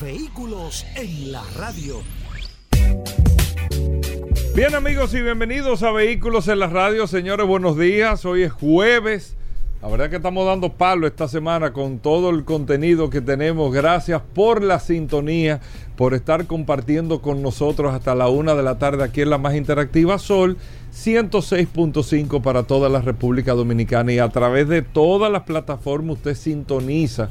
[0.00, 2.02] Vehículos en la radio.
[4.54, 7.06] Bien amigos y bienvenidos a Vehículos en la radio.
[7.06, 8.24] Señores, buenos días.
[8.24, 9.36] Hoy es jueves.
[9.82, 13.72] La verdad que estamos dando palo esta semana con todo el contenido que tenemos.
[13.72, 15.60] Gracias por la sintonía,
[15.96, 19.54] por estar compartiendo con nosotros hasta la una de la tarde aquí en la más
[19.54, 20.56] interactiva Sol
[20.94, 27.28] 106.5 para toda la República Dominicana y a través de todas las plataformas usted sintoniza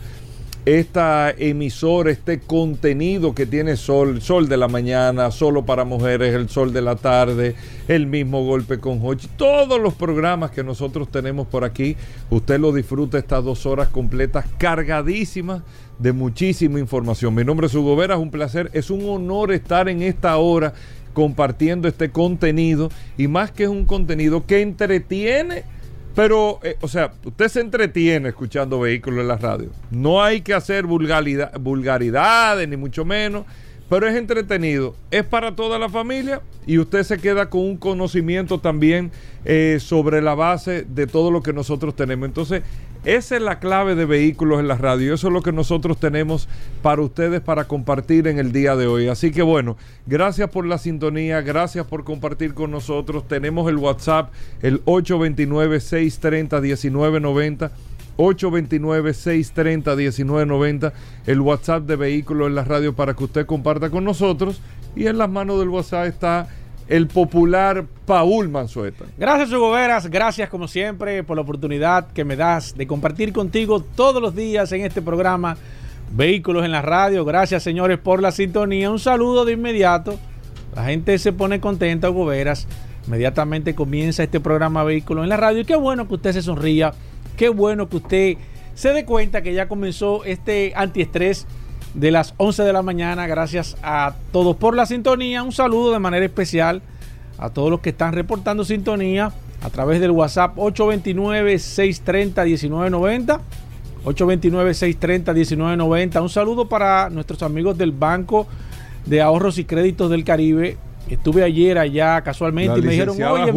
[0.66, 6.48] esta emisora, este contenido que tiene Sol, Sol de la mañana, solo para mujeres, el
[6.48, 7.56] Sol de la tarde,
[7.90, 11.98] el mismo golpe con Hochi, todos los programas que nosotros tenemos por aquí,
[12.30, 15.64] usted lo disfruta estas dos horas completas, cargadísimas
[16.00, 17.36] de muchísima información.
[17.36, 20.74] Mi nombre es Hugo Vera, es un placer, es un honor estar en esta hora
[21.12, 25.64] compartiendo este contenido y más que es un contenido que entretiene
[26.16, 29.70] pero, eh, o sea, usted se entretiene escuchando vehículos en la radio.
[29.90, 33.46] No hay que hacer vulgaridad, vulgaridades, ni mucho menos,
[33.90, 34.96] pero es entretenido.
[35.10, 39.12] Es para toda la familia y usted se queda con un conocimiento también
[39.44, 42.28] eh, sobre la base de todo lo que nosotros tenemos.
[42.28, 42.62] Entonces,
[43.06, 45.14] esa es la clave de vehículos en la radio.
[45.14, 46.48] Eso es lo que nosotros tenemos
[46.82, 49.10] para ustedes para compartir en el día de hoy.
[49.10, 53.28] Así que bueno, gracias por la sintonía, gracias por compartir con nosotros.
[53.28, 54.32] Tenemos el WhatsApp,
[54.62, 57.72] el 829-630-1990.
[58.16, 60.94] 829-630-1990,
[61.26, 64.62] el WhatsApp de Vehículos en la Radio para que usted comparta con nosotros.
[64.96, 66.48] Y en las manos del WhatsApp está
[66.94, 69.06] el popular Paul Manzueta.
[69.18, 70.12] Gracias, Hugo Veras.
[70.12, 74.72] Gracias, como siempre, por la oportunidad que me das de compartir contigo todos los días
[74.74, 75.58] en este programa
[76.12, 77.26] Vehículos en la Radio.
[77.26, 78.92] Gracias, señores, por la sintonía.
[78.92, 80.20] Un saludo de inmediato.
[80.76, 82.68] La gente se pone contenta, Hugo Veras.
[83.08, 85.62] Inmediatamente comienza este programa Vehículos en la Radio.
[85.62, 86.94] Y qué bueno que usted se sonría.
[87.36, 88.38] Qué bueno que usted
[88.76, 91.48] se dé cuenta que ya comenzó este antiestrés
[91.94, 93.28] de las 11 de la mañana.
[93.28, 95.44] Gracias a todos por la sintonía.
[95.44, 96.82] Un saludo de manera especial
[97.38, 99.32] a todos los que están reportando sintonía
[99.62, 103.40] a través del WhatsApp 829-630-1990.
[104.06, 106.22] 829-630-1990.
[106.22, 108.48] Un saludo para nuestros amigos del Banco
[109.06, 110.78] de Ahorros y Créditos del Caribe.
[111.10, 113.52] Estuve ayer allá casualmente y me dijeron, oye,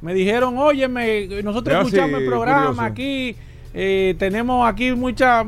[0.00, 3.36] me dijeron, óyeme, nosotros escuchamos el programa aquí,
[3.72, 5.44] eh, tenemos aquí mucha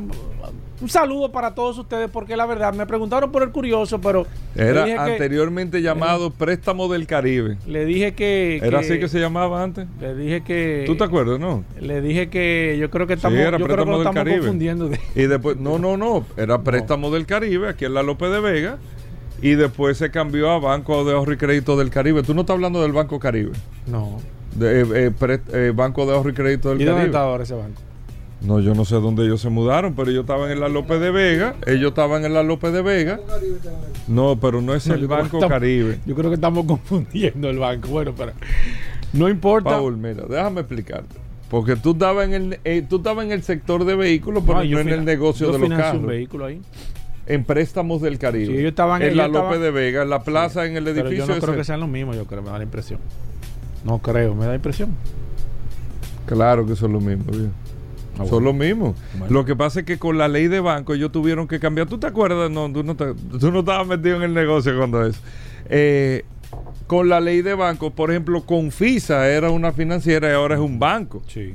[0.84, 4.26] un saludo para todos ustedes porque la verdad me preguntaron por el curioso, pero...
[4.54, 7.56] Era anteriormente llamado Préstamo del Caribe.
[7.66, 8.60] Le dije que...
[8.62, 9.86] ¿Era así que se llamaba antes?
[9.98, 10.84] Le dije que...
[10.84, 11.64] ¿Tú te acuerdas, no?
[11.80, 14.90] Le dije que yo creo que estamos, yo creo que estamos confundiendo.
[15.14, 18.78] Y después, no, no, no, era Préstamo del Caribe, aquí en la López de Vega,
[19.40, 22.22] y después se cambió a Banco de Ahorro y Crédito del Caribe.
[22.22, 23.52] ¿Tú no estás hablando del Banco Caribe?
[23.86, 24.20] No.
[24.54, 26.92] De, eh, eh, eh, banco de Ahorro y Crédito del ¿Y Caribe.
[26.92, 27.80] dónde está ahora ese banco?
[28.46, 31.10] No, yo no sé dónde ellos se mudaron, pero ellos estaban en la López de
[31.10, 31.54] Vega.
[31.66, 33.18] Ellos estaban en la López de Vega.
[34.06, 35.98] No, pero no es el Banco Caribe.
[36.04, 37.88] Yo creo que estamos confundiendo el banco.
[37.88, 38.32] Bueno, pero
[39.14, 39.70] no importa.
[39.70, 41.16] Paul, mira, déjame explicarte.
[41.48, 44.78] Porque tú estabas en el, eh, tú estabas en el sector de vehículos, pero no,
[44.80, 46.00] en el negocio de los carros.
[46.00, 46.60] un vehículo ahí.
[47.26, 48.54] En préstamos del Caribe.
[48.54, 51.10] Sí, yo estaba en, la López de Vega, en la plaza, en el edificio.
[51.10, 53.00] Pero yo no creo que sean los mismos, yo creo, me da la impresión.
[53.84, 54.90] No creo, me da impresión.
[56.26, 57.63] Claro que son los mismos, bien.
[58.18, 58.94] Ah, Son lo mismo.
[59.18, 59.32] Bueno.
[59.32, 61.88] Lo que pasa es que con la ley de banco ellos tuvieron que cambiar.
[61.88, 62.50] ¿Tú te acuerdas?
[62.50, 65.20] No, tú no, te, tú no estabas metido en el negocio cuando eso.
[65.68, 66.24] Eh,
[66.86, 70.78] con la ley de banco, por ejemplo, Confisa era una financiera y ahora es un
[70.78, 71.22] banco.
[71.26, 71.54] Sí.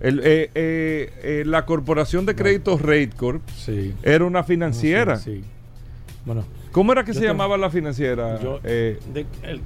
[0.00, 3.92] El, eh, eh, la Corporación de Créditos Ratecorp sí.
[4.02, 5.14] era una financiera.
[5.14, 5.44] No, sí, sí.
[6.24, 6.44] Bueno.
[6.72, 7.26] ¿Cómo era que se te...
[7.26, 8.40] llamaba la financiera?
[8.40, 8.98] Yo, de,
[9.42, 9.60] el,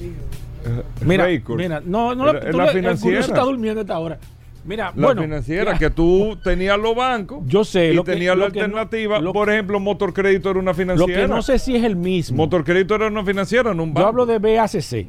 [1.04, 3.18] mira, mira, no, no, era, la, la financiera.
[3.18, 4.18] El está durmiendo a esta hora.
[4.64, 7.42] Mira, la bueno, financiera, que tú tenías los bancos.
[7.46, 7.88] Yo sé.
[7.88, 9.18] Y lo tenías que, la lo alternativa.
[9.18, 11.22] No, lo, por ejemplo, Motor Crédito era una financiera.
[11.22, 12.36] Lo que no sé si es el mismo.
[12.36, 14.00] Motor Crédito era una financiera, no un banco.
[14.00, 15.08] Yo hablo de BACC.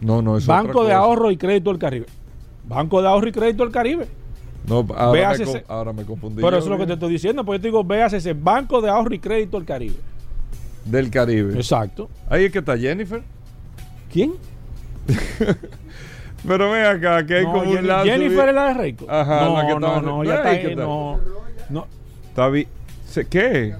[0.00, 2.06] No, no, es Banco de Ahorro y Crédito del Caribe.
[2.64, 4.06] Banco de Ahorro y Crédito del Caribe.
[4.66, 5.46] No, ahora, BACC.
[5.46, 6.42] me, ahora me confundí.
[6.42, 8.90] Pero eso es lo que te estoy diciendo, porque yo te digo BACC, Banco de
[8.90, 9.96] Ahorro y Crédito del Caribe.
[10.84, 11.54] Del Caribe.
[11.54, 12.08] Exacto.
[12.28, 13.22] Ahí es que está Jennifer.
[14.12, 14.34] ¿Quién?
[16.46, 18.04] Pero ven acá, que hay no, como Jenny, un lazo.
[18.04, 19.06] Jennifer es la de Reiko.
[19.10, 21.20] Ajá, no, la que no, no, ya está ahí, no,
[21.70, 21.86] no.
[22.28, 22.68] Está bien.
[23.30, 23.74] ¿Qué?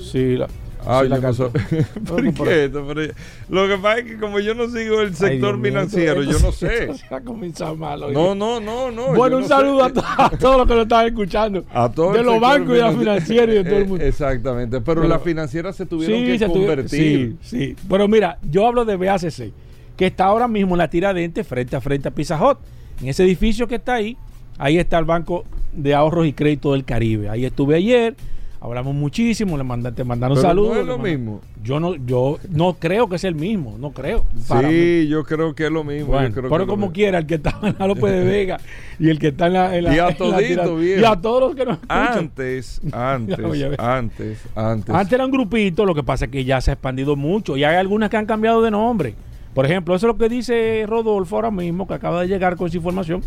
[0.00, 0.48] Sí, la,
[0.84, 1.44] Ah, sí, la sé.
[2.08, 2.68] ¿Por No, qué?
[2.68, 3.12] Pero-
[3.48, 6.92] lo que pasa es que como yo no sigo el sector financiero, yo no sé.
[6.94, 8.12] se ha comenzado mal hoy.
[8.12, 9.14] No, no, no, no.
[9.14, 9.94] Bueno, un no saludo a, sé.
[9.94, 11.64] to- a todos los que lo están escuchando.
[11.72, 14.04] A todo de los bancos y de la financiera y de todo el mundo.
[14.04, 17.36] Eh, Exactamente, pero, Pero- las financieras se tuvieron que se tuvi- convertir.
[17.42, 17.76] Sí, sí.
[17.88, 19.52] Pero mira, yo hablo de BACC,
[20.02, 22.58] que está ahora mismo en la tiradente frente a frente a Pizza Hut.
[23.00, 24.16] En ese edificio que está ahí,
[24.58, 27.28] ahí está el Banco de Ahorros y Crédito del Caribe.
[27.28, 28.16] Ahí estuve ayer,
[28.60, 30.74] hablamos muchísimo, le mandan, te mandaron Pero saludos.
[30.74, 31.40] no es lo mismo.
[31.62, 34.24] Yo no, yo no creo que es el mismo, no creo.
[34.48, 34.74] para mí.
[34.74, 36.08] Sí, yo creo que es lo mismo.
[36.08, 38.24] Bueno, yo creo que pero lo como quiera, el que está en la López de
[38.24, 38.58] Vega
[38.98, 39.76] y el que está en la.
[39.76, 40.82] en la- Y a todito.
[40.82, 41.78] Y a todos los que nos.
[41.88, 43.38] Antes, antes,
[43.78, 44.92] antes, antes.
[44.96, 47.62] Antes era un grupito, lo que pasa es que ya se ha expandido mucho y
[47.62, 49.14] hay algunas que han cambiado de nombre.
[49.54, 52.68] Por ejemplo, eso es lo que dice Rodolfo ahora mismo, que acaba de llegar con
[52.68, 53.22] esa información.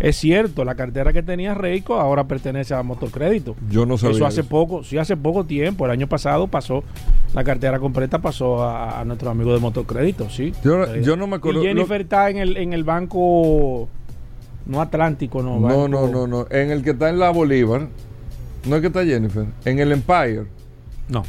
[0.00, 3.56] Es cierto, la cartera que tenía Reiko ahora pertenece a Motorcrédito.
[3.68, 4.48] Yo no sabía Eso hace eso.
[4.48, 5.84] poco, sí, hace poco tiempo.
[5.86, 6.84] El año pasado pasó,
[7.34, 10.52] la cartera completa pasó a, a nuestro amigo de Motorcrédito, sí.
[10.62, 13.88] Yo- Eh, yo no me acuerdo- Y Jennifer está en el, en el banco,
[14.66, 15.58] no Atlántico, no.
[15.58, 16.46] No, no, no, no.
[16.50, 17.88] En el que está en la Bolívar,
[18.68, 20.44] no es que está Jennifer, en el Empire.
[21.08, 21.24] No.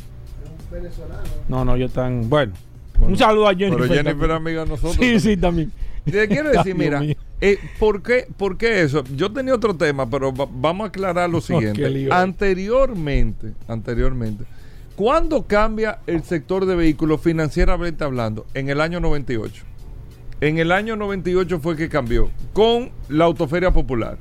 [1.48, 2.30] No, no, yo tan.
[2.30, 2.54] Bueno.
[3.00, 3.78] Bueno, un saludo a Jennifer.
[3.88, 4.32] Pero Jennifer también.
[4.32, 4.94] amiga de nosotros.
[4.94, 5.20] Sí, también.
[5.22, 5.72] sí, también.
[6.06, 7.02] Te quiero decir, mira,
[7.42, 9.04] eh, ¿por, qué, ¿por qué eso?
[9.16, 12.08] Yo tenía otro tema, pero va- vamos a aclarar lo siguiente.
[12.12, 14.46] anteriormente, anteriormente,
[14.96, 18.46] ¿cuándo cambia el sector de vehículos financieramente hablando?
[18.54, 19.64] En el año 98.
[20.42, 24.18] En el año 98 fue que cambió con la Autoferia Popular.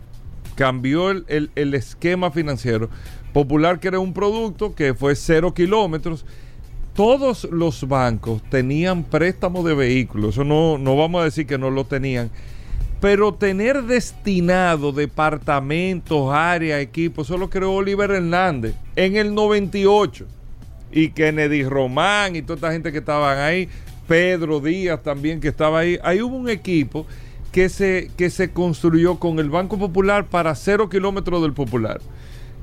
[0.57, 2.91] Cambió el, el- el esquema financiero.
[3.33, 6.27] Popular que era un producto que fue cero kilómetros.
[6.99, 10.35] Todos los bancos tenían préstamos de vehículos.
[10.35, 12.29] Eso no, no vamos a decir que no lo tenían.
[13.00, 20.27] Pero tener destinado departamentos, áreas, equipos, eso lo creó Oliver Hernández en el 98
[20.91, 23.69] y Kennedy Román y toda esta gente que estaban ahí,
[24.09, 26.01] Pedro Díaz también que estaba ahí.
[26.03, 27.06] Ahí hubo un equipo
[27.53, 32.01] que se, que se construyó con el Banco Popular para cero kilómetros del Popular.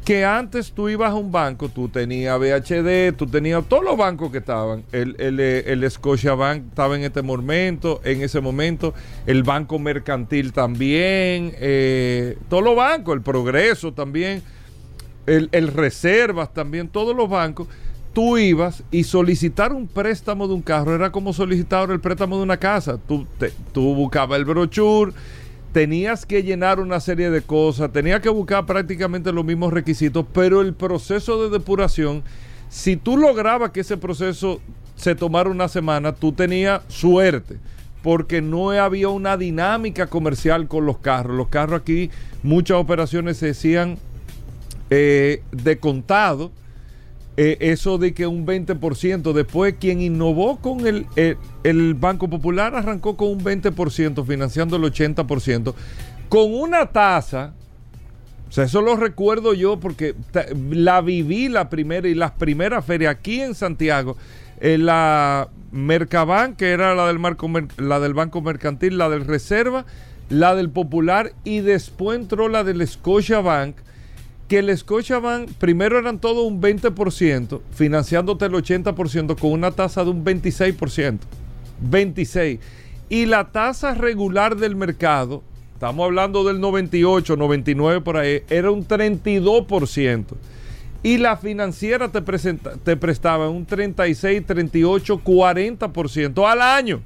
[0.06, 4.31] Que antes tú ibas a un banco, tú tenías BHD, tú tenías todos los bancos
[4.31, 4.84] que estaban.
[4.92, 8.94] El, el, eh, el Scotiabank estaba en este momento, en ese momento,
[9.25, 14.44] el Banco Mercantil también, eh, todos los bancos, el Progreso también
[15.25, 17.68] el, el Reservas también, todos los bancos,
[18.13, 22.44] tú ibas y solicitar un préstamo de un carro era como solicitar el préstamo de
[22.44, 23.00] una casa.
[23.07, 25.13] Tú, te- tú buscabas el brochure,
[25.75, 30.62] tenías que llenar una serie de cosas, tenías que buscar prácticamente los mismos requisitos, pero
[30.62, 32.24] el proceso de depuración,
[32.69, 34.62] si tú lograbas que ese proceso
[34.95, 37.57] se tomara una semana, tú tenías suerte
[38.04, 41.36] porque no había una dinámica comercial con los carros.
[41.36, 42.10] Los carros aquí,
[42.42, 43.98] muchas operaciones se hacían
[44.89, 46.51] eh, de contado.
[47.38, 52.74] Eh, eso de que un 20%, después quien innovó con el, el- el Banco Popular
[52.76, 55.74] arrancó con un 20%, financiando el 80%,
[56.30, 57.54] con una tasa,
[58.48, 60.16] o sea, eso lo recuerdo yo porque
[60.70, 64.16] la viví la primera y las primeras ferias aquí en Santiago,
[64.62, 69.86] en la Mercabank, que era la del, Marco la del Banco Mercantil, la del Reserva,
[70.30, 73.76] la del Popular y después entró la del Scotiabank
[74.47, 80.11] que el Scotiabank primero eran todo un 20%, financiándote el 80% con una tasa de
[80.11, 81.19] un 26%.
[81.81, 82.59] 26.
[83.09, 88.87] Y la tasa regular del mercado, estamos hablando del 98, 99 por ahí, era un
[88.87, 90.25] 32%.
[91.04, 92.21] Y la financiera te,
[92.95, 97.02] prestaba un 36, 38, 40% al año.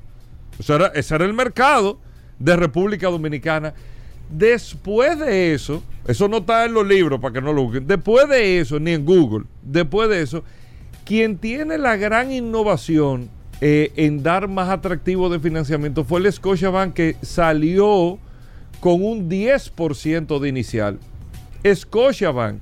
[0.58, 2.00] Eso era- ese era el mercado
[2.38, 3.74] de República Dominicana.
[4.30, 7.88] Después de eso, eso no está en los libros para que no lo busquen.
[7.88, 10.44] Después de eso, ni en Google, después de eso,
[11.06, 13.30] quien tiene la gran innovación
[13.62, 18.20] eh, en dar más atractivo de financiamiento fue el Scotiabank que salió
[18.80, 21.00] con un 10% de inicial.
[21.66, 22.62] Scotiabank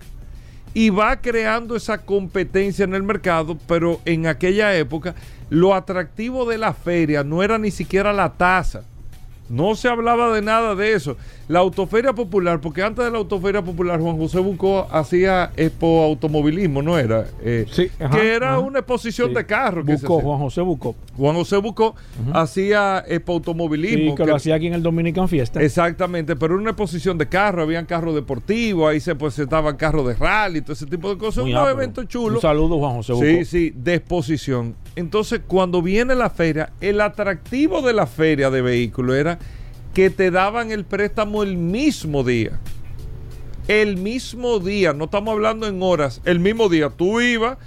[0.74, 5.16] y va creando esa competencia en el mercado, pero en aquella época
[5.50, 8.84] lo atractivo de la feria no era ni siquiera la tasa.
[9.50, 11.18] No se hablaba de nada de eso.
[11.48, 16.82] La autoferia popular, porque antes de la autoferia popular Juan José Bucó hacía expo automovilismo,
[16.82, 17.26] ¿no era?
[17.42, 18.60] Eh, Sí, ajá, que era ajá.
[18.60, 19.36] una exposición Sí.
[19.36, 19.86] de carros.
[19.88, 20.08] hacía.
[20.10, 20.96] Juan José Buscó.
[21.16, 21.96] Juan José Bucó
[22.34, 24.12] hacía expo automovilismo.
[24.12, 25.62] Sí, que lo hacía aquí en el Dominican Fiesta.
[25.62, 30.16] Exactamente, pero era una exposición de carros, habían carros deportivos, ahí se presentaban carros de
[30.16, 31.78] rally, todo ese tipo de cosas, Muy un ápero.
[31.78, 32.36] evento chulo.
[32.36, 33.26] Un saludo, Juan José Buscó.
[33.28, 34.76] Sí, sí, de exposición.
[34.96, 39.40] Entonces, cuando viene la feria, el atractivo de la feria de vehículos era
[39.98, 42.60] que te daban el préstamo el mismo día.
[43.68, 47.58] el mismo día, no estamos hablando en horas, el mismo día tú ibas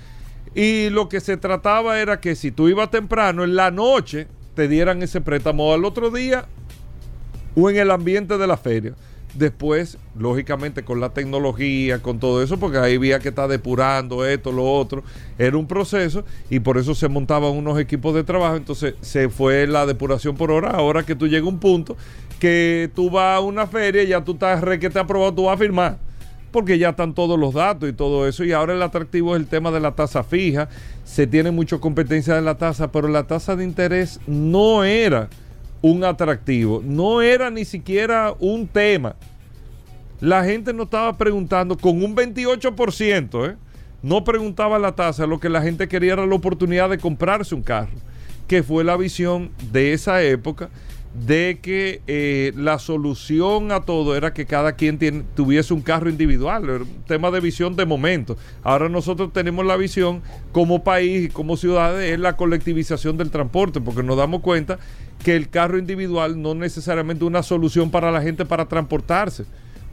[0.54, 4.68] y lo que se trataba era que si tú ibas temprano, en la noche te
[4.68, 6.46] dieran ese préstamo al otro día
[7.56, 8.94] o en el ambiente de la feria.
[9.34, 14.50] Después, lógicamente, con la tecnología, con todo eso, porque ahí había que estar depurando esto,
[14.50, 15.04] lo otro,
[15.38, 18.56] era un proceso y por eso se montaban unos equipos de trabajo.
[18.56, 20.70] Entonces se fue la depuración por hora.
[20.70, 21.96] Ahora que tú llegas a un punto
[22.40, 25.54] que tú vas a una feria, ya tú estás re que te aprobado, tú vas
[25.54, 25.98] a firmar.
[26.50, 28.42] Porque ya están todos los datos y todo eso.
[28.42, 30.68] Y ahora el atractivo es el tema de la tasa fija.
[31.04, 35.28] Se tiene mucha competencia de la tasa, pero la tasa de interés no era
[35.82, 36.82] un atractivo.
[36.84, 39.16] No era ni siquiera un tema.
[40.20, 43.56] La gente no estaba preguntando con un 28%, ¿eh?
[44.02, 47.62] no preguntaba la tasa, lo que la gente quería era la oportunidad de comprarse un
[47.62, 47.96] carro,
[48.46, 50.68] que fue la visión de esa época
[51.14, 56.64] de que eh, la solución a todo era que cada quien tuviese un carro individual,
[56.64, 58.36] era un tema de visión de momento.
[58.62, 60.22] Ahora nosotros tenemos la visión
[60.52, 64.78] como país y como ciudades, es la colectivización del transporte, porque nos damos cuenta
[65.22, 69.44] que el carro individual no necesariamente es una solución para la gente para transportarse,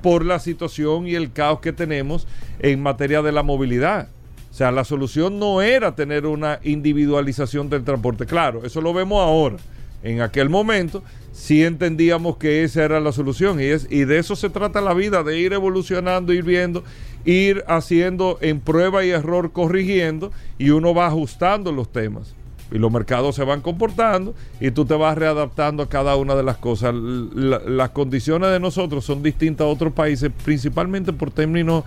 [0.01, 2.27] por la situación y el caos que tenemos
[2.59, 4.09] en materia de la movilidad.
[4.49, 8.25] O sea, la solución no era tener una individualización del transporte.
[8.25, 9.57] Claro, eso lo vemos ahora.
[10.01, 11.03] En aquel momento
[11.33, 14.93] sí entendíamos que esa era la solución y, es, y de eso se trata la
[14.93, 16.83] vida, de ir evolucionando, ir viendo,
[17.25, 22.36] ir haciendo en prueba y error, corrigiendo y uno va ajustando los temas
[22.71, 26.43] y los mercados se van comportando y tú te vas readaptando a cada una de
[26.43, 26.93] las cosas.
[26.93, 31.83] las condiciones de nosotros son distintas a otros países, principalmente por términos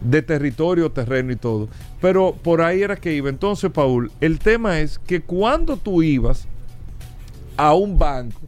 [0.00, 1.68] de territorio, terreno y todo.
[2.00, 3.28] Pero por ahí era que iba.
[3.28, 6.46] Entonces, Paul, el tema es que cuando tú ibas
[7.56, 8.40] a un banco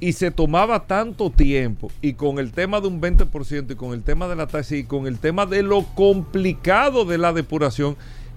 [0.00, 4.02] y se tomaba tanto tiempo y con el tema de un 20% y con el
[4.02, 7.96] tema de la tasa y con el tema de lo complicado de la depuración,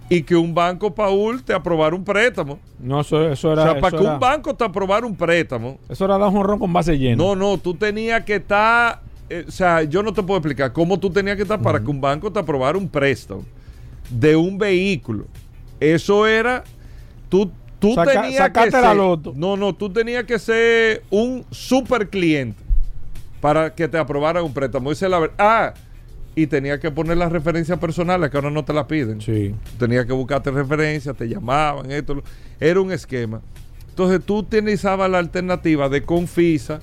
[0.10, 2.60] y que un banco, Paul, te aprobara un préstamo.
[2.80, 3.62] No, eso, eso era.
[3.62, 5.78] O sea, para que un banco te aprobara un préstamo.
[5.88, 7.16] Eso era dar un ron con base llena.
[7.16, 9.02] No, no, tú tenías que estar.
[9.30, 11.86] Eh, o sea, yo no te puedo explicar cómo tú tenías que estar para que
[11.86, 13.44] un banco te aprobara un préstamo
[14.10, 15.26] de un vehículo.
[15.80, 16.64] Eso era.
[17.30, 18.98] Tú, tú tenías que ser,
[19.36, 22.60] No, no, tú tenías que ser un super cliente
[23.40, 24.92] para que te aprobara un préstamo.
[24.92, 25.36] Esa es la verdad.
[25.38, 25.74] Ah
[26.36, 29.22] y tenía que poner las referencias personales que ahora no te las piden.
[29.22, 29.54] Sí.
[29.78, 32.24] Tenía que buscarte referencias, te llamaban, esto.
[32.60, 33.42] Era un esquema.
[33.90, 36.80] Entonces tú utilizabas la alternativa de Confisa,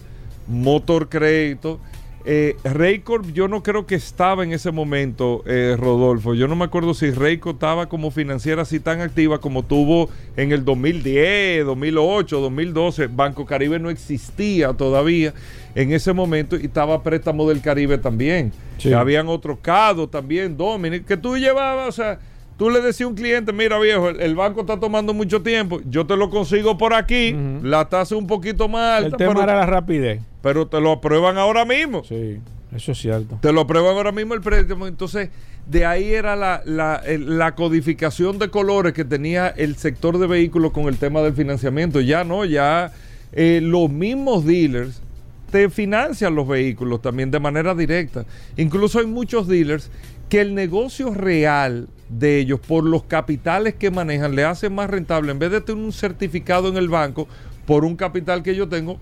[0.48, 1.80] Motor Crédito.
[2.28, 6.34] Eh, Raycorp yo no creo que estaba en ese momento, eh, Rodolfo.
[6.34, 10.50] Yo no me acuerdo si Raycorp estaba como financiera así tan activa como tuvo en
[10.50, 13.06] el 2010, 2008, 2012.
[13.06, 15.32] Banco Caribe no existía todavía
[15.76, 18.50] en ese momento y estaba préstamo del Caribe también.
[18.96, 22.18] habían otros CADO también, Dominic, que tú llevabas, o sea,
[22.56, 26.06] tú le decías a un cliente, mira viejo, el, banco está tomando mucho tiempo, yo
[26.06, 29.16] te lo consigo por aquí, la tasa es un poquito más alta.
[29.22, 30.22] El tema era la rapidez.
[30.40, 32.04] Pero te lo aprueban ahora mismo.
[32.04, 32.38] Sí,
[32.74, 33.38] eso es cierto.
[33.42, 34.86] Te lo aprueban ahora mismo el préstamo.
[34.86, 35.28] Entonces,
[35.66, 40.84] de ahí era la, la, codificación de colores que tenía el sector de vehículos con
[40.84, 42.00] el tema del financiamiento.
[42.00, 42.92] Ya no, ya
[43.32, 45.02] eh, los mismos dealers
[45.50, 48.24] te financian los vehículos también de manera directa.
[48.56, 49.90] Incluso hay muchos dealers
[50.28, 55.32] que el negocio real de ellos, por los capitales que manejan, le hace más rentable,
[55.32, 57.28] en vez de tener un certificado en el banco,
[57.66, 58.98] por un capital que yo tengo,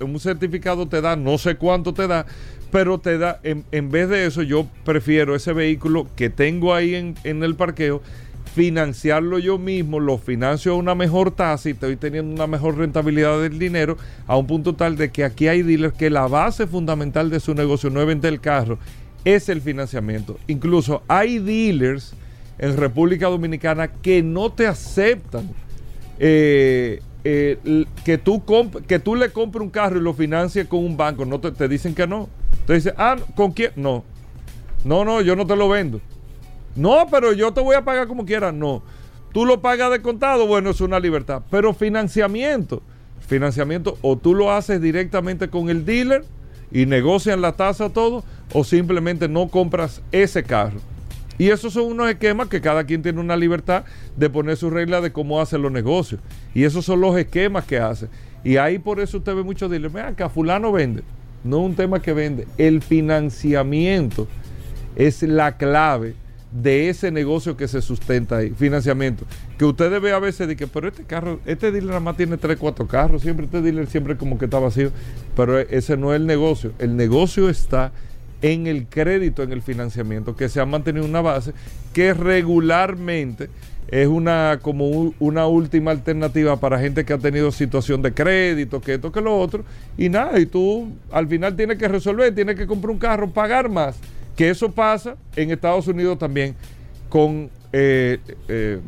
[0.00, 2.26] un certificado te da, no sé cuánto te da,
[2.70, 7.14] pero te da, en, vez de eso, yo prefiero ese vehículo que tengo ahí en,
[7.24, 8.02] en el parqueo
[8.58, 13.40] financiarlo yo mismo, lo financio a una mejor tasa y estoy teniendo una mejor rentabilidad
[13.40, 13.96] del dinero
[14.26, 17.54] a un punto tal de que aquí hay dealers que la base fundamental de su
[17.54, 18.80] negocio no es vender el carro,
[19.24, 20.40] es el financiamiento.
[20.48, 22.14] Incluso hay dealers
[22.58, 25.48] en República Dominicana que no te aceptan
[26.18, 28.42] eh, eh, que, tú
[28.88, 31.24] que tú le compres un carro y lo financies con un banco.
[31.24, 32.28] No te, dicen que no.
[32.66, 33.70] Te dicen, ah, ¿con quién?
[33.76, 34.02] No.
[34.84, 36.00] No, no, yo no te lo vendo.
[36.76, 38.54] No, pero yo te voy a pagar como quieras.
[38.54, 38.82] No.
[39.32, 41.42] Tú lo pagas de contado, bueno, es una libertad.
[41.50, 42.82] Pero financiamiento,
[43.20, 46.24] financiamiento, o tú lo haces directamente con el dealer
[46.70, 50.80] y negocian la tasa todo, o simplemente no compras ese carro.
[51.38, 53.84] Y esos son unos esquemas que cada quien tiene una libertad
[54.16, 56.20] de poner su regla de cómo hace los negocios.
[56.52, 58.08] Y esos son los esquemas que hace.
[58.42, 61.02] Y ahí por eso usted ve muchos dealers, vean que fulano vende.
[61.44, 62.48] No es un tema que vende.
[62.56, 64.26] El financiamiento
[64.96, 66.14] es la clave
[66.50, 69.24] de ese negocio que se sustenta ahí, financiamiento.
[69.58, 72.36] Que ustedes ve a veces de que, pero este carro, este dealer nada más tiene
[72.36, 74.90] 3, 4 carros, siempre este dealer siempre como que está vacío,
[75.36, 76.72] pero ese no es el negocio.
[76.78, 77.92] El negocio está
[78.40, 81.52] en el crédito, en el financiamiento, que se ha mantenido una base
[81.92, 83.50] que regularmente
[83.88, 88.94] es una como una última alternativa para gente que ha tenido situación de crédito, que
[88.94, 89.64] esto, que lo otro,
[89.96, 93.68] y nada, y tú al final tienes que resolver, tienes que comprar un carro, pagar
[93.68, 93.96] más,
[94.38, 96.54] que eso pasa en Estados Unidos también
[97.08, 98.78] con eh, eh,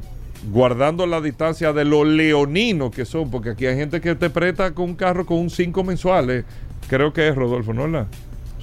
[0.52, 4.72] guardando la distancia de los leoninos que son, porque aquí hay gente que te presta
[4.72, 6.44] con un carro con un 5 mensuales,
[6.88, 7.88] creo que es Rodolfo, ¿no?
[7.88, 8.06] La?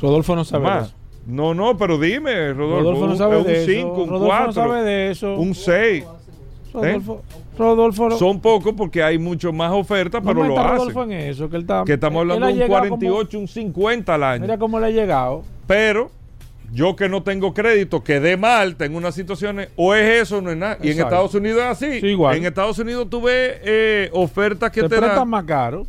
[0.01, 0.93] Rodolfo no sabe más.
[1.25, 2.79] No, no, pero dime, Rodolfo.
[2.83, 5.35] Rodolfo no sabe un, de un 5, un 4, no sabe de eso.
[5.35, 6.05] un 6.
[6.73, 7.21] Rodolfo,
[7.57, 10.77] Rodolfo no- Son pocos porque hay mucho más ofertas, no pero lo hacen.
[10.77, 11.83] Rodolfo en eso, que él está.
[11.85, 14.41] Que estamos hablando ha de un llegado 48, un 50 al como- año.
[14.41, 15.43] mira cómo le ha llegado.
[15.67, 16.11] Pero
[16.73, 20.57] yo que no tengo crédito, quedé mal, tengo unas situaciones, o es eso no es
[20.57, 20.77] nada.
[20.83, 20.99] Y en.
[20.99, 21.99] Estados Unidos es así.
[22.01, 22.35] Sí, igual.
[22.37, 25.29] En Estados Unidos tú ves eh, ofertas que te te, prestan dan.
[25.29, 25.87] más caro.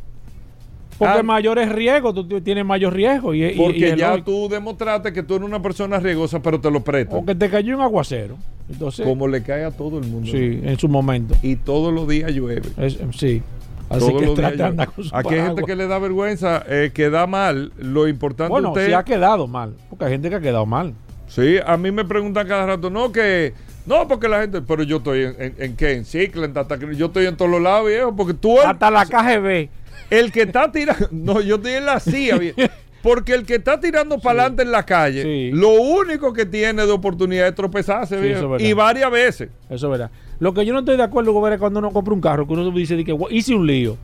[0.99, 1.23] Porque Ah.
[1.23, 3.33] mayores riesgos, tú tienes mayor riesgo.
[3.33, 4.25] Y, y- y Porque ya lógico.
[4.33, 7.19] tú demostraste que tú eres una persona riesgosa, pero te lo prestan.
[7.21, 8.37] O que te cayó un aguacero.
[8.69, 10.29] Entonces, Como le cae a todo el mundo.
[10.29, 11.37] sí, en su momento.
[11.41, 12.63] Y todos los días llueve.
[12.79, 13.43] Es- sí.
[13.91, 17.73] Así Todos que Aquí hay gente que le da vergüenza, eh, que da mal.
[17.79, 18.93] Lo importante Bueno, usted.
[18.93, 19.75] ha quedado mal.
[19.89, 20.95] Porque hay gente que ha quedado mal.
[21.27, 23.55] Sí, a mí me preguntan cada rato, no, que.
[23.87, 24.61] No, porque la gente.
[24.63, 25.93] Pero yo estoy en, en, en qué?
[25.93, 28.15] En Cicla, en Tata Yo estoy en todos los lados, viejo.
[28.15, 28.59] Porque tú.
[28.61, 29.69] El, Hasta la KGB.
[30.11, 31.09] el que está tirando.
[31.13, 32.61] No, yo estoy en la CIA, viejo.
[33.03, 35.51] Porque el que está tirando para adelante en la calle, Sí.
[35.53, 38.57] lo único que tiene de oportunidad es tropezarse, Sí, viejo.
[38.57, 39.51] es y varias veces.
[39.71, 40.11] Eso es verdad.
[40.41, 42.71] Lo que yo no estoy de acuerdo, es cuando uno compra un carro, que uno
[42.73, 43.97] dice de que "Gua- hice un lío.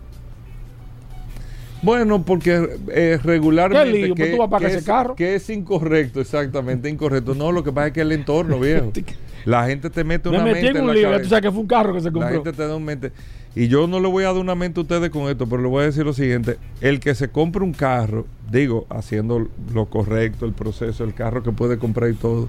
[1.84, 3.92] Bueno, porque eh, regularmente.
[3.92, 4.14] ¿Qué lío?
[4.14, 5.14] Pues tú vas a pagar que ese es- carro.
[5.14, 7.34] Que es incorrecto, exactamente, incorrecto.
[7.34, 8.90] No, lo que pasa es que el entorno, viejo.
[9.44, 11.22] La gente te mete Me una metí mente en en un la lío, ya cabeza.
[11.24, 12.30] tú sabes que fue un carro que se La compró.
[12.30, 13.12] gente te da un mente.
[13.54, 15.68] Y yo no le voy a dar una mente a ustedes con esto, pero le
[15.68, 16.56] voy a decir lo siguiente.
[16.80, 21.52] El que se compre un carro, digo, haciendo lo correcto, el proceso, el carro que
[21.52, 22.48] puede comprar y todo,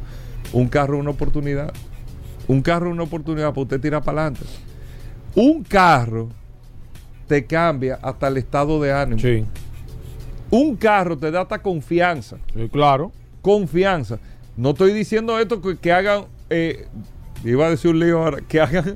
[0.53, 1.73] un carro es una oportunidad.
[2.47, 4.45] Un carro es una oportunidad para usted tirar para adelante.
[5.35, 6.29] Un carro
[7.27, 9.19] te cambia hasta el estado de ánimo.
[9.19, 9.45] Sí,
[10.51, 12.37] Un carro te da hasta confianza.
[12.53, 13.11] sí, claro.
[13.41, 14.19] Confianza.
[14.57, 16.87] No estoy diciendo esto que, que hagan, eh,
[17.43, 18.95] iba a decir un lío ahora, que hagan,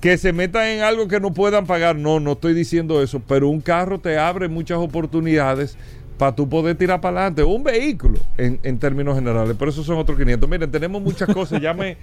[0.00, 1.96] que se metan en algo que no puedan pagar.
[1.96, 5.76] No, no estoy diciendo eso, pero un carro te abre muchas oportunidades
[6.18, 7.42] para tú poder tirar para adelante.
[7.42, 10.48] Un vehículo, en, en términos generales, pero esos son otros 500.
[10.48, 11.60] Miren, tenemos muchas cosas.
[11.60, 11.96] Ya me,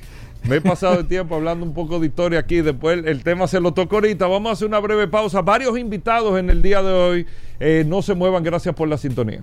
[0.43, 2.61] me he pasado el tiempo hablando un poco de historia aquí.
[2.61, 4.27] Después el, el tema se lo toco ahorita.
[4.27, 5.41] Vamos a hacer una breve pausa.
[5.41, 7.25] Varios invitados en el día de hoy.
[7.59, 8.43] Eh, no se muevan.
[8.43, 9.41] Gracias por la sintonía.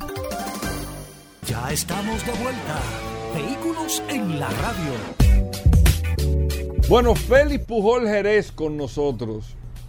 [1.47, 2.79] Ya estamos de vuelta.
[3.35, 5.29] Vehículos en la radio.
[6.89, 9.57] Bueno, Félix Pujol Jerez con nosotros.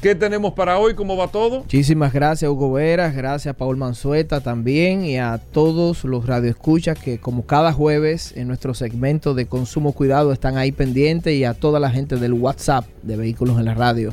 [0.00, 0.94] ¿Qué tenemos para hoy?
[0.94, 1.60] ¿Cómo va todo?
[1.60, 7.18] Muchísimas gracias Hugo Veras, gracias a Paul Manzueta también y a todos los radioescuchas que
[7.18, 11.80] como cada jueves en nuestro segmento de consumo cuidado están ahí pendientes y a toda
[11.80, 14.12] la gente del WhatsApp de Vehículos en la Radio.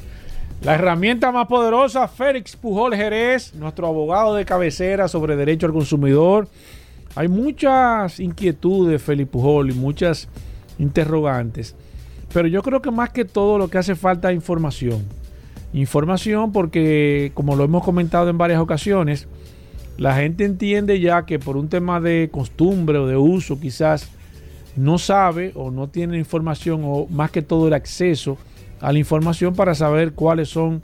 [0.63, 6.47] La herramienta más poderosa, Félix Pujol Jerez, nuestro abogado de cabecera sobre derecho al consumidor.
[7.15, 10.29] Hay muchas inquietudes, Félix Pujol, y muchas
[10.79, 11.75] interrogantes.
[12.33, 15.03] Pero yo creo que más que todo lo que hace falta es información.
[15.73, 19.27] Información porque, como lo hemos comentado en varias ocasiones,
[19.97, 24.09] la gente entiende ya que por un tema de costumbre o de uso quizás
[24.75, 28.37] no sabe o no tiene información o más que todo el acceso
[28.81, 30.81] a la información para saber cuáles son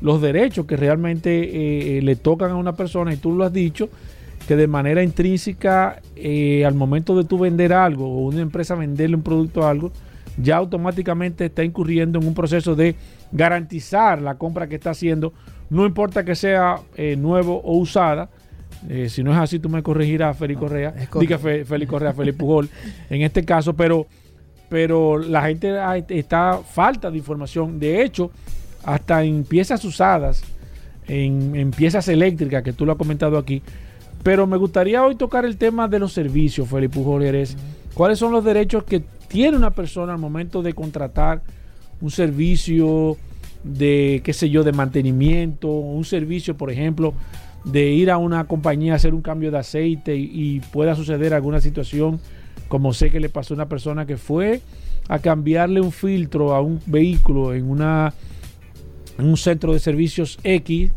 [0.00, 3.12] los derechos que realmente eh, le tocan a una persona.
[3.12, 3.88] Y tú lo has dicho
[4.46, 9.16] que de manera intrínseca eh, al momento de tú vender algo o una empresa venderle
[9.16, 9.92] un producto a algo
[10.36, 12.96] ya automáticamente está incurriendo en un proceso de
[13.32, 15.32] garantizar la compra que está haciendo
[15.70, 18.28] no importa que sea eh, nuevo o usada
[18.88, 20.92] eh, si no es así, tú me corregirás, Félix Correa.
[20.98, 22.68] es Diga Fe- Félix Correa, Félix Pujol,
[23.10, 24.08] en este caso, pero,
[24.68, 27.78] pero la gente ha- está falta de información.
[27.78, 28.32] De hecho,
[28.82, 30.42] hasta en piezas usadas,
[31.06, 33.62] en, en piezas eléctricas, que tú lo has comentado aquí.
[34.24, 37.56] Pero me gustaría hoy tocar el tema de los servicios, Félix Pujol Jerez.
[37.94, 41.40] ¿Cuáles son los derechos que tiene una persona al momento de contratar
[42.02, 43.16] un servicio
[43.64, 47.14] de, qué sé yo, de mantenimiento, un servicio, por ejemplo,
[47.64, 51.60] de ir a una compañía a hacer un cambio de aceite y, pueda suceder alguna
[51.60, 52.20] situación,
[52.68, 54.60] como sé que le pasó a una persona que fue
[55.08, 58.14] a cambiarle un filtro a un vehículo en una
[59.18, 60.90] en un centro de servicios X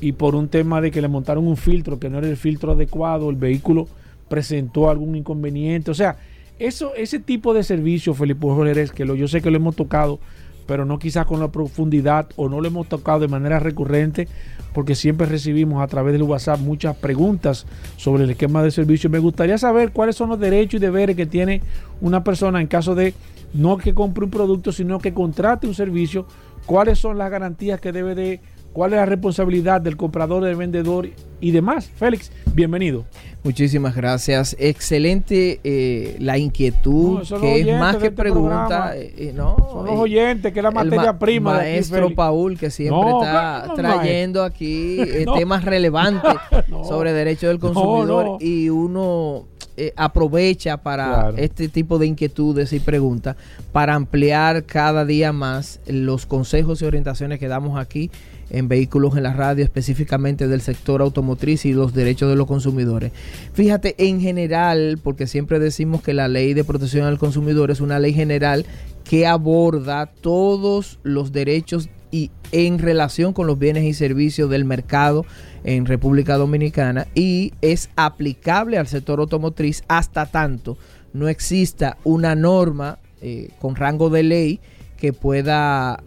[0.00, 2.72] y por un tema de que le montaron un filtro que no era el filtro
[2.72, 3.88] adecuado, el vehículo
[4.28, 5.90] presentó algún inconveniente.
[5.90, 6.16] O sea,
[6.58, 10.20] eso, ese tipo de servicio, Felipe Jorge, que lo, yo sé que lo hemos tocado,
[10.66, 14.28] pero no quizás con la profundidad o no lo hemos tocado de manera recurrente,
[14.72, 19.10] porque siempre recibimos a través del WhatsApp muchas preguntas sobre el esquema de servicio.
[19.10, 21.60] Me gustaría saber cuáles son los derechos y deberes que tiene
[22.00, 23.14] una persona en caso de
[23.54, 26.26] no que compre un producto, sino que contrate un servicio,
[26.64, 28.40] cuáles son las garantías que debe de,
[28.72, 31.08] cuál es la responsabilidad del comprador, del vendedor
[31.40, 31.90] y demás.
[31.96, 33.04] Félix, bienvenido.
[33.44, 34.54] Muchísimas gracias.
[34.58, 38.96] Excelente eh, la inquietud, No, que es más que este pregunta.
[38.96, 41.56] eh, eh, no, Son los oyentes, que es la materia ma- prima.
[41.56, 42.16] aquí, Maestro Félix.
[42.16, 46.32] Paul, que siempre No, está no, trayendo aquí eh, temas relevantes
[46.88, 51.36] sobre derechos del consumidor y uno eh, aprovecha para Claro.
[51.38, 53.36] este tipo de inquietudes y preguntas
[53.72, 58.10] para ampliar cada día más los consejos y orientaciones que damos aquí
[58.52, 63.10] en vehículos en la radio, específicamente del sector automotriz y los derechos de los consumidores.
[63.54, 67.98] Fíjate, en general, porque siempre decimos que la ley de protección al consumidor es una
[67.98, 68.66] ley general
[69.04, 75.24] que aborda todos los derechos y en relación con los bienes y servicios del mercado
[75.64, 80.76] en República Dominicana y es aplicable al sector automotriz hasta tanto
[81.14, 84.60] no exista una norma eh, con rango de ley
[84.98, 86.02] que pueda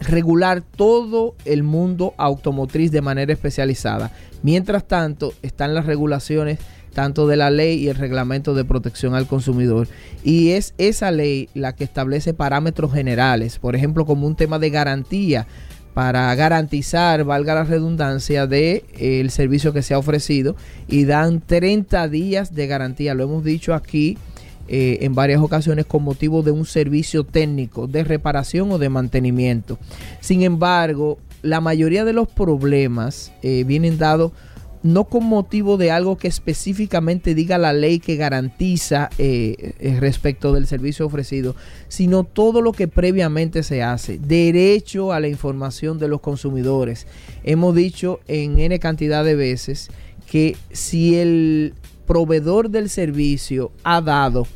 [0.00, 4.12] regular todo el mundo automotriz de manera especializada.
[4.42, 6.58] Mientras tanto, están las regulaciones
[6.92, 9.86] tanto de la ley y el reglamento de protección al consumidor.
[10.24, 14.70] Y es esa ley la que establece parámetros generales, por ejemplo, como un tema de
[14.70, 15.46] garantía
[15.92, 20.56] para garantizar, valga la redundancia, de eh, el servicio que se ha ofrecido
[20.88, 23.14] y dan 30 días de garantía.
[23.14, 24.16] Lo hemos dicho aquí
[24.68, 29.78] eh, en varias ocasiones con motivo de un servicio técnico de reparación o de mantenimiento.
[30.20, 34.32] Sin embargo, la mayoría de los problemas eh, vienen dados
[34.82, 40.66] no con motivo de algo que específicamente diga la ley que garantiza eh, respecto del
[40.66, 41.56] servicio ofrecido,
[41.88, 44.18] sino todo lo que previamente se hace.
[44.18, 47.06] Derecho a la información de los consumidores.
[47.42, 49.90] Hemos dicho en N cantidad de veces
[50.26, 51.74] que si el
[52.06, 54.46] proveedor del servicio ha dado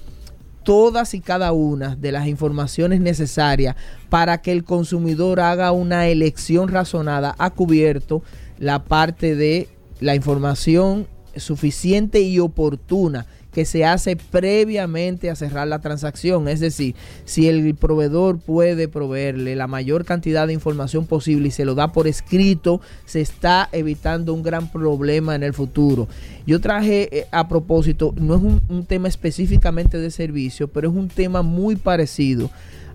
[0.62, 3.76] todas y cada una de las informaciones necesarias
[4.08, 8.22] para que el consumidor haga una elección razonada, ha cubierto
[8.58, 9.68] la parte de
[10.00, 16.48] la información suficiente y oportuna que se hace previamente a cerrar la transacción.
[16.48, 21.64] Es decir, si el proveedor puede proveerle la mayor cantidad de información posible y se
[21.64, 26.08] lo da por escrito, se está evitando un gran problema en el futuro.
[26.46, 30.94] Yo traje eh, a propósito, no es un, un tema específicamente de servicio, pero es
[30.94, 32.50] un tema muy parecido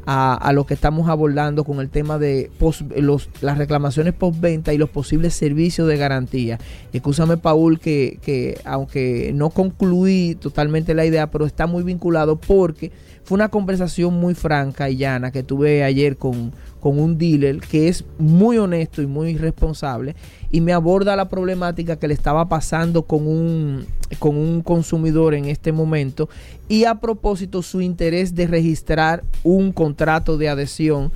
[0.06, 2.52] a, a lo que estamos abordando con el tema de
[2.96, 6.60] los, las reclamaciones postventa y los posibles servicios de garantía.
[6.94, 12.92] Escúchame, Paul, que, que aunque no concluí totalmente la idea, pero está muy vinculado porque
[13.26, 17.88] fue una conversación muy franca y llana que tuve ayer con, con un dealer que
[17.88, 20.16] es muy honesto y muy responsable
[20.52, 23.88] y me aborda la problemática que le estaba pasando con un,
[24.20, 26.30] con un consumidor en este momento
[26.70, 31.12] y a propósito su interés de registrar un contrato de adhesión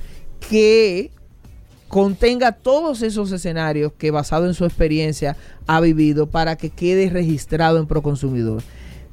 [0.48, 1.12] que
[1.86, 5.36] contenga todos esos escenarios que basado en su experiencia
[5.68, 8.62] ha vivido para que quede registrado en Proconsumidor.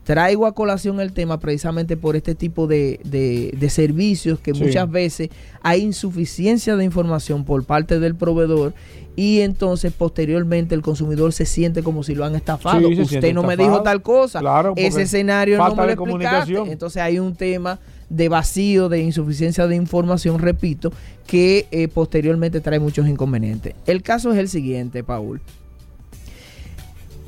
[0.07, 4.63] Traigo a colación el tema precisamente por este tipo de, de- de servicios que Sí.
[4.63, 5.27] muchas veces
[5.61, 8.73] hay insuficiencia de información por parte del proveedor
[9.17, 12.87] y entonces posteriormente el consumidor se siente como si lo han estafado.
[12.87, 14.39] Sí, Usted no me dijo tal cosa.
[14.39, 16.55] Claro, Ese escenario no me lo explicaste.
[16.71, 17.77] Entonces hay un tema
[18.09, 20.93] de vacío, de insuficiencia de información, repito,
[21.25, 23.73] que eh, posteriormente trae muchos inconvenientes.
[23.85, 25.41] El caso es el siguiente, Paul.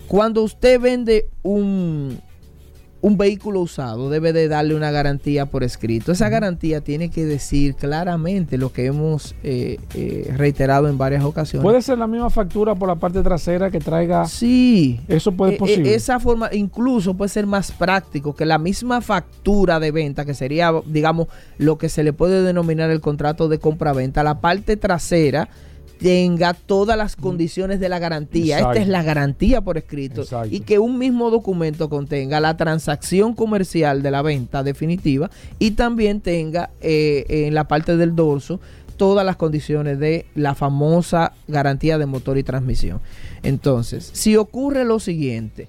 [0.08, 2.20] Cuando usted vende un,
[3.02, 6.12] un vehículo usado, debe de darle una garantía por escrito.
[6.12, 11.64] Esa garantía tiene que decir claramente lo que hemos eh, eh, reiterado en varias ocasiones.
[11.64, 14.26] Puede ser la misma factura por la parte trasera que traiga.
[14.26, 15.00] Sí.
[15.08, 15.96] Eso puede Eh, eh, posible.
[15.96, 20.74] esa forma incluso puede ser más práctico que la misma factura de venta, que sería,
[20.86, 24.24] digamos, lo que se le puede denominar el contrato de compra-venta.
[24.24, 25.48] La parte trasera
[26.00, 28.58] tenga todas las condiciones de la garantía.
[28.60, 28.72] Exacto.
[28.72, 30.22] Esta es la garantía por escrito.
[30.22, 30.48] Exacto.
[30.56, 36.22] Y que un mismo documento contenga la transacción comercial de la venta definitiva y también
[36.22, 38.60] tenga eh, en la parte del dorso
[38.96, 43.00] todas las condiciones de la famosa garantía de motor y transmisión.
[43.44, 45.68] Entonces, si ocurre lo siguiente,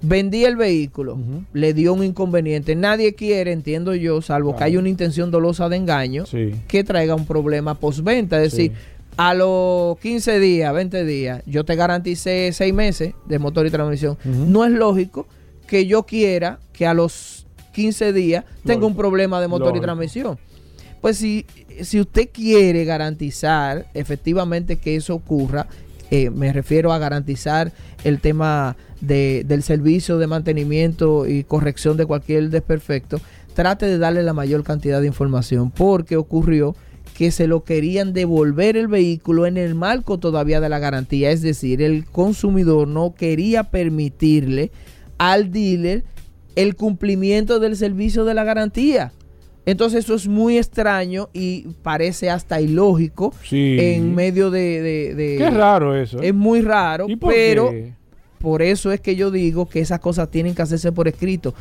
[0.00, 1.16] vendí el vehículo,
[1.52, 5.76] le dio un inconveniente, nadie quiere, entiendo yo, salvo que haya una intención dolosa de
[5.76, 6.54] engaño, Sí.
[6.68, 8.42] que traiga un problema postventa.
[8.42, 8.78] Es decir, Sí.
[9.16, 14.16] A los 15 días, 20 días, yo te garanticé 6 meses de motor y transmisión.
[14.24, 15.26] No es lógico
[15.66, 20.38] que yo quiera que a los 15 días tenga un problema de motor y transmisión.
[21.00, 21.46] Pues si,
[21.82, 25.66] si usted quiere garantizar efectivamente que eso ocurra,
[26.10, 27.72] eh, me refiero a garantizar
[28.04, 33.20] el tema de- del servicio de mantenimiento y corrección de cualquier desperfecto,
[33.54, 36.76] trate de darle la mayor cantidad de información porque ocurrió
[37.16, 41.42] que se lo querían devolver el vehículo en el marco todavía de la garantía, es
[41.42, 44.70] decir, el consumidor no quería permitirle
[45.18, 46.04] al dealer
[46.56, 49.12] el cumplimiento del servicio de la garantía.
[49.64, 53.76] Entonces eso es muy extraño y parece hasta ilógico Sí.
[53.78, 54.82] en medio de...
[54.82, 56.20] de- de- Qué raro eso.
[56.20, 56.28] ¿eh?
[56.28, 57.92] Es muy raro, ¿Y por pero qué?
[58.38, 61.54] por eso es que yo digo que esas cosas tienen que hacerse por escrito.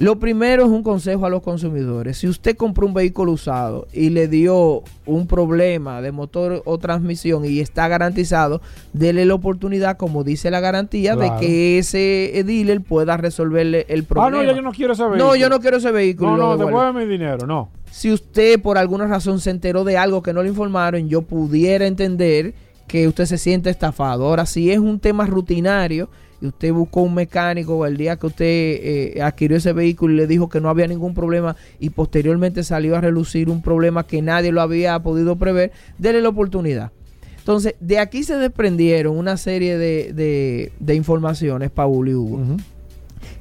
[0.00, 2.16] Lo primero es un consejo a los consumidores.
[2.16, 7.44] Si usted compró un vehículo usado y le dio un problema de motor o transmisión
[7.44, 8.62] y está garantizado,
[8.94, 11.34] dele la oportunidad, como dice la garantía, Claro.
[11.34, 14.30] de que ese eh, dealer pueda resolverle el Ah, problema.
[14.30, 15.18] no, ya yo no quiero saber.
[15.18, 16.30] No, yo no quiero ese vehículo.
[16.30, 17.68] No, no, devuélveme mi dinero, no.
[17.90, 21.86] Si usted por alguna razón se enteró de algo que no le informaron, yo pudiera
[21.86, 22.54] entender
[22.86, 24.24] que usted se siente estafado.
[24.26, 26.08] Ahora, si es un tema rutinario
[26.40, 30.26] y usted buscó un mecánico el día que usted eh, adquirió ese vehículo y le
[30.26, 34.52] dijo que no había ningún problema y posteriormente salió a relucir un problema que nadie
[34.52, 36.92] lo había podido prever, dele la oportunidad.
[37.38, 42.40] Entonces, de aquí se desprendieron una serie de, de- de informaciones, Paul y Hugo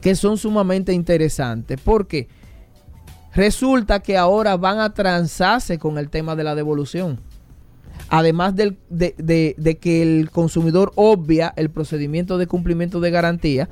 [0.01, 1.79] que son sumamente interesantes.
[1.83, 2.27] Porque
[3.33, 7.19] resulta que ahora van a transarse con el tema de la devolución.
[8.07, 13.69] Además del- de, de- de que el consumidor obvia el procedimiento de cumplimiento de garantía,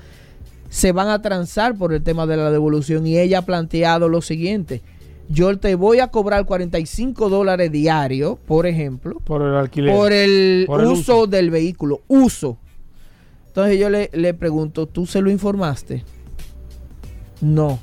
[0.70, 4.22] se van a transar por el tema de la devolución y ella ha planteado lo
[4.22, 4.82] siguiente.
[5.30, 9.96] Yo te voy a cobrar 45 dólares diarios, por ejemplo, Por el alquiler.
[9.96, 11.28] por el, Por el uso, uso.
[11.28, 12.02] del vehículo.
[12.08, 12.58] Uso.
[13.48, 16.04] Entonces yo le, le pregunto, ¿tú se lo informaste?
[17.42, 17.80] No.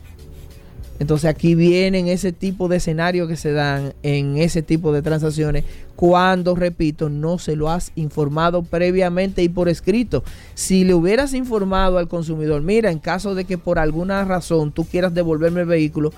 [1.00, 5.64] Entonces aquí vienen ese tipo de escenarios que se dan en ese tipo de transacciones
[5.96, 10.24] cuando, repito, no se lo has informado previamente y por escrito.
[10.54, 14.84] Si le hubieras informado al consumidor, mira, en caso de que por alguna razón tú
[14.84, 16.12] quieras devolverme el vehículo,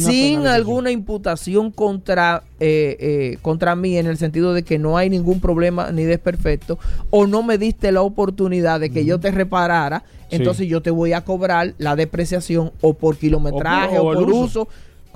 [0.00, 5.08] sin alguna imputación contra, eh, eh, contra mí en el sentido de que no hay
[5.10, 6.78] ningún problema ni desperfecto,
[7.10, 10.36] o no me diste la oportunidad de que yo te reparara, Sí.
[10.36, 14.68] entonces yo te voy a cobrar la depreciación o por kilometraje O por- o uso.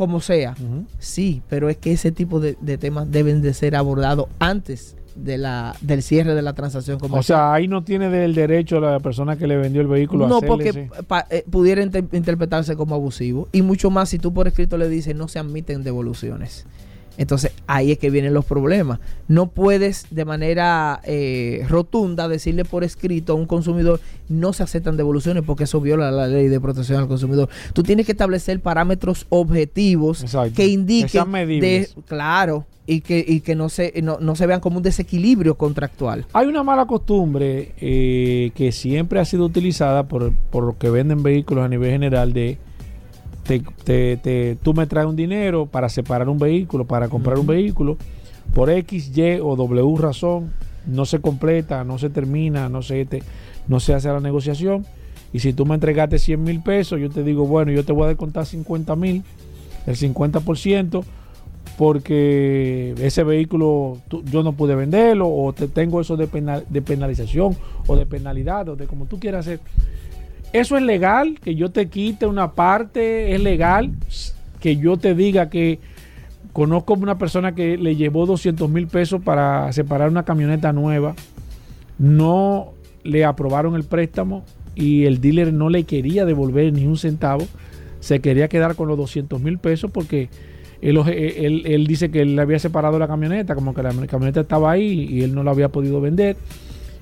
[0.07, 0.55] Como sea.
[0.99, 5.37] Sí, pero es que ese tipo de, de temas deben de ser abordados antes de
[5.37, 7.39] la, del cierre de la transacción O comercial.
[7.39, 10.37] sea, ahí no tiene del derecho la persona que le vendió el vehículo a no,
[10.39, 13.47] hacerle porque pa- eh, pudiera inter- interpretarse como abusivo.
[13.53, 16.65] Y mucho más si tú por escrito le dices no se admiten devoluciones.
[17.19, 18.99] Entonces ahí es que vienen los problemas.
[19.29, 24.97] No puedes de manera eh, rotunda decirle por escrito a un consumidor no se aceptan
[24.97, 27.49] devoluciones porque eso viola la ley de protección al consumidor.
[27.73, 30.51] Tú tienes que establecer parámetros objetivos Exacto.
[30.51, 34.47] que Que indiquen sean de, claro y que, y que no se no, no se
[34.47, 36.27] vean como un desequilibrio contractual.
[36.33, 41.23] Hay una mala costumbre eh, que siempre ha sido utilizada por, por los que venden
[41.23, 42.59] vehículos a nivel general de
[43.45, 47.47] te, te- te- tú me traes un dinero para separar un vehículo, para comprar un
[47.47, 47.97] vehículo,
[48.55, 50.53] por X, Y o W razón,
[50.87, 53.23] no se completa, no se termina, no se, te-
[53.69, 54.85] no se hace la negociación.
[55.33, 58.05] Y si tú me entregaste 100 mil pesos, yo te digo, bueno, yo te voy
[58.05, 59.23] a descontar 50 mil,
[59.87, 61.03] el 50%,
[61.79, 66.83] porque ese vehículo tú- yo no pude venderlo o te tengo eso de, penal- de
[66.83, 69.61] penalización o de penalidad o de como tú quieras hacer.
[70.53, 73.91] Eso es legal, que yo te quite una parte, es legal
[74.61, 75.81] que yo te diga que
[76.53, 81.15] conozco una persona que le llevó 200 mil pesos para separar una camioneta nueva,
[81.99, 87.47] no le aprobaron el préstamo y el dealer no le quería devolver ni un centavo,
[88.01, 90.29] se quería quedar con los 200 mil pesos porque
[90.83, 94.41] él, él- él dice que él le había separado la camioneta, como que la camioneta
[94.43, 96.37] estaba ahí y él no la había podido vender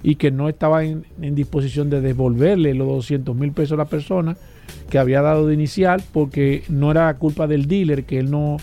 [0.02, 4.36] y que no estaba en, disposición de devolverle los 200 mil pesos a la persona
[4.88, 8.56] que había dado de inicial porque no era culpa del dealer que él no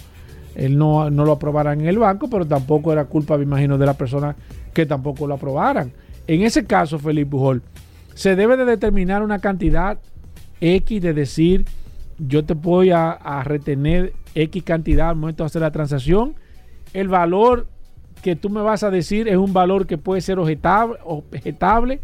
[0.55, 3.85] él no, no lo aprobara en el banco, pero tampoco era culpa, me imagino, de
[3.85, 4.35] la persona
[4.73, 5.91] que tampoco lo aprobaran.
[6.25, 7.61] En ese caso, Felipe Pujol,
[8.15, 9.99] se debe de determinar una cantidad
[10.59, 11.65] X de decir,
[12.17, 16.33] yo te voy a, a retener X cantidad al momento de hacer la transacción.
[16.91, 17.67] El valor
[18.21, 21.99] que tú me vas a decir es un valor que puede ser objetable.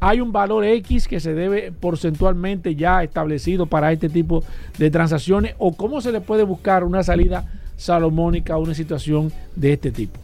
[0.00, 4.44] Hay un valor X que se debe porcentualmente ya establecido para este tipo
[4.78, 9.72] de transacciones o cómo se le puede buscar una salida salomónica a una situación de
[9.72, 10.20] este tipo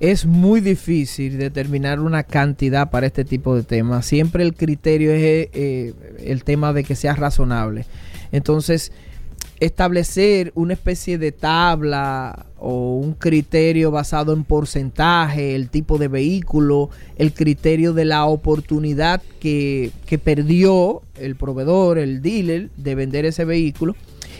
[0.00, 4.04] es muy difícil determinar una cantidad para este tipo de temas.
[4.06, 7.86] Siempre el criterio es eh, el tema de que sea razonable.
[8.32, 8.92] Entonces,
[9.60, 16.90] establecer una especie de tabla o un criterio basado en porcentaje, el tipo de vehículo,
[17.16, 23.44] el criterio de la oportunidad que, que perdió el proveedor, el dealer, de vender ese
[23.44, 23.94] vehículo,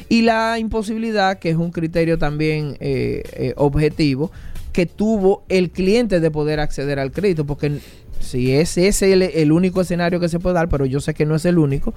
[0.09, 4.31] y la imposibilidad, que es un criterio también eh, eh, objetivo,
[4.77, 7.81] que tuvo el cliente de poder acceder al crédito, porque
[8.21, 11.35] si ese es el, único escenario que se puede dar, pero yo sé que no
[11.35, 11.95] es el único,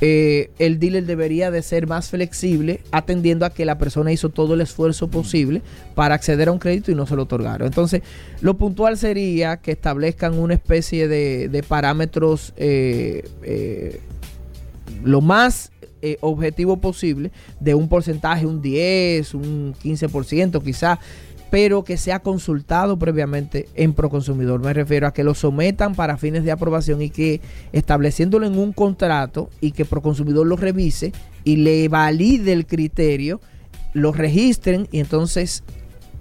[0.00, 4.54] eh, el dealer debería de ser más flexible atendiendo a que la persona hizo todo
[4.54, 5.60] el esfuerzo posible
[5.94, 7.66] para acceder a un crédito y no se lo otorgaron.
[7.66, 8.00] Entonces,
[8.40, 14.00] lo puntual sería que establezcan una especie de, parámetros eh, eh,
[15.04, 15.70] lo más
[16.20, 20.98] objetivo posible de un porcentaje, un 10, un 15% quizás
[21.52, 24.62] pero que sea consultado previamente en Proconsumidor.
[24.62, 28.72] Me refiero a que lo sometan para fines de aprobación y que estableciéndolo en un
[28.72, 31.12] contrato y que Proconsumidor lo revise
[31.44, 33.42] y le valide el criterio,
[33.92, 35.62] lo registren y entonces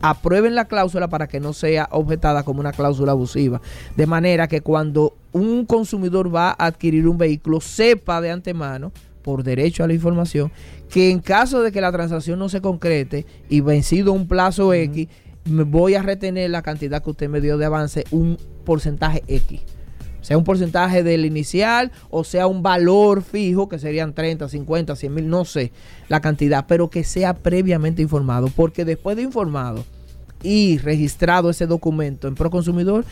[0.01, 3.61] aprueben la cláusula para que no sea objetada como una cláusula abusiva.
[3.95, 9.43] De manera que cuando un consumidor va a adquirir un vehículo, sepa de antemano, por
[9.43, 10.51] derecho a la información,
[10.89, 15.07] que en caso de que la transacción no se concrete y vencido un plazo X,
[15.45, 19.61] me voy a retener la cantidad que usted me dio de avance, un porcentaje X.
[20.21, 25.13] Sea un porcentaje del inicial o sea un valor fijo, que serían 30, 50, 100
[25.13, 25.71] mil, no sé
[26.09, 29.83] la cantidad, pero que sea previamente informado, porque después de informado
[30.43, 33.05] y registrado ese documento en Proconsumidor,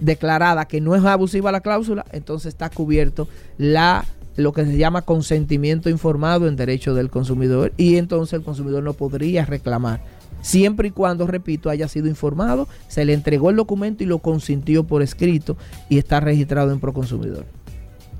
[0.00, 4.04] declarada que no es abusiva la cláusula, entonces está cubierto la
[4.36, 8.92] lo que se llama consentimiento informado en derecho del consumidor y entonces el consumidor no
[8.92, 10.00] podría reclamar.
[10.42, 14.84] Siempre y cuando, repito, haya sido informado, se le entregó el documento y lo consintió
[14.84, 15.56] por escrito
[15.88, 17.46] y está registrado en Proconsumidor.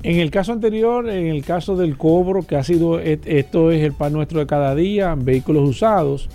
[0.02, 3.92] En el caso anterior, en el caso del cobro, que ha sido, esto es el
[3.92, 6.28] pan nuestro de cada día, vehículos usados,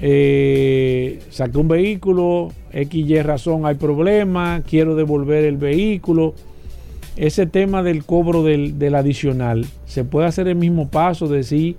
[0.00, 6.34] eh, saqué un vehículo, X, Y razón, hay problema, quiero devolver el vehículo
[7.18, 11.76] ese tema del cobro del, adicional, se puede hacer el mismo paso, de decir,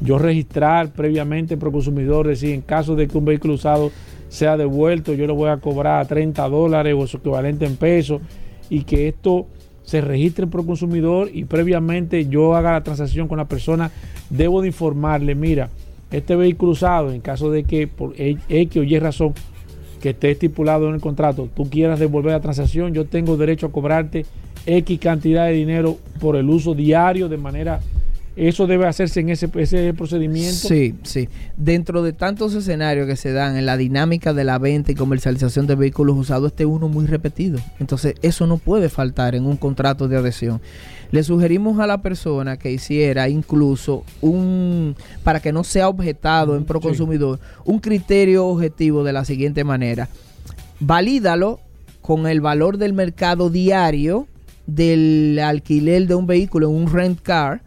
[0.00, 3.92] yo registrar previamente pro consumidor, decir, en caso de que un vehículo usado
[4.30, 8.22] sea devuelto, yo le voy a cobrar 30 dólares o su equivalente en pesos
[8.70, 9.46] y que esto
[9.82, 13.90] se registre pro consumidor y previamente yo haga la transacción con la persona,
[14.30, 15.68] debo de informarle, mira,
[16.10, 19.34] este vehículo usado, en caso de que por X o Y razón
[20.00, 23.72] que esté estipulado en el contrato, tú quieras devolver la transacción, yo tengo derecho a
[23.72, 24.24] cobrarte
[24.66, 27.80] X cantidad de dinero por el uso diario de manera...
[28.36, 30.68] ¿Eso debe hacerse en ese, ese procedimiento?
[30.68, 31.28] Sí, sí.
[31.56, 35.66] Dentro de tantos escenarios que se dan en la dinámica de la venta y comercialización
[35.66, 37.58] de vehículos usados, este uno muy repetido.
[37.80, 40.60] Entonces, eso no puede faltar en un contrato de adhesión.
[41.10, 44.94] Le sugerimos a la persona que hiciera incluso un,
[45.24, 50.08] para que no sea objetado en Proconsumidor, un criterio objetivo de la siguiente manera.
[50.78, 51.60] Valídalo
[52.00, 54.28] con el valor del mercado diario
[54.74, 57.62] del alquiler de un vehículo en un rent car,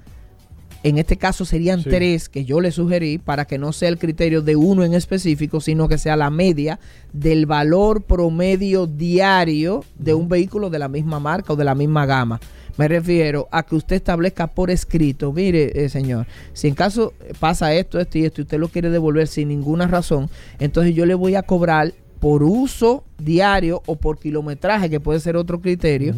[0.84, 4.42] en este caso serían tres que yo le sugerí para que no sea el criterio
[4.42, 6.78] de uno en específico, sino que sea la media
[7.14, 12.06] del valor promedio diario de un vehículo de la misma marca o de la misma
[12.06, 12.42] gama.
[12.76, 17.74] Me refiero a que usted establezca por escrito, mire, eh, señor, si en caso pasa
[17.74, 21.14] esto, esto y esto, y usted lo quiere devolver sin ninguna razón, entonces yo le
[21.14, 26.16] voy a cobrar por uso diario o por kilometraje, que puede ser otro criterio.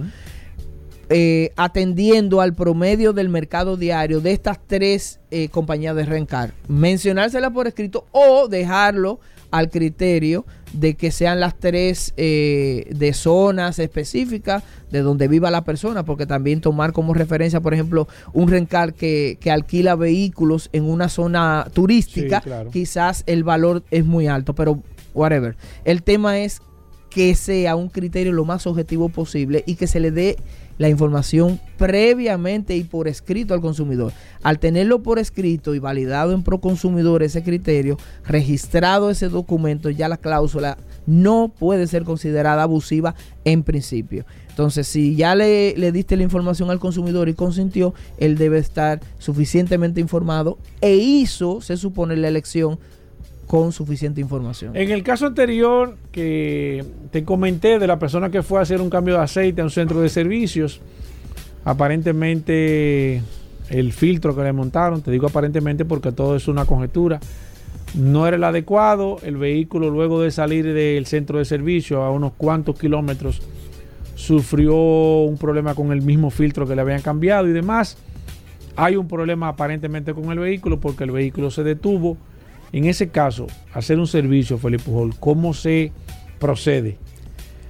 [1.09, 6.53] Eh, atendiendo al promedio del mercado diario de estas tres eh, compañías de rencar.
[6.67, 9.19] Mencionársela por escrito o dejarlo
[9.51, 15.63] al criterio de que sean las tres eh, de zonas específicas de donde viva la
[15.63, 21.07] persona, porque también tomar como referencia, por ejemplo, un rencar que, alquila vehículos en una
[21.07, 24.82] zona turística, quizás el valor es muy alto, pero
[25.13, 25.55] whatever.
[25.86, 26.61] El tema es
[27.09, 30.36] que sea un criterio lo más objetivo posible y que se le dé
[30.78, 34.13] la información previamente y por escrito al consumidor.
[34.43, 40.17] Al tenerlo por escrito y validado en Proconsumidor ese criterio, registrado ese documento, ya la
[40.17, 44.26] cláusula no puede ser considerada abusiva en principio.
[44.49, 49.01] Entonces, si ya le, le, diste la información al consumidor y consintió, él debe estar
[49.17, 52.80] suficientemente informado e hizo, se supone, la elección
[53.47, 54.75] con suficiente información.
[54.75, 58.89] En el caso anterior que te comenté de la persona que fue a hacer un
[58.89, 60.81] cambio de aceite a un centro de servicios,
[61.63, 63.21] aparentemente
[63.69, 67.19] el filtro que le montaron, te digo aparentemente porque todo es una conjetura,
[67.93, 72.33] no era el adecuado, el vehículo luego de salir del centro de servicio a unos
[72.33, 73.41] cuantos kilómetros
[74.15, 77.97] sufrió un problema con el mismo filtro que le habían cambiado y demás.
[78.75, 82.17] Hay un problema aparentemente con el vehículo porque el vehículo se detuvo
[82.76, 85.93] en ese caso, hacer un servicio, Felipe Pujol, ¿cómo se
[86.39, 86.97] procede?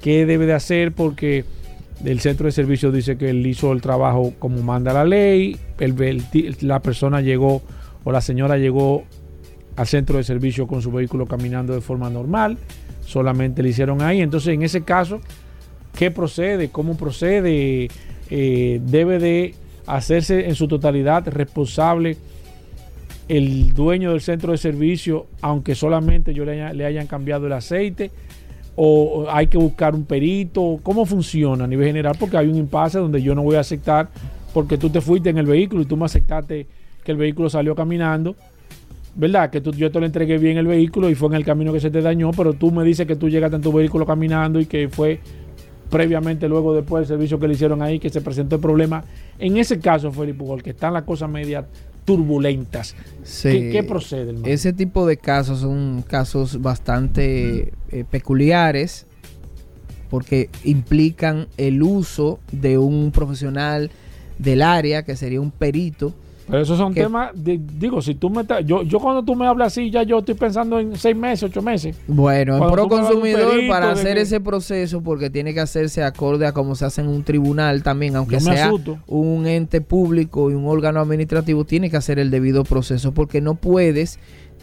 [0.01, 0.93] ¿Qué debe de hacer?
[0.93, 1.45] Porque
[2.03, 5.57] el centro de servicio dice que él hizo el trabajo como manda la ley,
[6.61, 7.61] la persona llegó
[8.03, 9.03] o la señora llegó
[9.75, 12.57] al centro de servicio con su vehículo caminando de forma normal,
[13.01, 14.21] solamente le hicieron ahí.
[14.21, 15.21] Entonces, en ese caso,
[15.95, 16.69] ¿qué procede?
[16.69, 17.89] ¿Cómo procede?
[18.31, 19.53] Eh, ¿Debe de
[19.85, 22.17] hacerse en su totalidad responsable?
[23.27, 28.11] El dueño del centro de servicio, aunque solamente yo le, hayan cambiado el aceite,
[28.75, 32.99] o hay que buscar un perito, cómo funciona a nivel general, porque hay un impasse
[32.99, 34.09] donde yo no voy a aceptar,
[34.53, 36.67] porque tú te fuiste en el vehículo y tú me aceptaste
[37.03, 38.35] que el vehículo salió caminando,
[39.15, 39.49] ¿verdad?
[39.49, 41.79] Que tú, yo te lo entregué bien el vehículo y fue en el camino que
[41.79, 44.65] se te dañó, pero tú me dices que tú llegaste en tu vehículo caminando y
[44.65, 45.19] que fue
[45.89, 49.03] previamente, luego después del servicio que le hicieron ahí, que se presentó el problema.
[49.39, 51.65] En ese caso, Felipe que están las cosas media
[52.05, 52.95] turbulentas.
[53.41, 54.35] ¿Qué, procede?
[54.45, 59.07] Ese tipo de casos son casos bastante eh, peculiares
[60.09, 63.89] porque implican el uso de un profesional
[64.37, 66.13] del área que sería un perito
[66.47, 69.73] pero esos son temas, digo, si tú me estás, yo, yo cuando tú me hablas
[69.73, 71.97] así, ya yo estoy pensando en seis meses, ocho meses.
[72.07, 76.75] Bueno, en pro consumidor para hacer ese proceso, porque tiene que hacerse acorde a cómo
[76.75, 78.71] se hace en un tribunal también, aunque sea
[79.07, 83.55] un ente público y un órgano administrativo, tiene que hacer el debido proceso, porque no
[83.55, 84.19] puedes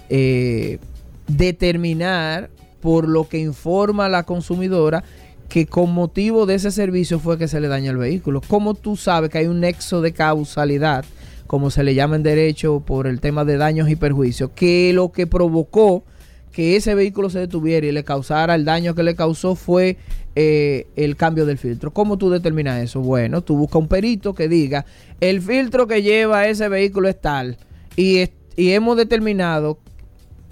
[0.09, 0.79] eh,
[1.27, 5.03] determinar por lo que informa la consumidora
[5.49, 8.41] que con motivo de ese servicio fue que se le daña el vehículo.
[8.47, 11.05] ¿Cómo tú sabes que hay un nexo de causalidad?
[11.53, 15.13] Como se le llama en derecho, por el tema de daños y perjuicios, que lo
[15.13, 16.03] que provocó
[16.51, 19.99] que ese vehículo se detuviera y le causara el daño que le causó fue
[20.35, 21.91] eh, el cambio del filtro.
[21.91, 23.01] ¿Cómo tú determinas eso?
[23.01, 24.87] Bueno, tú buscas un perito que diga,
[25.21, 27.59] el filtro que lleva ese vehículo es tal
[27.97, 29.79] y, y hemos determinado,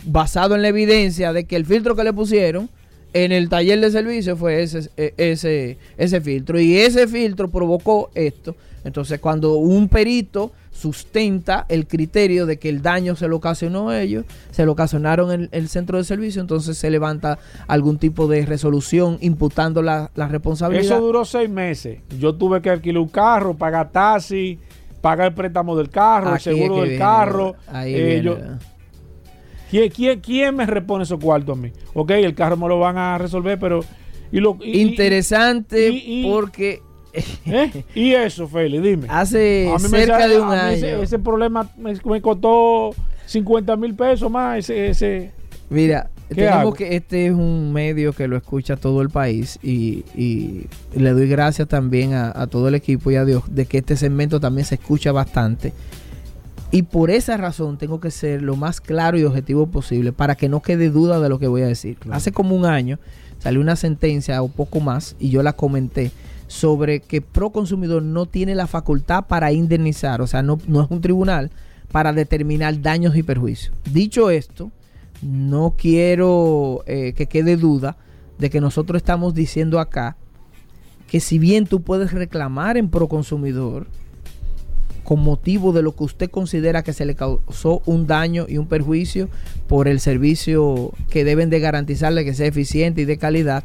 [0.04, 2.68] basado en la evidencia de que el filtro que le pusieron,
[3.14, 6.60] en el taller de servicio fue ese, e, ese, ese filtro.
[6.60, 8.54] Y ese filtro provocó esto.
[8.84, 14.00] Entonces, cuando un perito sustenta el criterio de que el daño se lo ocasionó a
[14.00, 18.46] ellos, se lo ocasionaron en el centro de servicio, entonces se levanta algún tipo de
[18.46, 20.84] resolución imputando la, responsabilidad.
[20.84, 21.98] Eso duró seis meses.
[22.18, 24.58] Yo tuve que alquilar un carro, pagar taxi,
[25.00, 27.56] pagar el préstamo del carro, el seguro del carro.
[27.66, 27.94] Ahí
[29.72, 31.72] eh, ¿quién, me repone esos cuartos a mí?
[31.94, 33.80] Ok, el carro me lo van a resolver, pero...
[34.32, 36.80] Y lo, Interesante porque
[37.46, 37.84] ¿Eh?
[37.94, 39.06] Y eso, Feli, dime.
[39.08, 41.02] Hace cerca de un año.
[41.02, 42.94] Ese, problema me, costó
[43.26, 44.68] 50 mil pesos más.
[44.70, 45.32] Ese,
[45.68, 50.04] Mira, tenemos que este es un medio que lo escucha todo el país y,
[50.94, 54.40] le doy gracias también a, todo el equipo y a Dios de que este segmento
[54.40, 55.72] también se escucha bastante.
[56.72, 60.48] Y por esa razón tengo que ser lo más claro y objetivo posible para que
[60.48, 61.96] no quede duda de lo que voy a decir.
[62.12, 63.00] Hace como un año
[63.38, 66.12] salió una sentencia o poco más y yo la comenté
[66.50, 71.00] sobre que Proconsumidor no tiene la facultad para indemnizar, o sea, no, no es un
[71.00, 71.52] tribunal
[71.92, 73.72] para determinar daños y perjuicios.
[73.88, 74.72] Dicho esto,
[75.22, 77.96] no quiero eh, que quede duda
[78.38, 80.16] de que nosotros estamos diciendo acá
[81.06, 83.86] que si bien tú puedes reclamar en Proconsumidor
[85.04, 88.66] con motivo de lo que usted considera que se le causó un daño y un
[88.66, 89.28] perjuicio
[89.68, 93.62] por el servicio que deben de garantizarle que sea eficiente y de calidad,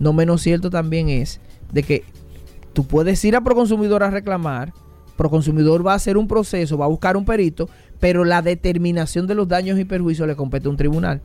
[0.00, 1.40] no menos cierto también es
[1.72, 2.04] de que
[2.76, 4.74] Tú puedes ir a Proconsumidor a reclamar,
[5.16, 7.70] Proconsumidor va a hacer un proceso, va a buscar un perito,
[8.00, 11.22] pero la determinación de los daños y perjuicios le compete a un tribunal.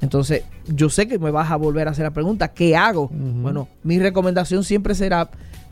[0.00, 3.08] Entonces, yo sé que me vas a volver a hacer la pregunta, ¿qué hago?
[3.08, 5.28] Bueno, mi recomendación siempre será,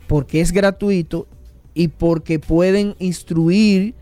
[0.07, 1.27] porque es gratuito
[1.73, 3.95] y porque pueden instruir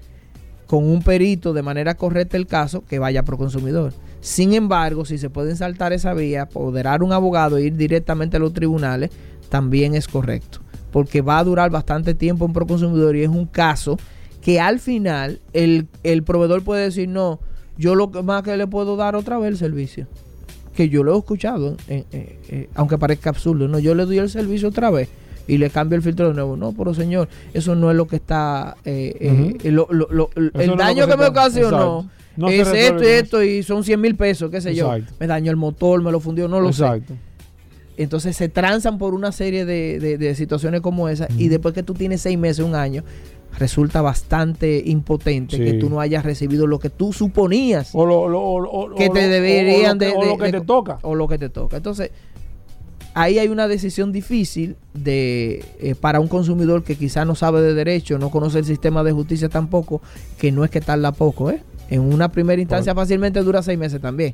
[0.66, 3.94] con un perito de manera correcta el caso, que vaya a Proconsumidor.
[4.20, 8.40] Sin embargo, si se pueden saltar esa vía, apoderar un abogado e ir directamente a
[8.40, 9.12] los tribunales,
[9.50, 10.64] también es correcto
[10.94, 13.98] porque va a durar bastante tiempo en Proconsumidor y es un caso
[14.42, 17.40] que al final el, el proveedor puede decir, no,
[17.78, 20.08] yo lo que más que le puedo dar otra vez el servicio.
[20.76, 24.18] Que yo lo he escuchado, eh, eh, eh, aunque parezca absurdo, no, yo le doy
[24.20, 25.08] el servicio otra vez
[25.48, 26.56] y le cambio el filtro de nuevo.
[26.58, 28.76] No, pero señor, eso no es lo que está.
[28.86, 29.70] eh, Ujú.
[29.72, 31.68] lo- lo- lo- el daño que me ocasionó
[32.00, 32.06] exacto.
[32.36, 34.92] No es esto y esto y son 100 mil pesos, qué sé yo.
[34.94, 35.14] Exacto.
[35.20, 36.84] Me dañó el motor, me lo fundió, no lo sé.
[37.98, 41.84] Entonces se transan por una serie de, de- de situaciones como esa y después que
[41.84, 43.04] tú tienes seis meses, un año,
[43.60, 45.64] resulta bastante impotente Sí.
[45.64, 49.94] que tú no hayas recibido lo que tú suponías O lo, que te deberían o
[49.94, 50.98] lo que, de, o lo que te toca.
[51.04, 51.78] o lo que te toca.
[51.78, 52.10] Entonces,
[53.14, 57.76] ahí hay una decisión difícil de eh, para un consumidor que quizá no sabe de
[57.76, 60.02] derecho, no conoce el sistema de justicia tampoco,
[60.40, 61.62] que no es que tarda poco, ¿eh?
[61.90, 64.34] En una primera instancia fácilmente dura seis meses también.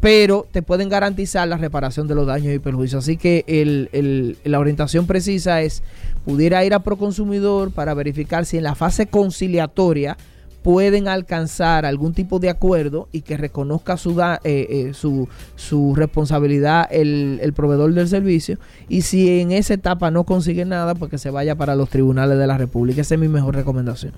[0.00, 3.04] Pero te pueden garantizar la reparación de los daños y perjuicios.
[3.04, 5.82] Así que el- el- la orientación precisa es,
[6.24, 10.16] pudiera ir a Proconsumidor para verificar si en la fase conciliatoria
[10.62, 17.38] pueden alcanzar algún tipo de acuerdo y que reconozca su, eh, eh, su responsabilidad el,
[17.42, 18.58] el proveedor del servicio.
[18.88, 22.38] Y si en esa etapa no consigue nada pues que se vaya para los tribunales
[22.38, 23.00] de la república.
[23.02, 24.12] Esa es mi mejor recomendación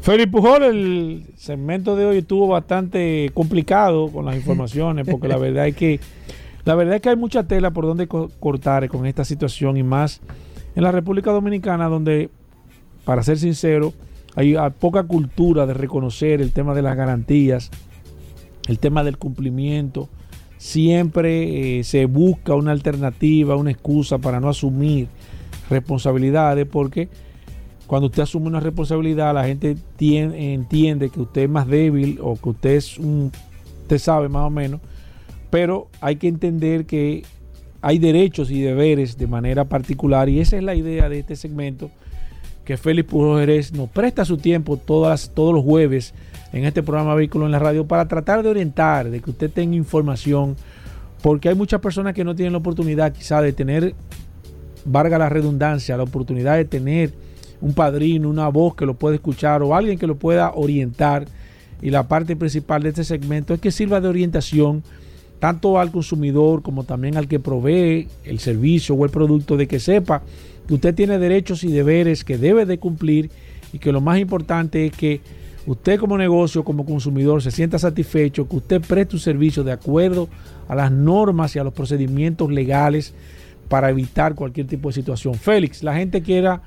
[0.00, 5.68] Félix Pujol, el segmento de hoy estuvo bastante complicado con las informaciones, porque la verdad
[5.68, 6.00] es que
[6.64, 9.82] la verdad es que hay mucha tela por donde co- cortar con esta situación y
[9.82, 10.20] más
[10.74, 12.30] en la República Dominicana, donde,
[13.04, 13.92] para ser sincero,
[14.36, 17.70] hay poca cultura de reconocer el tema de las garantías,
[18.68, 20.08] el tema del cumplimiento.
[20.56, 25.08] Siempre eh, se busca una alternativa, una excusa para no asumir
[25.70, 27.08] responsabilidades, porque
[27.90, 32.36] cuando usted asume una responsabilidad, la gente tien- entiende que usted es más débil o
[32.36, 33.32] que usted es un,
[33.82, 34.80] usted sabe más o menos,
[35.50, 37.24] pero hay que entender que
[37.82, 41.90] hay derechos y deberes de manera particular y esa es la idea de este segmento
[42.64, 46.14] que Félix Pujol Jerez nos presta su tiempo todas, todos los jueves
[46.52, 49.74] en este programa Vehículo en la Radio para tratar de orientar, de que usted tenga
[49.74, 50.54] información,
[51.24, 53.96] porque hay muchas personas que no tienen la oportunidad quizá de tener,
[54.84, 57.29] valga la redundancia, la oportunidad de tener
[57.60, 61.26] un padrino, una voz que lo pueda escuchar o alguien que lo pueda orientar.
[61.82, 64.82] Y la parte principal de este segmento es que sirva de orientación
[65.38, 69.80] tanto al consumidor como también al que provee el servicio o el producto, de que
[69.80, 70.22] sepa
[70.68, 73.30] que usted tiene derechos y deberes que debe de cumplir
[73.72, 75.20] y que lo más importante es que
[75.66, 80.28] usted como negocio, como consumidor, se sienta satisfecho, que usted preste un servicio de acuerdo
[80.68, 83.14] a las normas y a los procedimientos legales
[83.68, 85.34] para evitar cualquier tipo de situación.
[85.34, 86.62] Félix, la gente quiera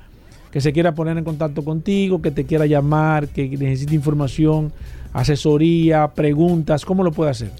[0.54, 4.72] que se quiera poner en contacto contigo, que te quiera llamar, que necesite información,
[5.12, 7.50] asesoría, preguntas, ¿cómo lo puede hacer?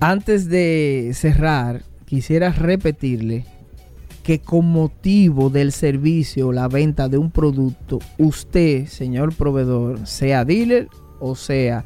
[0.00, 3.44] antes de cerrar quisiera repetirle
[4.22, 10.44] que con motivo del servicio o la venta de un producto, usted, señor proveedor, sea
[10.44, 10.88] dealer
[11.20, 11.84] o sea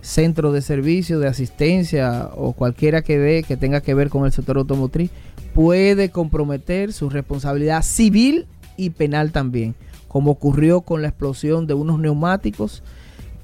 [0.00, 4.32] centro de servicio, de asistencia o cualquiera que dé que tenga que ver con el
[4.32, 5.10] sector automotriz,
[5.54, 8.46] puede comprometer su responsabilidad civil
[8.78, 9.74] y penal también,
[10.08, 12.82] como ocurrió con la explosión de unos neumáticos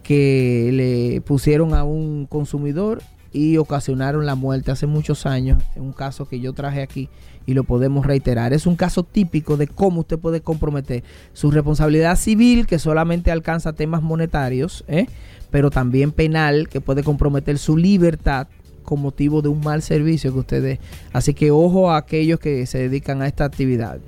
[0.03, 6.26] que le pusieron a un consumidor y ocasionaron la muerte hace muchos años, un caso
[6.26, 7.09] que yo traje aquí
[7.47, 8.53] y lo podemos reiterar.
[8.53, 13.72] Es un caso típico de cómo usted puede comprometer su responsabilidad civil, que solamente alcanza
[13.72, 15.07] temas monetarios, ¿eh?
[15.51, 18.47] pero también penal, que puede comprometer su libertad
[18.85, 20.80] con motivo de un mal servicio que usted dé.
[21.12, 23.99] Así que ojo a aquellos que se dedican a esta actividad.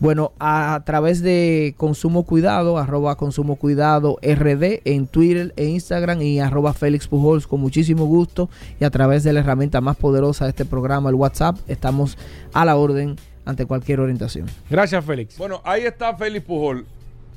[0.00, 6.22] Bueno, a, a través de Consumo Cuidado, arroba Consumo Cuidado RD en Twitter e Instagram
[6.22, 10.44] y arroba Félix Pujols con muchísimo gusto y a través de la herramienta más poderosa
[10.44, 12.16] de este programa, el WhatsApp, estamos
[12.52, 14.46] a la orden ante cualquier orientación.
[14.70, 15.38] Gracias, Félix.
[15.38, 16.86] Bueno, ahí está Félix Pujol.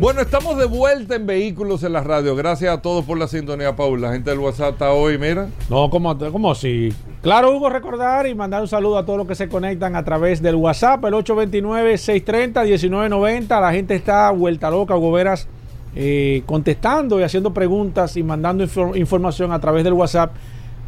[0.00, 2.34] Bueno, estamos de vuelta en Vehículos en la Radio.
[2.34, 4.00] Gracias a todos por la sintonía, Paul.
[4.00, 5.48] La gente del WhatsApp está hoy, mira.
[5.68, 6.90] No, como, como si.
[7.20, 10.40] Claro, Hugo, recordar y mandar un saludo a todos los que se conectan a través
[10.40, 13.60] del WhatsApp, el 829-630-1990.
[13.60, 15.46] La gente está vuelta loca, Hugo Veras,
[15.94, 20.32] eh, contestando y haciendo preguntas y mandando infor- información a través del WhatsApp.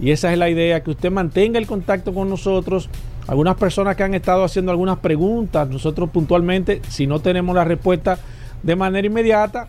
[0.01, 2.89] Y esa es la idea, que usted mantenga el contacto con nosotros.
[3.29, 8.19] Algunas personas que han estado haciendo algunas preguntas, nosotros puntualmente, si no tenemos la respuesta,
[8.63, 9.69] de manera inmediata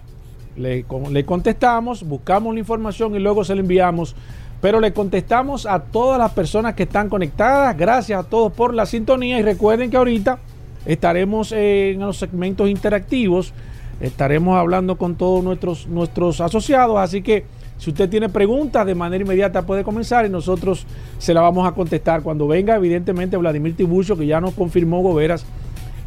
[0.56, 4.16] le, le contestamos, buscamos la información y luego se la enviamos.
[4.62, 7.78] Pero le contestamos a todas las personas que están conectadas.
[7.78, 9.38] Gracias a todos por la sintonía.
[9.38, 10.40] Y recuerden que ahorita
[10.86, 13.54] estaremos en los segmentos interactivos.
[14.00, 16.98] Estaremos hablando con todos nuestros, nuestros asociados.
[16.98, 17.44] Así que
[17.78, 20.86] si usted tiene preguntas, de manera inmediata puede comenzar y nosotros
[21.18, 22.22] se la vamos a contestar.
[22.22, 25.46] Cuando venga, evidentemente, Vladimir Tiburcio, que ya nos confirmó Goberas,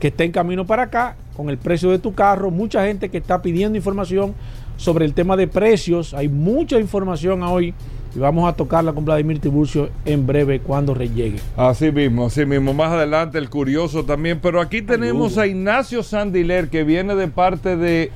[0.01, 2.51] que está en camino para acá con el precio de tu carro.
[2.51, 4.35] Mucha gente que está pidiendo información
[4.77, 6.15] sobre el tema de precios.
[6.15, 7.75] Hay mucha información hoy
[8.15, 11.39] y vamos a tocarla con Vladimir Tiburcio en breve cuando llegue.
[11.57, 12.73] Así mismo, así mismo.
[12.73, 14.41] Más adelante el curioso también.
[14.41, 18.11] Pero aquí tenemos a Ignacio Sandiler que viene de parte de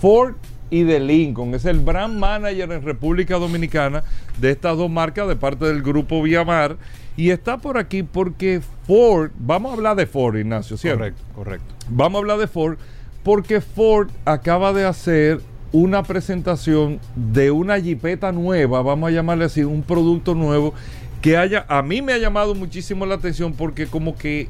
[0.00, 0.34] Ford
[0.70, 1.54] y de Lincoln.
[1.54, 4.04] Es el brand manager en República Dominicana
[4.38, 6.76] de estas dos marcas de parte del grupo Viamar.
[7.16, 10.98] Y está por aquí porque Ford, vamos a hablar de Ford, Ignacio, ¿cierto?
[10.98, 11.74] Correcto, correcto.
[11.88, 12.78] Vamos a hablar de Ford
[13.22, 15.40] porque Ford acaba de hacer
[15.72, 20.74] una presentación de una jipeta nueva, vamos a llamarle así, un producto nuevo
[21.22, 24.48] que haya, a mí me ha llamado muchísimo la atención porque como que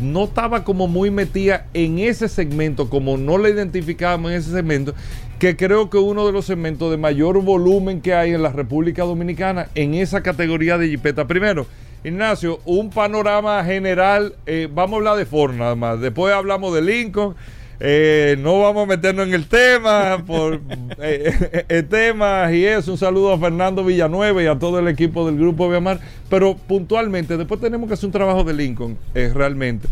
[0.00, 4.94] no estaba como muy metida en ese segmento, como no la identificábamos en ese segmento,
[5.38, 9.04] que creo que uno de los segmentos de mayor volumen que hay en la República
[9.04, 11.26] Dominicana en esa categoría de jipeta.
[11.26, 11.66] Primero,
[12.02, 16.82] Ignacio, un panorama general, eh, vamos a hablar de Ford nada más, después hablamos de
[16.82, 17.36] Lincoln.
[17.80, 20.54] Eh, no vamos a meternos en el tema por
[21.00, 22.92] eh, eh, temas y eso.
[22.92, 26.00] Un saludo a Fernando Villanueva y a todo el equipo del grupo Viamar.
[26.28, 29.88] Pero puntualmente, después tenemos que hacer un trabajo de Lincoln, realmente.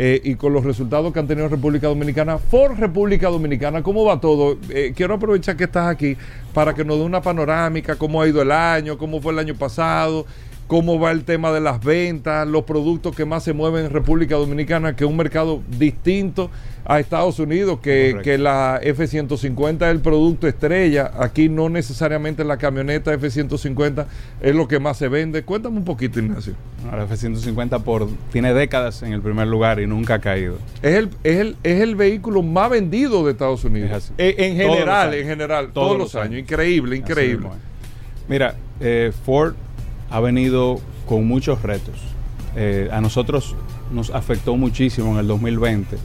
[0.00, 2.38] Eh, y con los resultados que han tenido República Dominicana.
[2.38, 4.56] Ford República Dominicana, ¿cómo va todo?
[4.70, 6.16] Eh, quiero aprovechar que estás aquí
[6.54, 9.56] para que nos dé una panorámica, cómo ha ido el año, cómo fue el año
[9.56, 10.24] pasado,
[10.68, 14.36] cómo va el tema de las ventas, los productos que más se mueven en República
[14.36, 16.50] Dominicana, que es un mercado distinto
[16.84, 21.10] a Estados Unidos, que, que la F-150 es el producto estrella.
[21.18, 24.06] Aquí no necesariamente la camioneta F-150
[24.42, 25.42] es lo que más se vende.
[25.42, 26.52] Cuéntame un poquito, Ignacio.
[26.94, 30.58] La F-150 por, tiene décadas en el primer lugar y nunca ha caído.
[30.82, 34.12] Es el, es el, es el vehículo más vendido de Estados Unidos.
[34.18, 36.26] Eh, en los general, en general, todos, Todos los años.
[36.26, 36.40] años.
[36.40, 37.48] Increíble, increíble.
[38.28, 39.54] Mira, eh, Ford
[40.10, 41.94] ha venido con muchos retos.
[42.56, 43.54] Eh, a nosotros
[43.92, 45.96] nos afectó muchísimo en el 2020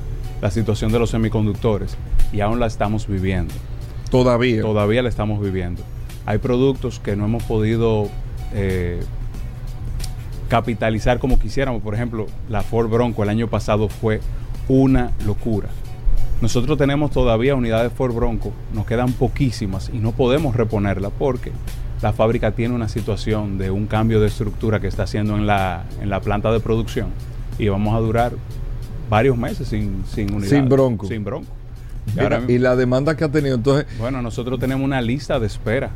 [0.41, 1.97] la situación de los semiconductores
[2.31, 3.53] y aún la estamos viviendo.
[4.09, 4.61] Todavía.
[4.61, 5.81] Todavía la estamos viviendo.
[6.25, 8.09] Hay productos que no hemos podido
[8.53, 9.01] eh,
[10.49, 11.81] capitalizar como quisiéramos.
[11.81, 14.21] Por ejemplo, la Ford Bronco el año pasado fue
[14.67, 15.69] una locura.
[16.41, 21.51] Nosotros tenemos todavía unidades Ford Bronco, nos quedan poquísimas y no podemos reponerla porque
[22.03, 25.85] la fábrica tiene una situación de un cambio de estructura que está haciendo en la,
[26.01, 27.07] en la planta de producción
[27.57, 28.33] y vamos a durar
[29.09, 30.49] varios meses sin, sin unidades.
[30.49, 31.07] Sin Bronco.
[31.07, 31.47] Sin Bronco.
[32.07, 33.55] Y Mira, la demanda que ha tenido.
[33.55, 35.91] Entonces, bueno, nosotros tenemos una lista de espera.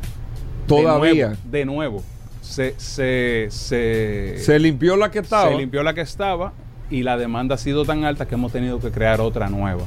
[0.66, 1.12] Todavía.
[1.12, 1.42] De nuevo.
[1.50, 2.02] de nuevo.
[2.40, 5.50] Se, se, se, se limpió la que estaba.
[5.50, 6.54] se limpió la que estaba
[6.88, 9.82] y la demanda ha sido tan alta que hemos tenido que crear otra nueva.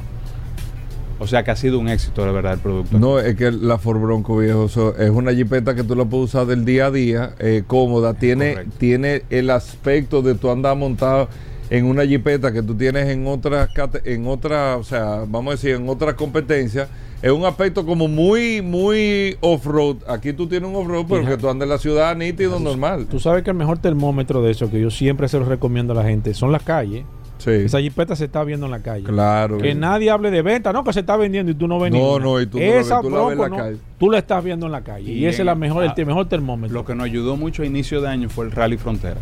[1.22, 2.98] O sea que ha sido un éxito, de verdad, el producto.
[2.98, 6.46] No, es que la Ford Bronco, viejo, es una jipeta que tú la puedes usar
[6.46, 8.74] del día a día, eh, cómoda, tiene, correcto.
[8.78, 11.28] tiene el aspecto de tú andar montado
[11.70, 15.50] en una jipeta que tú tienes en otras, cate- en otra, o sea, vamos a
[15.52, 16.88] decir, en otras competencias.
[17.22, 19.98] Es un aspecto como muy, muy off-road.
[20.08, 23.06] Aquí tú tienes un off-road, pero que tú andas en la ciudad nítido, normal.
[23.08, 25.96] Tú sabes que el mejor termómetro de eso que yo siempre se lo recomiendo a
[25.96, 27.04] la gente son las calles.
[27.42, 29.02] Sí, Esa jipeta se está viendo en la calle.
[29.04, 29.58] claro.
[29.58, 31.98] Que nadie hable de venta, no, que se está vendiendo y tú no ves No,
[31.98, 32.24] ninguna.
[32.24, 33.76] no, y tú no la ves, Esa tú la ves en Bronco la no, calle.
[33.98, 35.10] tú la estás viendo en la calle.
[35.12, 36.72] Y, Y ese es la mejor, el ah, mejor termómetro.
[36.74, 39.16] Lo que nos ayudó mucho a inicio de año fue el Rally Frontera.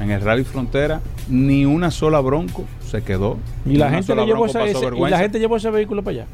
[0.00, 3.36] En el Rally Frontera, ni una sola Bronco se quedó.
[3.64, 6.26] y Ni la gente llevó pasó ese, y la gente llevó ese vehículo para allá.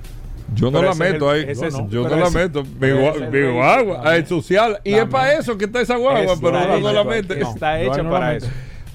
[0.54, 1.50] Yo no Pero la ese meto el- ahí.
[1.50, 2.62] ese yo no la ese- meto.
[2.80, 4.78] Mi, ese el guagua, es social.
[4.84, 7.40] Y es para eso que está esa guagua, pero no la mete.
[7.40, 8.46] Está hecha no para eso.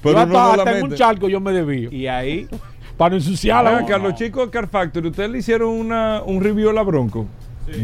[0.02, 1.90] Pero yo uno no hasta, hasta en un charco yo me desvío.
[1.92, 2.48] Y ahí,
[2.96, 3.78] Para no ensuciarla.
[3.78, 7.26] Acá, los chicos de Car Factory, ¿ustedes le hicieron una, un review a la Bronco?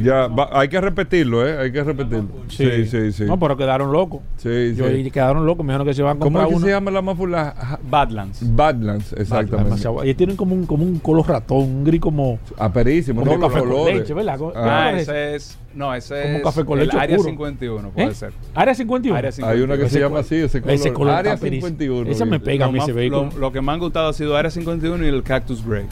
[0.03, 1.59] Ya, va- hay que repetirlo, ¿eh?
[1.59, 2.29] Hay que repetirlo.
[2.49, 3.25] Sí, sí, sí.
[3.25, 4.21] No, pero quedaron locos.
[4.37, 4.95] Sí, Yo- sí.
[4.95, 5.65] y quedaron locos.
[5.65, 6.67] Me dijeron que se van a ¿Cómo comprar es que uno.
[6.67, 7.55] se llama la?
[7.57, 8.57] Ja- Badlands.
[8.57, 9.65] Badlands, exactamente.
[9.65, 13.39] Demasiado- Y tienen como un, como un color ratón, un gris como, Aperísimo, como no
[13.39, 13.97] los café con colores.
[13.99, 14.39] leche, ¿verdad?
[14.39, 14.61] ¿Cómo- Ah.
[14.61, 15.03] cómo Ah, es?
[15.03, 15.59] ese es.
[15.75, 16.43] No, ese Como es.
[16.43, 17.31] café con el leche Área oscuro.
[17.31, 18.15] 51, puede ¿Eh?
[18.15, 18.33] ser.
[18.55, 19.17] Área 51.
[19.19, 19.59] Área 51.
[19.59, 20.75] Hay una que se Ese llama col- así, ese color.
[20.75, 21.69] ese color Área está perísimo.
[21.69, 22.11] 51.
[22.11, 23.29] Ese me pega a Lo mí ese vehículo.
[23.35, 25.85] Lo, lo que me han gustado ha sido Área 51 y el Cactus Grey.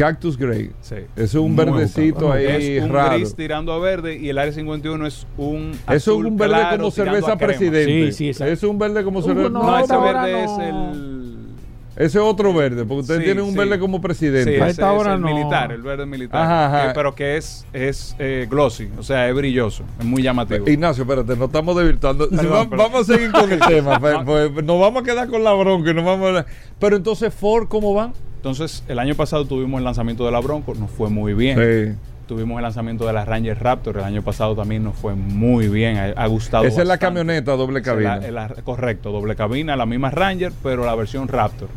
[0.00, 0.70] Cactus Grey.
[0.80, 0.94] Sí.
[1.14, 2.32] Es un Muy verdecito bueno.
[2.32, 3.16] ahí es un raro.
[3.16, 5.72] gris tirando a verde y el Área 51 es un.
[5.72, 8.06] Eso es azul un verde claro como cerveza presidente.
[8.06, 8.52] Sí, sí, exacto.
[8.54, 9.48] Es un verde como Uh, cerveza.
[9.50, 10.38] no, No, ese verde no.
[10.38, 11.19] es el.
[11.96, 13.58] Ese otro verde, porque ustedes Sí, tienen un sí.
[13.58, 14.50] verde como presidente.
[14.52, 15.26] Sí, ese esta hora es el no.
[15.34, 16.40] militar, el verde militar.
[16.42, 16.90] Ajá, ajá.
[16.90, 20.68] Eh, pero que es, es eh, glossy, o sea, es brilloso, es muy llamativo.
[20.68, 22.78] Ignacio, espérate, nos estamos Perdón, va- perdón.
[22.92, 23.98] Vamos a seguir con el tema.
[24.00, 26.46] pues, pues, nos vamos a quedar con la bronca y nos vamos a hablar.
[26.78, 28.12] Pero entonces, Ford, ¿cómo van?
[28.36, 31.58] Entonces, el año pasado tuvimos el lanzamiento de la Bronco, nos fue muy bien.
[31.58, 31.98] Sí.
[32.30, 35.96] Tuvimos el lanzamiento de la Ranger Raptor, el año pasado también nos fue muy bien,
[35.96, 36.62] ha, ha gustado.
[36.62, 38.26] Esa es la camioneta doble Esa es la- cabina.
[38.28, 41.68] es la- correcto, doble cabina, la misma Ranger, pero la versión Raptor.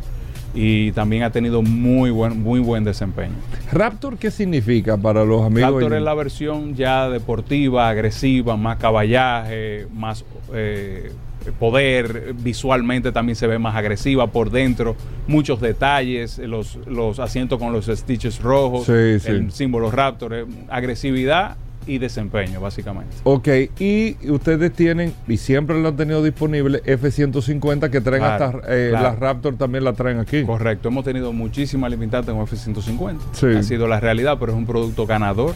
[0.53, 3.33] Y también ha tenido muy buen, muy buen desempeño.
[3.71, 5.71] Raptor, ¿qué significa para los amigos?
[5.73, 10.23] Raptor es la versión ya deportiva, agresiva, más caballaje, más
[10.53, 11.11] eh,
[11.59, 14.95] poder, visualmente también se ve más agresiva por dentro,
[15.27, 19.29] muchos detalles, los, los asientos con los stitches rojos, Sí, sí.
[19.29, 23.13] el símbolo Raptor, eh, agresividad y desempeño básicamente.
[23.25, 23.47] Ok,
[23.79, 28.87] y ustedes tienen, y siempre lo han tenido disponible, F-150 que traen Claro, hasta, eh,
[28.91, 29.03] claro.
[29.03, 30.43] las Raptor también la traen aquí.
[30.45, 33.47] Correcto, hemos tenido muchísima limitante con F-150, Sí.
[33.47, 35.55] ha sido la realidad, pero es un producto ganador.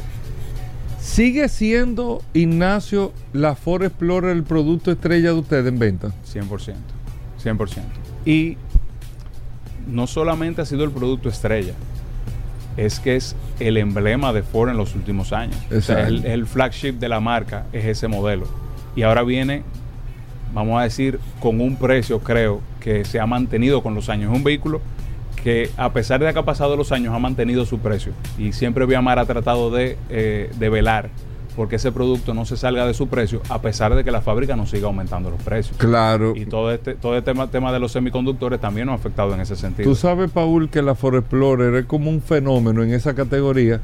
[1.08, 6.12] ¿Sigue siendo, Ignacio, la Ford Explorer el producto estrella de ustedes en venta?
[6.32, 6.76] 100%.
[7.44, 7.82] 100%.
[8.26, 8.58] Y
[9.88, 11.74] no solamente ha sido el producto estrella,
[12.76, 15.56] es que es el emblema de Ford en los últimos años.
[15.76, 18.46] O sea, el, el flagship de la marca es ese modelo.
[18.96, 19.64] Y ahora viene,
[20.54, 24.30] vamos a decir, con un precio, creo, que se ha mantenido con los años.
[24.30, 24.82] Es un vehículo
[25.48, 28.12] que a pesar de que ha pasado los años ha mantenido su precio.
[28.38, 31.10] Y siempre Viamar ha tratado de, eh, de velar
[31.56, 34.58] porque ese producto no se salga de su precio a pesar de que la fábrica
[34.58, 35.78] no siga aumentando los precios.
[35.78, 36.36] Claro.
[36.36, 39.40] Y todo este, todo este tema, tema de los semiconductores también nos ha afectado en
[39.40, 39.90] ese sentido.
[39.90, 43.80] Tú sabes, Paul, que la Ford Explorer es como un fenómeno en esa categoría,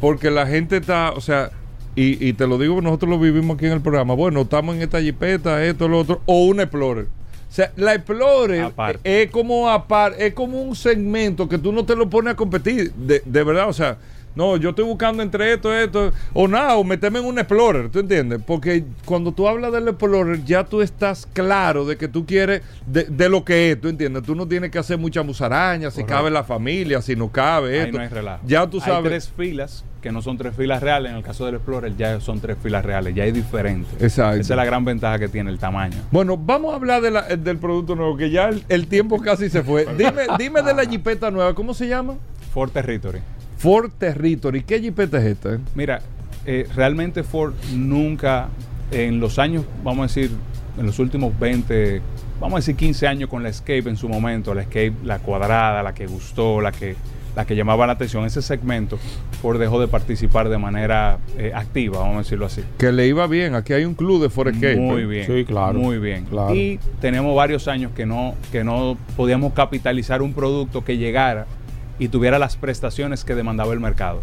[0.00, 1.52] porque la gente está, o sea,
[1.94, 4.82] y, y te lo digo, nosotros lo vivimos aquí en el programa, bueno, estamos en
[4.82, 7.06] esta jipeta, esto, lo otro, o una Explorer.
[7.54, 8.72] O sea, la Explorer
[9.04, 12.92] es como apar, es como un segmento que tú no te lo pones a competir,
[12.94, 13.96] de, de verdad, o sea,
[14.34, 18.00] no, yo estoy buscando entre esto, esto, o nada, o meterme en un Explorer, ¿tú
[18.00, 18.40] entiendes?
[18.46, 23.04] Porque cuando tú hablas del Explorer, ya tú estás claro de que tú quieres, de,
[23.04, 24.22] de lo que es, ¿tú entiendes?
[24.24, 26.14] Tú no tienes que hacer mucha musaraña, si Correcto.
[26.14, 27.96] cabe la familia, si no cabe Ahí esto.
[27.98, 28.42] no hay relajo.
[28.46, 29.10] Ya tú Hay sabes.
[29.10, 31.12] tres filas que no son tres filas reales.
[31.12, 33.14] En el caso del Explorer ya son tres filas reales.
[33.14, 33.88] Ya es diferente.
[34.04, 34.38] Exacto.
[34.40, 35.96] Esa es la gran ventaja que tiene el tamaño.
[36.10, 39.48] Bueno, vamos a hablar de la- del producto nuevo, que ya el, el tiempo casi
[39.48, 39.86] se fue.
[39.96, 42.16] Dime, dime de la jipeta nueva, ¿cómo se llama?
[42.52, 43.20] Ford Territory.
[43.64, 44.62] Ford Territory.
[44.62, 45.54] ¿Qué jipeta es esta?
[45.54, 45.58] eh?
[45.74, 46.02] Mira,
[46.44, 48.48] eh, realmente Ford nunca,
[48.90, 50.32] en los años, vamos a decir,
[50.78, 52.02] en los últimos 20,
[52.38, 55.82] vamos a decir 15 años con la Escape en su momento, la Escape, la cuadrada,
[55.82, 56.94] la que gustó, la que,
[57.34, 58.98] la que llamaba la atención, ese segmento,
[59.40, 62.60] Ford dejó de participar de manera eh, activa, vamos a decirlo así.
[62.76, 63.54] Que le iba bien.
[63.54, 64.76] Aquí hay un club de Ford Escape.
[64.76, 65.26] Muy bien.
[65.26, 65.78] Sí, claro.
[65.78, 66.26] Muy bien.
[66.26, 66.54] Claro.
[66.54, 71.46] Y tenemos varios años que no, que no podíamos capitalizar un producto que llegara
[71.98, 74.20] y tuviera las prestaciones que demandaba el mercado.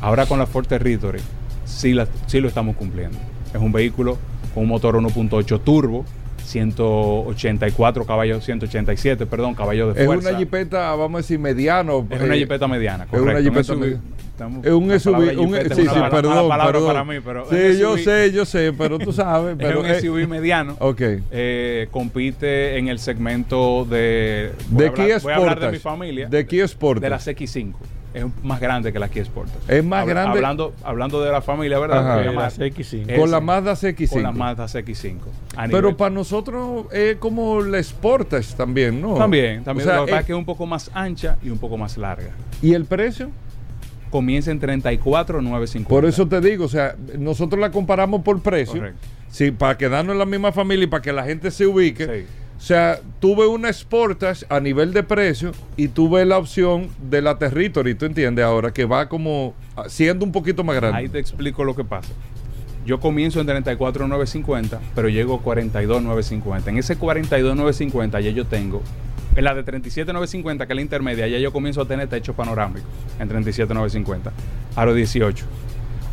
[0.00, 1.20] Ahora con la Ford Territory
[1.64, 3.18] sí, la- sí lo estamos cumpliendo.
[3.52, 4.18] Es un vehículo
[4.54, 6.04] con un motor 1.8 turbo,
[6.48, 10.30] 184 caballos, 187, perdón, caballos de Es fuerza.
[10.30, 12.06] una jipeta, vamos a decir, mediano.
[12.10, 13.30] Es una eh, jipeta mediana, es correcto.
[13.30, 14.02] una un jipeta mediana.
[14.32, 15.12] Estamos- Es un la SUV.
[15.14, 16.86] palabra Un, es sí, una sí, mala- perdón, palabra perdón.
[16.88, 19.56] para mí, pero sí, es yo sé, yo sé, pero tú sabes.
[19.58, 20.76] Pero, es un eh, SUV mediano.
[20.78, 21.00] ok.
[21.32, 24.52] Eh, compite en el segmento de.
[24.70, 26.28] De Kia voy a hablar de mi familia.
[26.28, 27.04] De Kia Sportage.
[27.04, 27.72] de las X5.
[28.14, 29.58] Es más grande que la Kia Sportage.
[29.68, 31.98] Es más Habla- grande- Hablando, hablando de la familia, ¿verdad?
[31.98, 32.08] Ajá.
[32.14, 32.44] Voy a De llamar.
[32.44, 33.04] las X5.
[33.08, 33.40] Eh, Con la.
[33.40, 34.08] Mazda CX5.
[34.10, 35.18] Con la Mazda CX5.
[35.56, 39.14] a Pero para nosotros es como la Sportage también, ¿no?
[39.14, 39.88] También, también.
[39.88, 41.96] O sea, pasa eh, es que es un poco más ancha y un poco más
[41.98, 42.30] larga.
[42.62, 43.30] ¿Y el precio?
[44.10, 45.88] Comienza en 34,950.
[45.88, 48.76] Por eso te digo, o sea, nosotros la comparamos por precio.
[48.80, 49.00] Correcto.
[49.30, 52.06] Sí, para quedarnos en la misma familia y para que la gente se ubique.
[52.06, 52.26] Sí.
[52.58, 57.38] O sea, tuve una Sportage a nivel de precio y tuve la opción de la
[57.38, 58.44] Territory, ¿tú entiendes?
[58.44, 59.54] Ahora que va como
[59.86, 60.98] siendo un poquito más grande.
[60.98, 62.12] Ahí te explico lo que pasa.
[62.84, 66.70] Yo comienzo en 34,950, pero llego a 42,950.
[66.70, 68.82] En ese 42,950 ya yo tengo,
[69.36, 72.86] en la de 37,950, que es la intermedia, ya yo comienzo a tener techo panorámico
[73.20, 74.32] en 37,950.
[74.74, 75.44] Aro 18.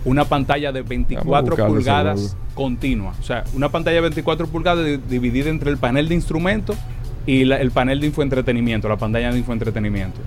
[0.05, 2.39] Una pantalla de 24 Vamos a buscarlo, pulgadas seguro.
[2.53, 3.13] continua.
[3.19, 6.77] O sea, una pantalla de 24 pulgadas di- dividida entre el panel de instrumentos
[7.25, 10.19] y la- el panel de infoentretenimiento, la pantalla de infoentretenimiento.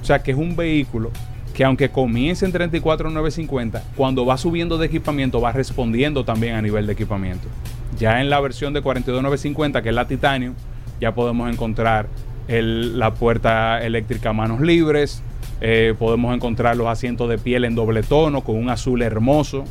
[0.00, 1.10] O sea, que es un vehículo
[1.52, 6.86] que aunque comience en 34,950, cuando va subiendo de equipamiento va respondiendo también a nivel
[6.86, 7.48] de equipamiento.
[7.98, 10.54] Ya en la versión de 42,950, que es la Titanium,
[11.00, 12.06] ya podemos encontrar
[12.46, 15.22] el- la puerta eléctrica a manos libres,
[15.60, 19.64] eh, podemos encontrar los asientos de piel en doble tono con un azul hermoso.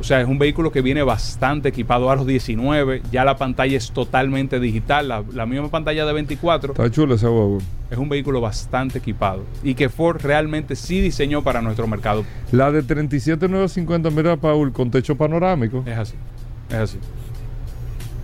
[0.00, 3.02] O sea, es un vehículo que viene bastante equipado a los 19.
[3.10, 5.08] Ya la pantalla es totalmente digital.
[5.08, 6.72] La, la misma pantalla de 24.
[6.72, 7.58] Está chulo ese huevo.
[7.90, 9.44] Es un vehículo bastante equipado.
[9.62, 12.24] Y que Ford realmente sí diseñó para nuestro mercado.
[12.50, 15.84] La de 37950, mira, Paul, con techo panorámico.
[15.86, 16.14] Es así.
[16.68, 16.98] Es así.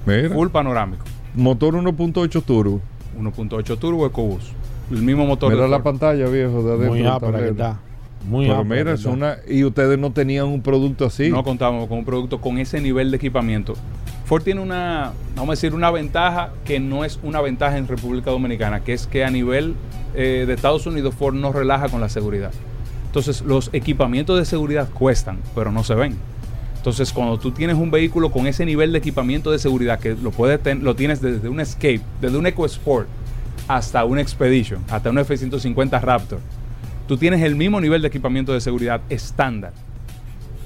[0.07, 0.31] Mira.
[0.31, 1.05] Full panorámico.
[1.35, 2.81] Motor 1.8 turbo.
[3.19, 4.53] 1.8 turbo EcoBoost.
[4.91, 5.53] El mismo motor.
[5.53, 6.91] Mira la pantalla, viejo, de adentro.
[6.95, 7.81] Muy ápera que está.
[8.29, 9.37] Muy Pero ápera mira, es una...
[9.49, 11.31] Y ustedes no tenían un producto así.
[11.31, 13.75] No contamos con un producto con ese nivel de equipamiento.
[14.27, 18.31] Ford tiene una, vamos a decir, una ventaja que no es una ventaja en República
[18.31, 19.75] Dominicana, que es que a nivel
[20.15, 22.53] eh, de Estados Unidos Ford no relaja con la seguridad.
[23.07, 26.15] Entonces, los equipamientos de seguridad cuestan, pero no se ven.
[26.77, 30.31] Entonces, cuando tú tienes un vehículo con ese nivel de equipamiento de seguridad que lo
[30.31, 33.09] puedes ten- lo tienes desde un Escape, desde un EcoSport
[33.71, 36.41] hasta un Expedition, hasta un F-150 Raptor,
[37.07, 39.73] tú tienes el mismo nivel de equipamiento de seguridad estándar.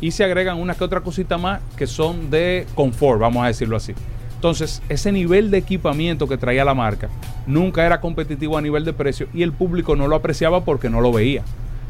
[0.00, 3.76] Y se agregan una que otra cosita más que son de confort, vamos a decirlo
[3.76, 3.92] así.
[4.36, 7.10] Entonces, ese nivel de equipamiento que traía la marca
[7.46, 11.02] nunca era competitivo a nivel de precio y el público no lo apreciaba porque no
[11.02, 11.42] lo veía.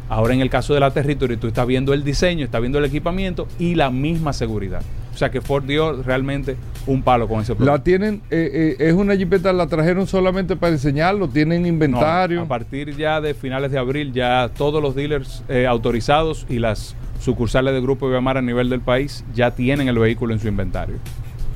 [0.09, 2.85] Ahora en el caso de la Territory tú estás viendo el diseño, estás viendo el
[2.85, 4.83] equipamiento y la misma seguridad.
[5.15, 7.73] O sea que Ford dio realmente un palo con ese producto.
[7.73, 12.43] La tienen, eh, eh, es una jipeta, la trajeron solamente para enseñarlo, tienen No, inventario.
[12.43, 16.97] a partir ya de finales de abril, ya todos los dealers eh, autorizados y las
[17.21, 20.97] sucursales de Grupo Viamar a nivel del país ya tienen el vehículo en su inventario.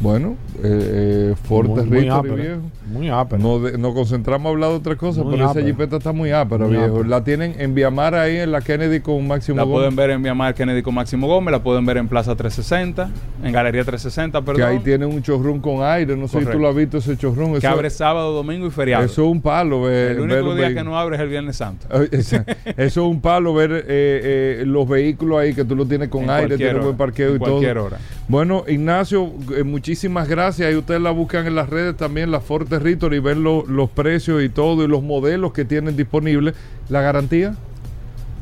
[0.01, 2.34] Bueno, eh, eh, Ford muy, ápera.
[2.36, 2.61] viejo.
[2.92, 3.42] Muy ápera.
[3.42, 5.66] No de- nos concentramos a hablar de otra cosa, Muy pero esa ápera.
[5.66, 6.94] jipeta está muy ápera, Muy viejo.
[6.99, 7.09] ápera.
[7.09, 10.22] La tienen en Viamar ahí en la Kennedy con Máximo La Gómez, pueden ver en
[10.22, 13.11] Viamar Kennedy con Máximo Gómez, la pueden ver en Plaza 360,
[13.42, 16.16] en Galería 360, que perdón, ahí tiene un chorrón con aire.
[16.16, 17.59] No sé si tú lo has visto ese chorrón.
[17.59, 19.05] que abre sábado, domingo y feriado.
[19.05, 19.82] eso es un palo.
[19.82, 21.86] Ver, el único día que no abre es el Viernes Santo.
[22.12, 26.09] Esa- Eso es un palo ver eh, eh, los vehículos ahí que tú lo tienes
[26.09, 27.51] con En aire, cualquier tiene buen parqueo en y todo.
[27.51, 27.99] cualquier hora.
[28.28, 30.70] Bueno, Ignacio, eh, muchísimas gracias.
[30.72, 33.89] Y ustedes la buscan en las redes también, la Ford Territory, y ven lo- los
[33.89, 36.55] precios y todo, y los modelos que tienen disponibles.
[36.91, 37.55] ¿La garantía?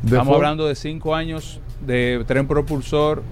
[0.03, 0.37] de Estamos Ford?
[0.37, 3.23] hablando de 5 años de tren propulsor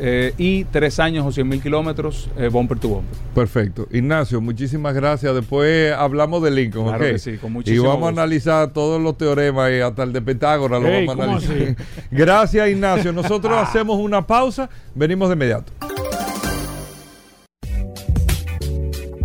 [0.00, 3.18] eh, y 3 años o 100 mil kilómetros eh, bumper to bumper.
[3.34, 3.86] Perfecto.
[3.92, 5.32] Ignacio, muchísimas gracias.
[5.34, 7.10] Después hablamos de Lincoln, Claro ¿ok?
[7.12, 10.20] que sí, con Y muchísimo vamos a analizar todos los teoremas y hasta el de
[10.22, 11.56] Pitágoras lo vamos a ¿cómo analizar.
[11.56, 11.74] así?
[12.10, 13.12] gracias, Ignacio.
[13.12, 15.72] Nosotros hacemos una pausa, venimos de inmediato.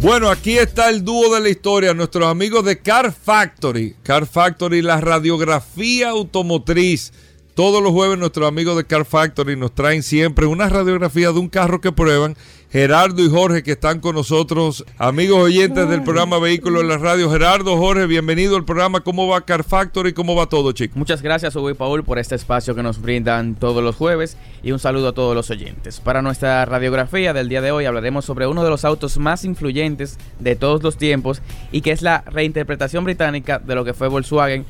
[0.05, 3.95] Bueno, aquí está el dúo de la historia, nuestros amigos de Car Factory.
[4.03, 7.11] Car Factory, la radiografía automotriz.
[7.55, 11.49] Todos los jueves nuestros amigos de Car Factory nos traen siempre una radiografía de un
[11.49, 12.37] carro que prueban.
[12.71, 17.29] Gerardo y Jorge que están con nosotros, amigos oyentes del programa Vehículos en la Radio.
[17.31, 18.99] Gerardo, Jorge, bienvenido al programa.
[19.01, 20.13] ¿Cómo va Car Factory?
[20.13, 20.97] ¿Cómo va todo, chicos?
[20.97, 24.71] Muchas gracias, Hugo y Paul, por este espacio que nos brindan todos los jueves y
[24.71, 25.99] un saludo a todos los oyentes.
[25.99, 30.17] Para nuestra radiografía del día de hoy hablaremos sobre uno de los autos más influyentes
[30.39, 31.41] de todos los tiempos
[31.71, 34.65] y que es la reinterpretación británica de lo que fue Volkswagen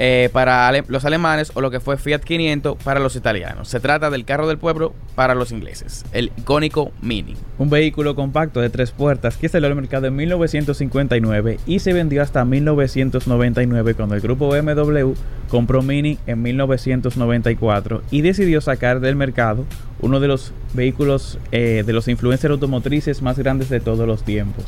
[0.00, 3.66] eh, para los alemanes o lo que fue Fiat 500 para los italianos.
[3.66, 7.34] Se trata del carro del pueblo para los ingleses, el icónico Mini.
[7.58, 12.22] Un vehículo compacto de tres puertas que salió al mercado en 1959 y se vendió
[12.22, 15.14] hasta 1999 cuando el grupo BMW
[15.48, 19.64] compró Mini en 1994 y decidió sacar del mercado
[20.00, 24.64] uno de los vehículos eh, de los influencers automotrices más grandes de todos los tiempos.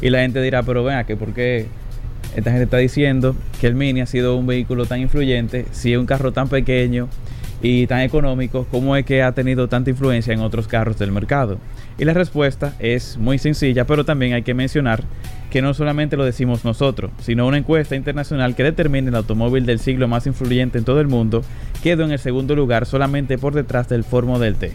[0.00, 1.66] Y la gente dirá, pero vea que por qué
[2.36, 5.98] esta gente está diciendo que el Mini ha sido un vehículo tan influyente si es
[5.98, 7.08] un carro tan pequeño
[7.62, 11.58] y tan económico, ¿cómo es que ha tenido tanta influencia en otros carros del mercado?
[11.98, 15.02] Y la respuesta es muy sencilla, pero también hay que mencionar
[15.50, 19.80] que no solamente lo decimos nosotros, sino una encuesta internacional que determina el automóvil del
[19.80, 21.42] siglo más influyente en todo el mundo
[21.82, 24.72] quedó en el segundo lugar solamente por detrás del Ford Model T.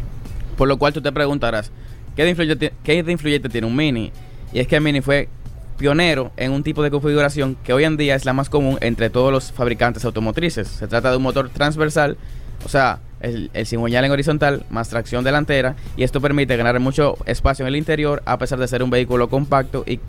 [0.58, 1.72] Por lo cual tú te preguntarás,
[2.16, 4.12] ¿qué qué de influyente tiene un Mini?
[4.54, 5.30] Y es que el Mini fue
[5.78, 9.10] pionero en un tipo de configuración que hoy en día es la más común entre
[9.10, 10.68] todos los fabricantes automotrices.
[10.68, 12.18] Se trata de un motor transversal,
[12.66, 17.18] o sea, el, el cigüeñal en horizontal más tracción delantera y esto permite ganar mucho
[17.26, 20.00] espacio en el interior a pesar de ser un vehículo compacto y,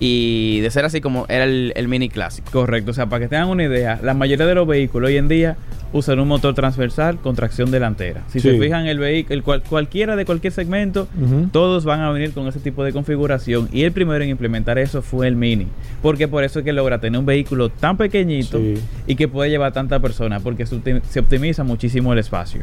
[0.00, 2.50] y de ser así como era el, el Mini clásico.
[2.50, 5.28] Correcto, o sea, para que tengan una idea, la mayoría de los vehículos hoy en
[5.28, 5.56] día
[5.92, 8.22] usan un motor transversal con tracción delantera.
[8.28, 8.50] Si Sí.
[8.50, 11.06] se fijan, el vehículo, cual- cualquiera de cualquier segmento,
[11.52, 13.68] todos van a venir con ese tipo de configuración.
[13.72, 15.66] Y el primero en implementar eso fue el Mini.
[16.00, 18.74] Porque por eso es que logra tener un vehículo tan pequeñito Sí.
[19.06, 22.62] y que puede llevar tanta persona, porque se optimiza muchísimo el espacio.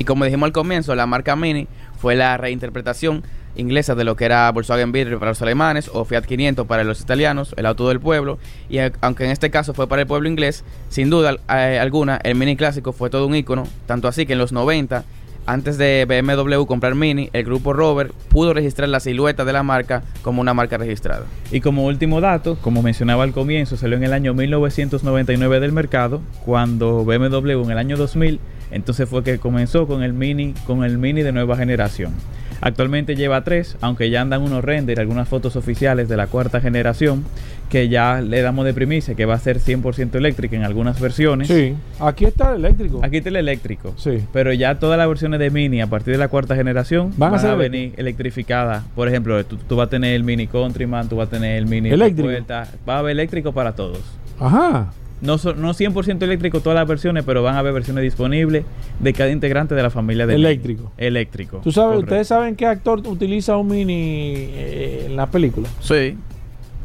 [0.00, 1.66] Y como dijimos al comienzo, la marca Mini
[1.98, 3.22] fue la reinterpretación
[3.58, 7.00] inglesa de lo que era Volkswagen Beetle para los alemanes o Fiat 500 para los
[7.00, 8.38] italianos, el auto del pueblo.
[8.70, 12.34] Y aunque en este caso fue para el pueblo inglés, sin duda eh, alguna, el
[12.34, 15.04] Mini clásico fue todo un icono, tanto así que en los 90
[15.48, 20.02] antes de BMW comprar Mini, el grupo Rover pudo registrar la silueta de la marca
[20.20, 21.24] como una marca registrada.
[21.50, 26.20] Y como último dato, como mencionaba al comienzo, salió en el año 1999 del mercado,
[26.44, 28.40] cuando BMW en el año 2000,
[28.72, 32.12] entonces fue que comenzó con el Mini, con el Mini de nueva generación.
[32.60, 37.24] Actualmente lleva tres, aunque ya andan unos render, algunas fotos oficiales de la cuarta generación,
[37.68, 41.48] que ya le damos de primicia, que va a ser 100% eléctrica en algunas versiones.
[41.48, 43.00] Sí, aquí está el eléctrico.
[43.02, 43.94] Aquí está el eléctrico.
[43.96, 44.24] Sí.
[44.32, 47.44] Pero ya todas las versiones de Mini a partir de la cuarta generación Van van,
[47.44, 48.84] a a, venir electrificadas.
[48.94, 51.66] Por ejemplo, tú, tú vas a tener el Mini Countryman, tú vas a tener el
[51.66, 52.28] Mini Eléctrico.
[52.28, 52.68] Vuelta.
[52.88, 54.00] Va a haber eléctrico para todos.
[54.40, 54.92] Ajá.
[55.20, 58.64] No, so- no 100% eléctrico todas las versiones, pero van a haber versiones disponibles
[59.00, 60.46] de cada integrante de la familia de Mini.
[60.46, 60.92] Eléctrico.
[60.96, 61.60] Eléctrico.
[61.64, 62.04] ¿Tú sabes, correcto.
[62.14, 65.68] ustedes saben qué actor utiliza un mini eh, en la película?
[65.80, 66.16] Sí.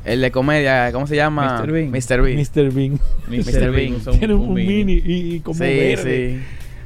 [0.04, 1.60] El de comedia, ¿cómo se llama?
[1.62, 1.72] Mr.
[1.72, 1.92] Bean.
[1.92, 2.22] Mr.
[2.22, 2.38] Bean.
[2.40, 2.72] Mr.
[2.74, 3.00] Bean.
[3.30, 3.72] Mr.
[3.72, 3.94] Bean.
[3.94, 6.40] usa un- Tiene un, mini y, y como Sí, verde.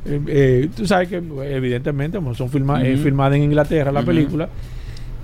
[0.06, 0.12] sí.
[0.12, 4.48] Eh, eh, tú sabes que evidentemente como son eh, filmadas en Inglaterra la película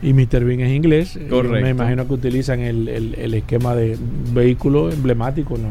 [0.01, 0.43] y Mr.
[0.43, 1.15] Bean es inglés.
[1.15, 1.61] eh, Correcto.
[1.61, 3.97] Me imagino que utilizan el, el- el esquema de
[4.33, 5.69] vehículo emblemático ¿no?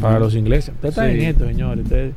[0.00, 0.74] Para los ingleses.
[0.74, 1.18] Ustedes están Sí.
[1.22, 1.84] en esto, señores.
[1.84, 2.14] Ustedes,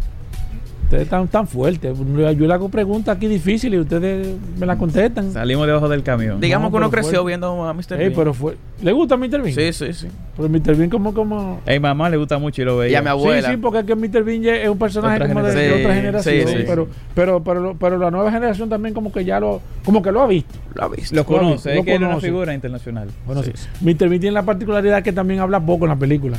[0.84, 1.98] ustedes están tan fuertes.
[1.98, 4.28] Yo le hago preguntas aquí difíciles y ustedes
[4.60, 5.32] me las contestan.
[5.32, 6.40] Salimos debajo del camión.
[6.40, 7.94] Digamos No, que uno creció fue- viendo a Mr.
[7.94, 8.14] Ey, Bean.
[8.16, 9.42] pero fue, ¿Le gusta Mr.
[9.42, 9.54] Bean?
[9.56, 10.08] Sí, sí, sí.
[10.38, 10.76] Pero Mr.
[10.76, 11.14] Bean como...
[11.14, 12.92] como A mi mamá le gusta mucho y lo veía.
[12.92, 13.48] Y a mi abuela.
[13.48, 14.24] Sí, sí, porque es que Mr.
[14.24, 16.36] Bean es un personaje Otra como de, otra generación.
[16.48, 16.64] sí, sí.
[16.68, 20.12] Pero, pero, pero, lo- pero la nueva generación también como que ya lo, como que
[20.12, 20.54] lo ha visto.
[20.76, 21.16] Lo ha visto.
[21.16, 22.28] Lo Lo conoce, lo es que es una conoce.
[22.28, 23.08] figura internacional.
[23.26, 23.52] Bueno, sí.
[23.56, 24.08] Sí, Mr.
[24.10, 26.38] Bean tiene la particularidad que también habla poco en la película.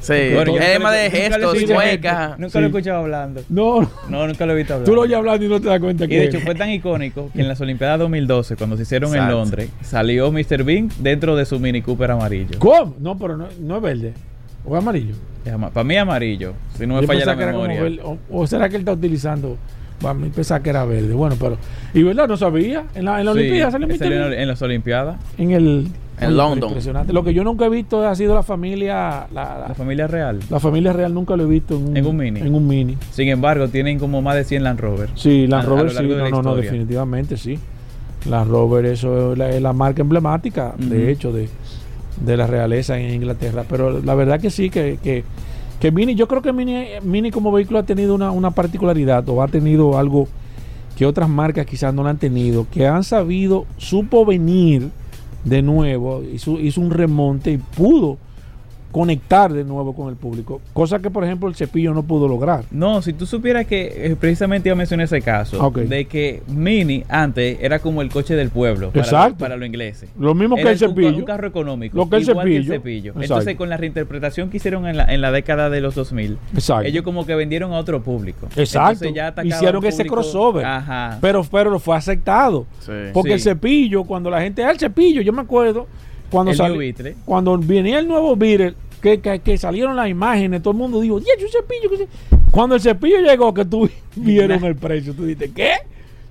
[0.00, 0.14] Sí.
[0.34, 2.38] Bueno, es más lo- de gestos, muecas.
[2.38, 2.58] Nunca Sí.
[2.58, 3.42] lo he escuchado hablando.
[3.48, 4.86] No, No, nunca lo he visto hablar.
[4.86, 6.70] tú lo oyes hablando y no te das cuenta Y que de hecho fue tan
[6.70, 9.28] icónico que en las Olimpiadas 2012, cuando se hicieron en.
[9.28, 10.62] Londres, salió Mr.
[10.64, 12.58] Bean dentro de su Mini Cooper amarillo.
[12.58, 12.94] ¿Cómo?
[13.00, 14.12] No, pero no, no es verde.
[14.64, 15.14] O es amarillo.
[15.72, 17.82] Para mí amarillo, si no me Yo falla la memoria.
[17.82, 19.56] verde, o, o será que él está utilizando.
[20.00, 21.12] Para mí pensaba que era verde.
[21.14, 21.58] Bueno, pero.
[21.94, 22.84] Y verdad, no sabía.
[22.94, 24.02] En la, en la Sí, Olimpiada salió Mr.
[24.04, 24.32] en, Bean.
[24.34, 25.88] en las Olimpiadas, En el.
[26.20, 26.70] En Oye, London.
[26.70, 27.12] Impresionante.
[27.12, 29.26] Lo que yo nunca he visto ha sido la familia.
[29.32, 30.40] La, la la, familia real.
[30.50, 32.40] la familia real nunca lo he visto en un, En un Mini.
[32.40, 32.96] En un mini.
[33.10, 35.10] Sin embargo, tienen como más de 100 Land Rover.
[35.14, 37.58] Sí, Land Rover sí, no, no, no, definitivamente sí.
[38.28, 41.48] Land Rover, eso es la, es la marca emblemática, de hecho, de,
[42.24, 43.64] de la realeza en Inglaterra.
[43.68, 45.22] Pero la verdad que sí, que, que,
[45.78, 49.42] que Mini, yo creo que Mini, Mini como vehículo ha tenido una, una particularidad o
[49.42, 50.26] ha tenido algo
[50.96, 54.90] que otras marcas quizás no lo han tenido, que han sabido, supo venir
[55.44, 58.18] de nuevo, hizo, hizo un remonte y pudo
[58.92, 62.64] conectar de nuevo con el público, cosa que por ejemplo el cepillo no pudo lograr.
[62.70, 67.04] No, si tú supieras que eh, precisamente iba a mencionar ese caso, de que Mini
[67.08, 69.38] antes era como el coche del pueblo para, Exacto.
[69.38, 70.08] para los ingleses.
[70.18, 71.16] Lo mismo que el cepillo.
[71.16, 71.96] Un carro económico.
[71.96, 72.72] Lo que el igual que cepillo.
[72.74, 73.12] cepillo.
[73.20, 76.86] Entonces, con la reinterpretación que hicieron en la, en la década de los 2000, Exacto.
[76.88, 78.46] ellos como que vendieron a otro público.
[78.56, 79.04] Exacto.
[79.04, 80.64] Entonces, ya atacaban Hicieron ese crossover.
[80.64, 81.18] Ajá.
[81.20, 82.66] Pero, pero fue aceptado.
[82.80, 82.92] Sí.
[83.12, 83.34] Porque Sí.
[83.34, 85.86] el cepillo, cuando la gente, ah, el cepillo, yo me acuerdo
[86.30, 87.14] cuando El sali- New Beetle.
[87.24, 91.20] cuando venía el nuevo Beetle, que, que, que salieron las imágenes, todo el mundo dijo,
[91.20, 91.90] "Dios, un cepillo.
[91.90, 92.08] que se-".
[92.50, 95.72] Cuando el cepillo llegó, que tú vieron el precio, tú dices, ¿qué?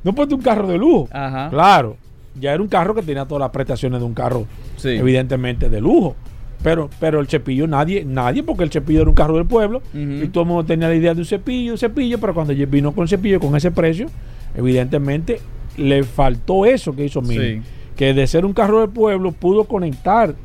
[0.03, 1.07] No puede un carro de lujo.
[1.11, 1.49] Ajá.
[1.49, 1.97] Claro,
[2.39, 4.45] ya era un carro que tenía todas las prestaciones de un carro,
[4.77, 4.89] Sí.
[4.89, 6.15] evidentemente de lujo.
[6.63, 10.27] Pero, pero el cepillo, nadie, nadie, porque el cepillo era un carro del pueblo y
[10.29, 13.03] todo el mundo tenía la idea de un cepillo, un cepillo, pero cuando vino con
[13.03, 14.07] el cepillo con ese precio,
[14.55, 15.39] evidentemente
[15.77, 17.37] le faltó eso que hizo Mini.
[17.57, 17.61] Sí.
[17.97, 20.35] Que de ser un carro del pueblo pudo conectar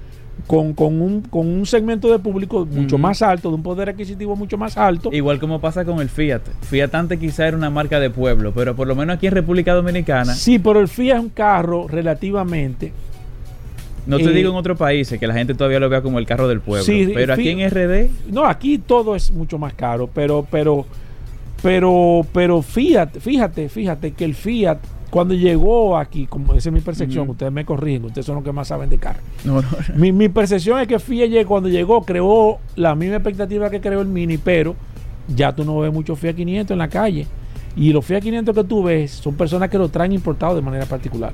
[0.46, 4.34] con, con un, con un segmento de público mucho más alto, de un poder adquisitivo
[4.34, 5.11] mucho más alto.
[5.12, 6.40] Igual como pasa con el Fiat.
[6.62, 9.74] Fiat antes quizá era una marca de pueblo, pero por lo menos aquí en República
[9.74, 12.92] Dominicana, Sí, pero el Fiat es un carro relativamente
[14.07, 16.26] no te Eh, digo en otros países que la gente todavía lo vea como el
[16.26, 20.11] carro del pueblo, Sí, pero aquí en RD, No, aquí todo es mucho más caro,
[20.12, 20.86] pero, pero,
[21.62, 24.78] pero, pero Fiat, fíjate, fíjate que el Fiat
[25.13, 28.51] cuando llegó aquí, como esa es mi percepción, ustedes me corrigen, ustedes son los que
[28.51, 29.21] más saben de carro.
[29.45, 33.81] no, no, Mi, mi percepción es que Fiat cuando llegó creó la misma expectativa que
[33.83, 34.75] creó el Mini, pero
[35.29, 37.27] ya tú no ves muchos Fiat 500 en la calle.
[37.77, 40.87] Y los Fiat 500 que tú ves son personas que lo traen importado de manera
[40.87, 41.33] particular.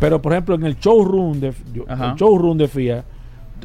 [0.00, 3.04] Pero por ejemplo, en el showroom de, yo- el showroom de Fiat,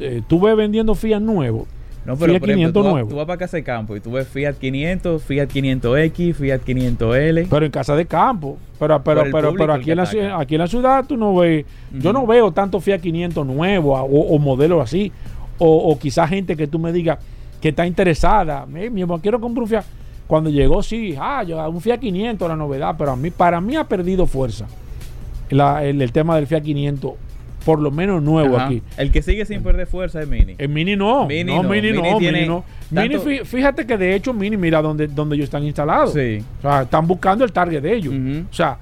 [0.00, 1.66] eh, tú ves vendiendo Fiat nuevos.
[2.04, 3.08] No, pero Fiat por ejemplo, 500 tú, vas- nuevo.
[3.10, 7.46] tú vas para casa de campo y tú ves Fiat 500, Fiat 500X, Fiat 500L.
[7.50, 8.56] Pero en casa de campo.
[8.78, 11.66] Pero, pero, pero, pero aquí, en la, ciudad- aquí en la ciudad tú no ves.
[11.92, 15.12] Yo no veo tanto Fiat 500 nuevos o, o modelos así.
[15.58, 17.18] O, o quizás gente que tú me digas
[17.60, 18.64] que está interesada.
[18.64, 19.84] Mi, mi amor, quiero comprar un Fiat.
[20.26, 22.94] Cuando llegó, sí, ah, yo, un Fiat 500 la novedad.
[22.96, 24.66] Pero a mí, para mí ha perdido fuerza
[25.50, 27.12] la- el, el tema del Fiat 500
[27.64, 28.66] por lo menos nuevo Ajá.
[28.66, 28.82] aquí.
[28.96, 30.56] El que sigue sin perder fuerza es Mini.
[30.68, 31.26] Mini no.
[31.26, 32.64] Mini no, no, Mini no, Mini no.
[32.92, 36.12] tanto- Mini, fí- fíjate que de hecho Mini, mira donde, donde ellos están instalados.
[36.12, 36.42] Sí.
[36.58, 38.14] O sea, están buscando el target de ellos.
[38.50, 38.78] O sea,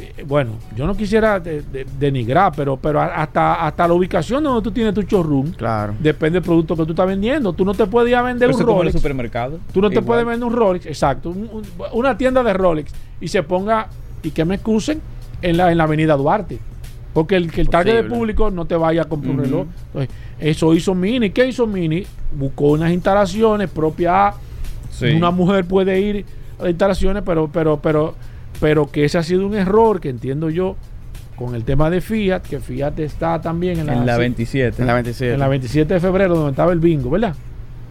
[0.00, 4.60] eh, bueno, yo no quisiera de- de- denigrar, pero, pero hasta, hasta la ubicación donde
[4.62, 5.94] tú tienes tu showroom, Claro.
[6.00, 7.52] depende del producto que tú estás vendiendo.
[7.52, 9.00] Tú no te puedes ir a vender Eso un como en el Rolex.
[9.00, 9.60] supermercado.
[9.72, 11.62] Tú no te puedes vender un Rolex, exacto, un- un-
[11.92, 13.86] una tienda de Rolex y se ponga,
[14.22, 15.00] y que me excusen,
[15.42, 16.58] en la, en la avenida Duarte.
[17.14, 18.18] Porque el, que el target de Posible.
[18.18, 19.66] público no te vaya a comprar un reloj.
[19.86, 21.30] Entonces, eso hizo Mini.
[21.30, 22.04] ¿Qué hizo Mini?
[22.36, 24.34] Buscó unas instalaciones propias.
[24.90, 25.06] Sí.
[25.06, 26.26] Una mujer puede ir
[26.58, 28.14] a las instalaciones, pero, pero, pero,
[28.60, 30.76] pero que ese ha sido un error que entiendo yo
[31.36, 34.82] con el tema de Fiat, que Fiat está también en la, En la sí, 27.
[34.82, 35.34] En la 27.
[35.34, 37.34] en la 27 de febrero, donde estaba el bingo, ¿verdad?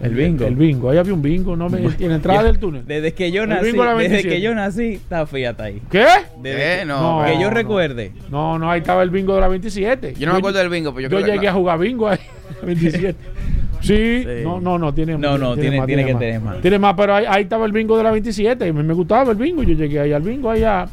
[0.04, 0.46] El bingo.
[0.46, 0.90] El bingo.
[0.90, 1.68] Ahí había un bingo, ¿no?
[1.68, 2.86] En la entrada del túnel.
[2.86, 4.30] Desde que yo nací, desde 27.
[4.30, 5.82] que yo nací, está Fiat ahí.
[5.90, 6.06] ¿Qué?
[6.42, 7.26] Desde Eh, que, no, No.
[7.26, 7.50] que yo no.
[7.52, 8.12] recuerde.
[8.30, 10.14] No, no, ahí estaba el bingo de la 27.
[10.20, 12.08] Yo no me acuerdo del bingo, pero yo Yo creo que llegué a jugar bingo
[12.10, 12.20] ahí,
[12.64, 13.16] 27.
[13.84, 14.26] Sí, Sí.
[14.46, 16.62] no, no, no, tiene No, no, tiene- tiene que tener más.
[16.62, 18.94] Tiene más, pero ahí, ahí estaba el bingo de la 27 y a mí me
[18.94, 19.62] gustaba el bingo.
[19.64, 20.86] Yo llegué ahí al bingo, ahí a,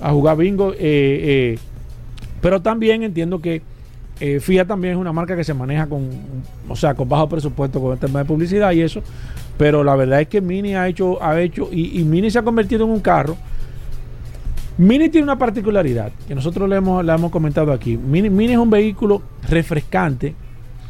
[0.00, 0.72] a jugar bingo.
[0.72, 1.58] eh, eh,
[2.40, 3.60] pero también entiendo que
[4.20, 6.08] eh, Fiat también es una marca que se maneja con,
[6.68, 9.02] o sea, con bajo presupuesto con el tema de publicidad y eso.
[9.58, 12.42] Pero la verdad es que Mini ha hecho, ha hecho, y, y Mini se ha
[12.42, 13.36] convertido en un carro.
[14.76, 17.96] Mini tiene una particularidad que nosotros le hemos, la hemos comentado aquí.
[17.96, 20.34] Mini, Mini es un vehículo refrescante,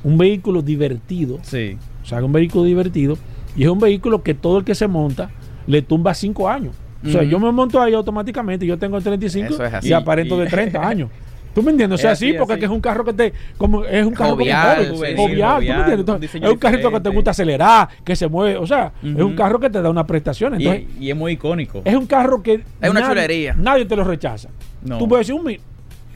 [0.03, 1.77] un vehículo divertido, Sí.
[2.03, 3.18] o sea, un vehículo divertido,
[3.57, 5.31] y es un vehículo que todo el que se monta
[5.66, 6.75] le tumba 5 años.
[7.07, 9.89] O sea, yo me monto ahí automáticamente, yo tengo 35 es así.
[9.89, 11.11] y aparento Y- de 30 años.
[11.55, 12.00] ¿Tú me entiendes?
[12.00, 12.64] O sea, así, sí, porque así.
[12.64, 13.32] es un carro que te.
[13.57, 15.98] como Es un carro Jovial, como joven, jovial, ¿tú me entiendes?
[16.00, 18.57] Entonces, es un carrito que te gusta acelerar, que se mueve.
[18.57, 20.61] O sea, es un carro que te da una prestación.
[20.61, 21.82] Y, Entonces, y es muy icónico.
[21.84, 22.62] es un carro que.
[22.80, 23.55] Es una nadie- chulería.
[23.57, 24.48] Nadie te lo rechaza.
[24.82, 24.98] No.
[24.98, 25.61] Tú puedes decir un mini.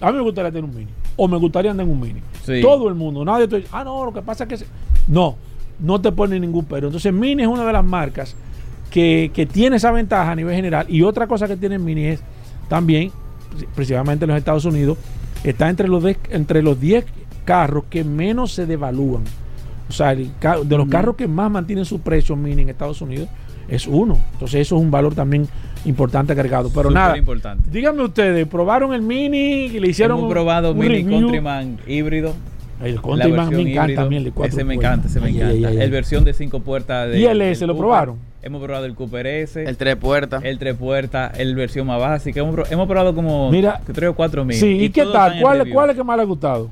[0.01, 0.91] A mí me gustaría tener un mini.
[1.17, 2.21] O me gustaría andar en un mini.
[2.45, 2.61] Sí.
[2.61, 3.25] Todo el mundo.
[3.25, 4.57] Nadie te dice, ah, no, lo que pasa es que.
[4.57, 4.67] se-".
[5.09, 5.37] No,
[5.81, 6.89] no te pone ningún pero.
[6.89, 8.37] Entonces, Mini es una de las marcas
[8.91, 10.87] que, que tiene esa ventaja a nivel general.
[10.89, 12.23] Y otra cosa que tiene Mini es
[12.69, 13.11] también,
[13.75, 14.99] principalmente en los Estados Unidos,
[15.45, 17.05] está entre los, de- entre los 10
[17.45, 19.23] carros que menos se devalúan.
[19.89, 20.31] O sea, el
[20.65, 23.29] de los carros que más mantienen su precio Mini en Estados Unidos
[23.69, 24.19] es uno.
[24.35, 25.47] Entonces, eso es un valor también
[25.87, 26.69] importante agregado.
[26.69, 27.71] Pero Súper nada, importante.
[27.71, 31.21] díganme ustedes, ¿probaron el Mini y le hicieron Hemos probado un Mini review?
[31.21, 32.35] Countryman híbrido.
[32.83, 34.11] El Countryman me encanta híbrido.
[34.11, 34.93] mí, el de cuatro Ese me puertas.
[34.93, 35.55] encanta, ese me Ay, encanta.
[35.55, 35.83] ay, ay, ay.
[35.85, 37.09] El versión de cinco puertas.
[37.11, 38.17] De, ¿Y el S lo probaron?
[38.49, 39.63] Hemos probado el Cooper S.
[39.63, 40.43] El tres puertas.
[40.43, 42.41] el tres puertas, el versión más básica.
[42.41, 44.57] Hemos, pro- hemos probado como Mira, tres o cuatro mil.
[44.57, 45.39] Sí, ¿y, qué tal?
[45.43, 45.69] ¿Cuál.
[45.71, 46.71] ¿Cuál es el que más le ha gustado?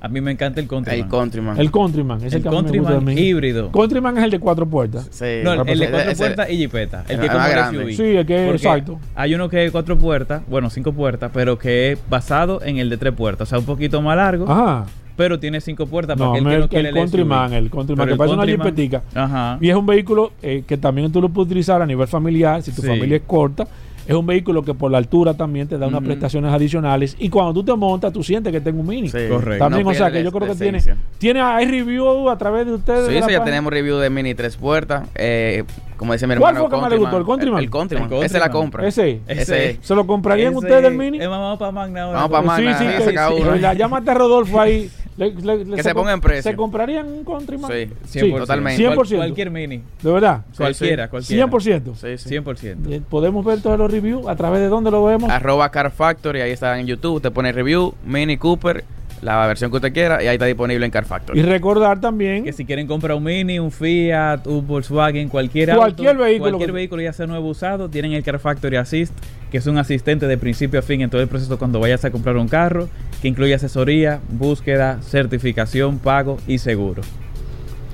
[0.00, 0.98] A mí me encanta el Countryman.
[1.04, 1.60] El Countryman.
[1.60, 3.18] El Countryman, es el, El que a mí me gusta Countryman también.
[3.18, 3.70] híbrido.
[3.70, 5.08] Countryman es el de cuatro puertas.
[5.10, 5.26] Sí.
[5.44, 7.04] No, el, el de Ese- cuatro puertas y jipeta.
[7.06, 7.78] El el que es como el grande.
[7.82, 7.92] SUV.
[7.96, 8.98] Sí, el que Porque exacto.
[9.14, 12.88] Hay uno que es cuatro puertas, bueno, cinco puertas, pero que es basado en el
[12.88, 13.46] de tres puertas.
[13.46, 14.86] O sea, un poquito más largo, Ajá.
[15.20, 18.64] Pero tiene cinco puertas No, para el, el Countryman, el Countryman, que parece una Countryman-
[18.68, 19.02] jipetica.
[19.14, 19.58] Ajá.
[19.60, 22.72] Y es un vehículo eh, que también tú lo puedes utilizar a nivel familiar, si
[22.72, 22.88] tu Sí.
[22.88, 23.68] familia es corta.
[24.08, 26.06] Es un vehículo que por la altura también te da unas Ujú.
[26.08, 27.14] prestaciones adicionales.
[27.20, 29.08] Y cuando tú te montas, tú sientes que tengo un mini.
[29.08, 29.18] Sí.
[29.28, 29.62] Correcto.
[29.62, 30.82] También, No o sea, que yo creo la que tiene,
[31.18, 33.06] tiene hay review a través de ustedes.
[33.06, 33.44] Sí, de la sí, ya página?
[33.44, 35.06] tenemos review de Mini tres puertas.
[35.14, 35.64] Eh,
[35.98, 37.62] como dice mi ¿Cuál fue que más le gustó, el Countryman?
[37.62, 38.10] El, Countryman.
[38.12, 38.62] El Esa es la Countryman.
[38.62, 38.88] compra.
[38.88, 39.20] Ese.
[39.28, 39.78] Ese.
[39.82, 41.20] ¿Se lo comprarían Ese- ustedes el mini?
[41.20, 42.20] eh, vamos para Magna ahora.
[42.20, 42.78] Vamos pa' Magna.
[42.78, 43.12] Sí, sí,
[43.60, 44.90] la llámate a Rodolfo ahí.
[45.20, 46.50] le- le- le- Que se ponga en precio.
[46.50, 47.70] ¿Se comprarían un Countryman?
[47.70, 48.82] Sí, Sí, totalmente.
[48.82, 48.94] 100%.
[48.94, 49.82] Cual- cualquier mini.
[50.02, 50.42] ¿De verdad?
[50.52, 51.46] Sí, cualquiera, cualquiera.
[51.46, 51.94] 100%.
[51.94, 52.28] Sí, sí.
[52.28, 52.90] 100%.
[52.90, 55.30] Eh, Podemos ver todos los reviews a través de dónde lo vemos.
[55.30, 57.20] Arroba Car Factory, ahí está en YouTube.
[57.22, 58.84] Te pone review, Mini Cooper,
[59.22, 61.38] la versión que usted quiera, y ahí está disponible en Car Factory.
[61.38, 66.10] Y recordar también Que si quieren comprar un Mini, un Fiat, un Volkswagen, cualquier Cualquier
[66.10, 69.12] auto, vehículo cualquier vehículo ya sea nuevo usado, tienen el Car Factory Assist,
[69.50, 72.10] que es un asistente de principio a fin en todo el proceso cuando vayas a
[72.10, 72.88] comprar un carro,
[73.20, 77.02] que incluye asesoría, búsqueda, certificación, pago y seguro.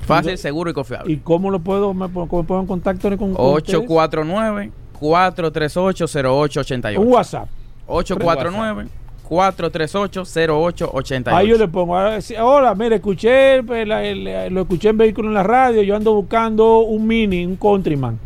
[0.05, 1.11] Fácil, seguro y confiable.
[1.11, 3.79] ¿Y cómo lo puedo, me, puedo- cómo pongo en contacto con, con ustedes?
[5.01, 6.97] 849-438-0888.
[6.97, 7.49] Un WhatsApp.
[9.29, 11.27] 849-438-0888.
[11.33, 11.95] Ahí yo le pongo,
[12.41, 16.79] hola, mire, escuché, el- el- lo escuché en vehículo en la radio, yo ando buscando
[16.79, 18.19] un mini, un countryman.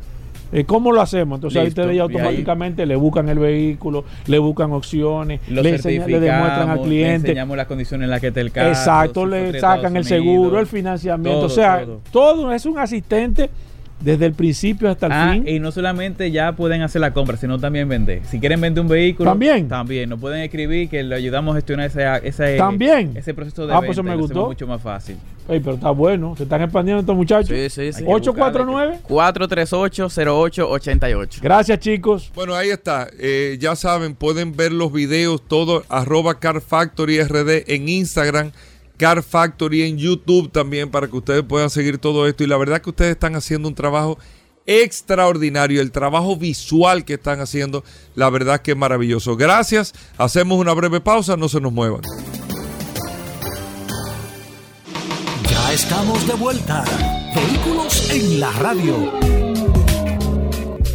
[0.54, 1.38] Eh, ¿Cómo lo hacemos?
[1.38, 6.08] Entonces Listo, ahí ustedes ahí- automáticamente le buscan el vehículo, le buscan opciones, le, enseñan-
[6.12, 7.16] le demuestran al certificamos, le cliente.
[7.30, 8.68] enseñamos las condiciones en las que está el carro.
[8.68, 12.02] Exacto, le sacan el seguro, Unidos, el financiamiento, todo, o sea, todo.
[12.12, 13.50] todo es un asistente
[14.02, 15.48] desde el principio hasta el Ah, fin.
[15.48, 18.22] y no solamente ya pueden hacer la compra, sino también vender.
[18.30, 19.68] Si quieren vender un vehículo, ¿También?
[19.68, 20.10] También.
[20.10, 23.16] Nos pueden escribir que le ayudamos a gestionar ese, ese, ¿También?
[23.16, 23.94] ese proceso de Ah, venta.
[23.94, 24.48] pues me gustó.
[24.48, 25.18] mucho más fácil.
[25.50, 26.36] Ey, pero está bueno.
[26.38, 27.50] Se están expandiendo estos muchachos.
[27.50, 28.04] Sí, sí, sí.
[28.08, 29.00] 849.
[29.08, 31.40] 438-0888.
[31.42, 32.32] Gracias, chicos.
[32.36, 33.08] Bueno, ahí está.
[33.20, 38.52] Eh, ya saben, pueden ver los videos, todo, arroba Car Factory RD en Instagram,
[39.02, 42.44] Car Factory en YouTube también, para que ustedes puedan seguir todo esto.
[42.44, 44.20] Y la verdad que ustedes están haciendo un trabajo
[44.68, 45.82] extraordinario.
[45.82, 47.84] El trabajo visual que están haciendo,
[48.14, 49.36] la verdad que es maravilloso.
[49.36, 49.94] Gracias.
[50.20, 52.02] Hacemos una breve pausa, no se nos muevan.
[55.50, 56.86] Ya estamos de vuelta.
[57.34, 59.14] Vehículos en la radio.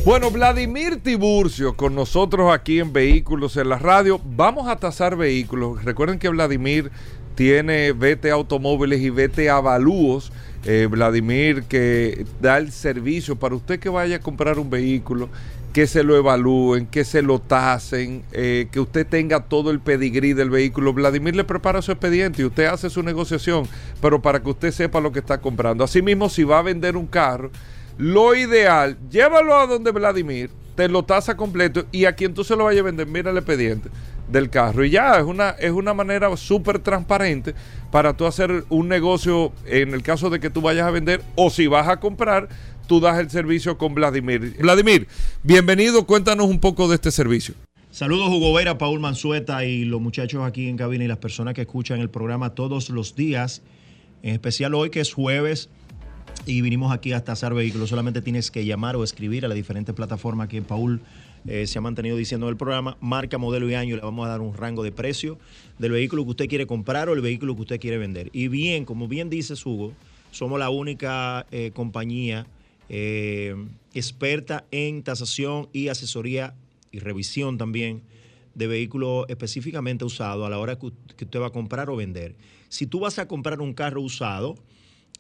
[0.05, 4.20] Bueno, Vladimir Tiburcio con nosotros aquí en Vehículos en la Radio.
[4.24, 5.85] Vamos a tasar vehículos.
[5.85, 6.93] Recuerden que Vladimir
[7.37, 10.33] tiene VT Automóviles y VT Avalúos.
[10.65, 15.29] Eh, Vladimir que da el servicio para usted que vaya a comprar un vehículo,
[15.73, 20.33] que se lo evalúen, que se lo tasen, eh, que usted tenga todo el pedigrí
[20.33, 20.93] del vehículo.
[20.93, 23.69] Vladimir le prepara su expediente y usted hace su negociación,
[24.01, 25.85] pero para que usted sepa lo que está comprando.
[25.85, 27.53] Asimismo, si va a vender un carro,
[27.97, 32.57] lo ideal, llévalo a donde Vladimir, te lo tasa completo y a quien tú se
[32.57, 33.89] lo vayas a vender, mira el expediente
[34.28, 34.85] del carro.
[34.85, 37.55] Y ya, es una, es una manera súper transparente
[37.90, 41.51] para tú hacer un negocio en el caso de que tú vayas a vender o
[41.51, 42.48] si vas a comprar,
[42.86, 44.57] tú das el servicio con Vladimir.
[44.59, 45.07] Vladimir,
[45.43, 47.55] bienvenido, cuéntanos un poco de este servicio.
[47.90, 51.62] Saludos Hugo Vera, Paul Manzueta y los muchachos aquí en cabina y las personas que
[51.62, 53.62] escuchan el programa todos los días,
[54.23, 55.70] en especial hoy que es jueves
[56.44, 57.89] y vinimos aquí a tasar vehículos.
[57.89, 61.01] Solamente tienes que llamar o escribir a las diferentes plataformas que Paul
[61.47, 64.31] eh, se ha mantenido diciendo en el programa, marca, modelo y año, le vamos a
[64.31, 65.39] dar un rango de precio
[65.78, 68.31] del vehículo que usted quiere comprar o el vehículo que usted quiere vender.
[68.32, 69.93] Y bien, como bien dice Hugo,
[70.31, 72.47] somos la única eh, compañía
[72.89, 73.55] eh,
[73.94, 76.55] experta en tasación y asesoría
[76.93, 78.02] y revisión también
[78.55, 82.35] de vehículos específicamente usados a la hora que, que usted va a comprar o vender.
[82.68, 84.56] Si tú vas a comprar un carro usado,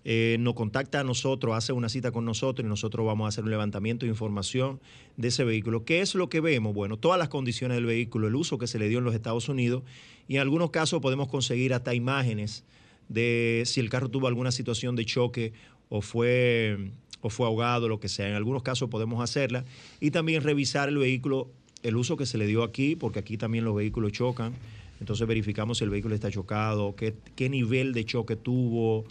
[0.08, 3.42] eh, nos contacta a nosotros, hace una cita con nosotros y nosotros vamos a hacer
[3.42, 4.78] un levantamiento de información
[5.16, 5.84] de ese vehículo.
[5.84, 6.74] ¿Qué es lo que vemos?
[6.74, 9.48] Bueno, todas las condiciones del vehículo, el uso que se le dio en los Estados
[9.48, 9.82] Unidos
[10.28, 12.62] y en algunos casos podemos conseguir hasta imágenes
[13.08, 15.52] de si el carro tuvo alguna situación de choque
[15.88, 18.28] o fue, o fue ahogado, lo que sea.
[18.28, 19.64] En algunos casos podemos hacerla
[19.98, 21.50] y también revisar el vehículo,
[21.82, 24.54] el uso que se le dio aquí, porque aquí también los vehículos chocan.
[25.00, 29.04] Entonces verificamos si el vehículo está chocado, qué, qué nivel de choque tuvo,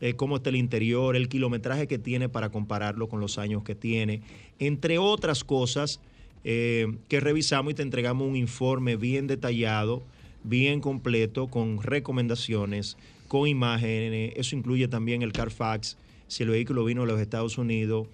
[0.00, 3.74] eh, cómo está el interior, el kilometraje que tiene para compararlo con los años que
[3.74, 4.22] tiene,
[4.58, 6.00] entre otras cosas
[6.42, 10.02] eh, que revisamos y te entregamos un informe bien detallado,
[10.42, 12.96] bien completo, con recomendaciones,
[13.28, 14.32] con imágenes.
[14.36, 15.98] Eso incluye también el Carfax,
[16.28, 18.06] si el vehículo vino de los Estados Unidos,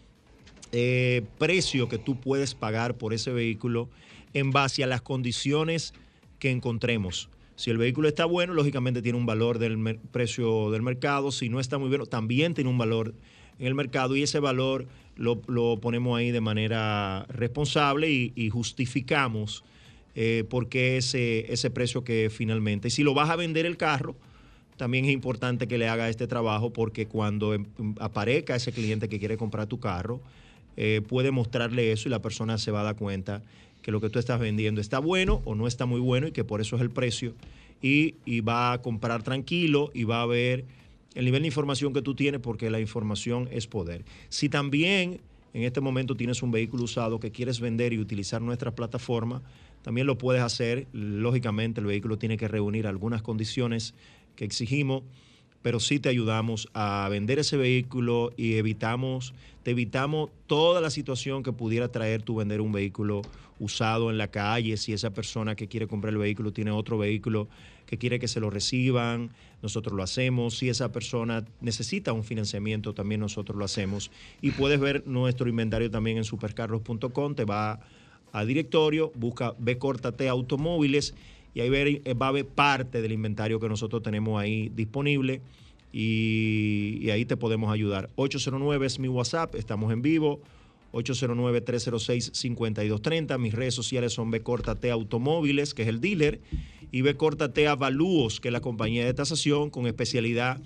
[0.72, 3.88] eh, precio que tú puedes pagar por ese vehículo
[4.34, 5.94] en base a las condiciones
[6.40, 7.28] que encontremos.
[7.56, 11.32] Si el vehículo está bueno, lógicamente tiene un valor del precio del mercado.
[11.32, 13.14] Si no está muy bueno, también tiene un valor
[13.58, 19.64] en el mercado y ese valor lo, lo ponemos ahí de manera responsable y, justificamos
[20.14, 22.88] eh, por qué ese, ese precio que finalmente.
[22.88, 24.14] Y si lo vas a vender el carro,
[24.76, 27.66] también es importante que le haga este trabajo porque cuando em-
[27.98, 30.20] aparezca ese cliente que quiere comprar tu carro,
[30.76, 33.42] eh, puede mostrarle eso y la persona se va a dar cuenta
[33.86, 36.42] que lo que tú estás vendiendo está bueno o no está muy bueno y que
[36.42, 37.36] por eso es el precio
[37.80, 40.64] y, va a comprar tranquilo y va a ver
[41.14, 44.04] el nivel de información que tú tienes porque la información es poder.
[44.28, 45.20] Si también
[45.54, 49.40] en este momento tienes un vehículo usado que quieres vender y utilizar nuestra plataforma,
[49.82, 50.88] también lo puedes hacer.
[50.92, 53.94] Lógicamente el vehículo tiene que reunir algunas condiciones
[54.34, 55.04] que exigimos,
[55.62, 59.32] pero sí te ayudamos a vender ese vehículo y evitamos,
[59.62, 63.22] te evitamos toda la situación que pudiera traer tu vender un vehículo
[63.58, 67.48] usado en la calle, si esa persona que quiere comprar el vehículo tiene otro vehículo
[67.86, 69.30] que quiere que se lo reciban,
[69.62, 70.58] nosotros lo hacemos.
[70.58, 74.10] Si esa persona necesita un financiamiento, también nosotros lo hacemos.
[74.42, 77.80] Y puedes ver nuestro inventario también en supercarros.com, te va
[78.32, 81.14] a directorio, busca B corta T automóviles
[81.54, 81.70] y ahí
[82.04, 85.40] eh, va a ver parte del inventario que nosotros tenemos ahí disponible
[85.92, 88.10] y ahí te podemos ayudar.
[88.16, 90.40] 809 es mi WhatsApp, estamos en vivo.
[90.92, 93.38] 809-306-5230.
[93.38, 94.30] Mis redes sociales son
[94.76, 96.40] T Automóviles, que es el dealer,
[96.92, 97.02] y
[97.52, 100.58] T Avalúos, que es la compañía de tasación con especialidad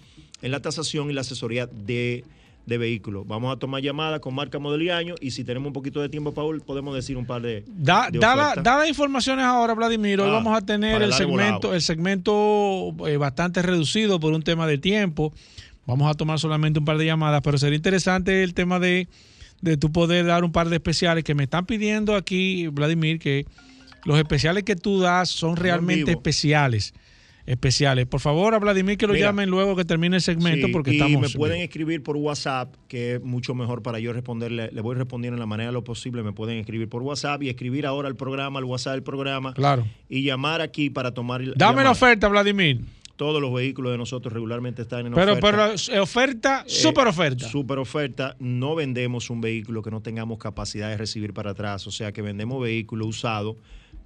[0.42, 2.24] en la tasación y la asesoría de,
[2.66, 3.26] de vehículos.
[3.26, 6.08] Vamos a tomar llamada con marca, modelo y año, y si tenemos un poquito de
[6.08, 7.64] tiempo, Paul, podemos decir un par de.
[7.66, 10.20] Da, de da, la- da las informaciones ahora, Vladimir.
[10.20, 11.74] Hoy Ah, vamos a tener el segmento, volado.
[11.74, 15.32] el segmento eh, bastante reducido por un tema de tiempo.
[15.86, 19.08] Vamos a tomar solamente un par de llamadas, pero sería interesante el tema de,
[19.60, 23.46] de tu poder dar un par de especiales que me están pidiendo aquí, Vladimir, que
[24.04, 26.94] los especiales que tú das son realmente especiales.
[27.46, 28.06] Especiales.
[28.06, 29.28] Por favor, a Vladimir que lo Mira.
[29.28, 31.20] llamen luego que termine el segmento Sí, porque y estamos.
[31.22, 34.70] me pueden escribir por WhatsApp, que es mucho mejor para yo responderle.
[34.70, 36.22] Le voy respondiendo en la manera de lo posible.
[36.22, 39.52] Me pueden escribir por WhatsApp y escribir ahora al programa, al WhatsApp del programa.
[39.54, 39.84] Claro.
[40.08, 41.40] Y llamar aquí para tomar.
[41.40, 41.84] Dame llamar.
[41.86, 42.82] la oferta, Vladimir.
[43.20, 45.74] Todos los vehículos de nosotros regularmente están en Pero, oferta.
[45.90, 47.46] pero oferta, Eh, super oferta.
[47.46, 48.34] Super oferta.
[48.38, 51.86] No vendemos un vehículo que no tengamos capacidad de recibir para atrás.
[51.86, 53.56] O sea que vendemos vehículos usados,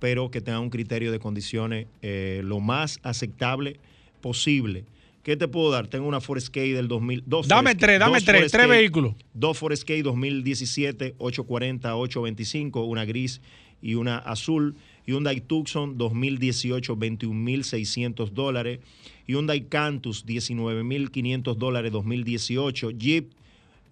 [0.01, 3.77] pero que tengan un criterio de condiciones eh, lo más aceptable
[4.21, 4.85] posible.
[5.23, 5.87] ¿Qué te puedo dar?
[5.87, 7.23] Tengo una Ford Escape del 2000.
[7.25, 9.15] Dos Dame Ford- tres, dame tres, tres vehículos.
[9.33, 13.41] Dos Ford Escape 2017, 840, 825, una gris
[13.81, 14.75] y una azul.
[15.07, 18.81] Hyundai Tucson 2018, 21.600 dólares.
[19.27, 22.91] Hyundai Cantus, 19.500 dólares 2018.
[22.99, 23.33] Jeep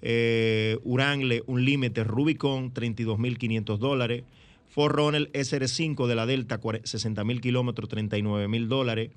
[0.03, 4.25] eh, Wrangler Unlimited Rubicon, 32.500 dólares.
[4.69, 9.11] Ford Runner SR5 de la Delta, 60.000 kilómetros, 39.000 dólares.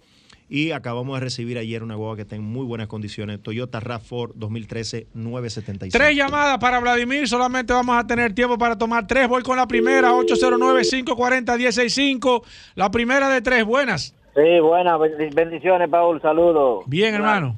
[0.47, 3.41] Y acabamos de recibir ayer una guagua que está en muy buenas condiciones.
[3.41, 5.97] Toyota RAV4 2013, 975.
[5.97, 9.27] Tres llamadas para Vladimir, solamente vamos a tener tiempo para tomar tres.
[9.27, 12.43] Voy con la primera, 809-540-165.
[12.75, 14.13] La primera de tres, buenas.
[14.35, 16.83] Sí, buenas bendi- bendiciones, Paul, saludos.
[16.87, 17.57] Bien, hermano.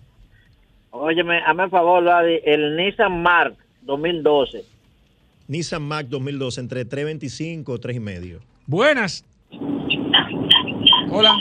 [0.92, 4.64] Óyeme, hazme el favor, Vladi, el Nissan Mark 2012.
[5.48, 8.40] Nissan Mac 2012, entre 325 o 3,5.
[8.66, 9.26] Buenas.
[11.12, 11.36] Hola.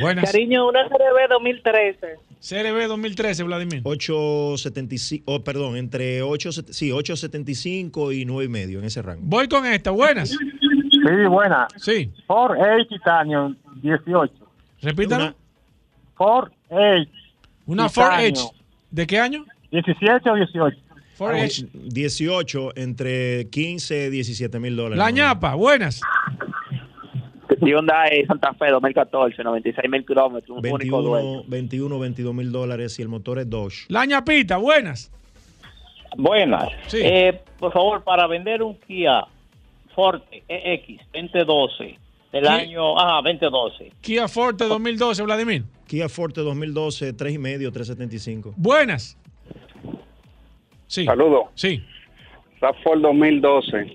[0.00, 0.30] Buenas.
[0.30, 2.16] Cariño, una CRB 2013.
[2.40, 3.80] CRB 2013, Vladimir.
[3.84, 9.22] 875, oh, perdón, entre 8, sí, 875 y 9,5 en ese rango.
[9.24, 10.30] Voy con esta, buenas.
[10.30, 11.68] Sí, buena.
[11.76, 12.10] Sí.
[12.26, 14.32] Ford Edge Titanium 18.
[14.82, 15.34] Repítalo.
[16.16, 17.10] Ford Edge.
[17.66, 18.20] Una Ford.
[18.20, 18.40] Edge.
[18.90, 19.44] ¿De qué año?
[19.70, 20.76] 17 o 18.
[21.14, 21.66] Ford Edge.
[21.72, 24.98] 18, entre 15 y 17 mil dólares.
[24.98, 26.00] La ñapa, buenas.
[27.60, 31.42] Hyundai Santa Fe 2014, 96 mil kilómetros, un único dueño.
[31.46, 33.86] 21, 21, 22 mil dólares y el motor es Dodge.
[33.88, 35.10] La ñapita, buenas.
[36.16, 36.68] Buenas.
[36.86, 36.98] Sí.
[37.02, 39.24] Eh, por favor, para vender un Kia
[39.94, 41.98] Forte EX 2012
[42.32, 43.92] del Kia- año ah 2012.
[44.00, 45.64] Kia Forte 2012, Vladimir.
[45.86, 48.54] Kia Forte 2012, 3,5, 375.
[48.56, 49.16] Buenas.
[50.86, 51.04] Sí.
[51.04, 51.46] Saludos.
[51.54, 51.82] Sí.
[52.82, 53.86] Ford 2012.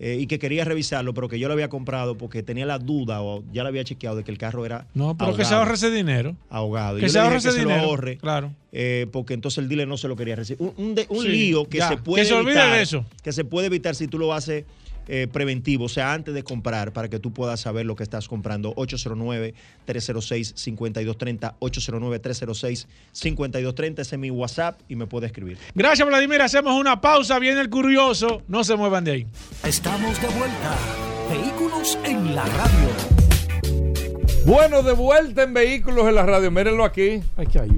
[0.00, 3.22] eh, y que quería revisarlo, pero que yo lo había comprado porque tenía la duda
[3.22, 5.60] o ya lo había chequeado de que el carro era No, pero que se ahogado.
[5.62, 6.36] ahorre ese dinero.
[6.50, 6.96] ahogado.
[6.96, 7.84] Que Yo se ahorre que ese se lo dinero.
[7.88, 8.52] ahorre, Claro.
[8.72, 10.60] eh, porque entonces el dealer no se lo quería recibir.
[10.62, 11.88] Un, un de- un Sí, lío que ya.
[11.88, 13.04] se puede Que se olvide evitar, de eso.
[13.22, 14.64] Que se puede evitar si tú lo haces
[15.08, 18.28] eh, preventivo, o sea, antes de comprar, para que tú puedas saber lo que estás
[18.28, 18.74] comprando.
[18.74, 25.56] 809-306-5230, 809-306-5230, ese es mi WhatsApp y me puede escribir.
[25.74, 26.42] Gracias, Vladimir.
[26.42, 27.38] Hacemos una pausa.
[27.38, 28.42] Viene el curioso.
[28.48, 29.26] No se muevan de ahí.
[29.64, 30.76] Estamos de vuelta.
[31.30, 33.23] Vehículos en la radio.
[34.46, 36.50] Bueno, de vuelta en vehículos en la radio.
[36.50, 37.22] Mírenlo aquí.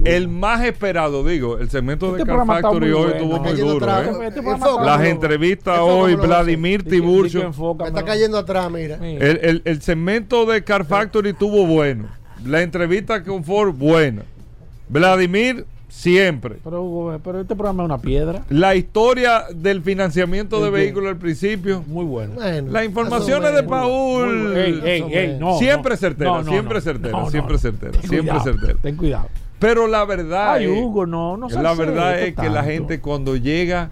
[0.03, 3.15] El más esperado, digo, el segmento de Este Car Factory hoy bueno.
[3.15, 3.89] estuvo muy duro.
[3.89, 4.15] atrás.
[4.21, 4.27] ¿eh?
[4.27, 4.41] Este
[4.83, 6.15] Las entrevistas hoy.
[6.15, 7.51] Vladimir Tiburcio.
[7.79, 8.95] Me está cayendo atrás, mira.
[9.01, 12.07] El, el- el segmento de Car Factory estuvo bueno.
[12.45, 14.23] La entrevista con Ford, buena.
[14.89, 15.65] Vladimir,
[15.97, 16.57] siempre.
[16.63, 18.43] Pero, Hugo, pero este programa es una piedra.
[18.49, 21.83] La historia del financiamiento de vehículos al principio.
[21.87, 22.33] Muy bueno.
[22.35, 24.55] Bueno, Las informaciones de Paul.
[24.55, 25.97] Ey, ey, ey, no, siempre no.
[25.97, 26.81] certera, No, no, siempre no.
[26.81, 27.59] certera, siempre no.
[27.59, 28.79] certera, Ten siempre cuidado, certera.
[28.81, 29.27] Ten cuidado.
[29.59, 33.35] Pero la verdad Ay, es, Hugo, no, no la verdad es que la gente cuando
[33.35, 33.89] llega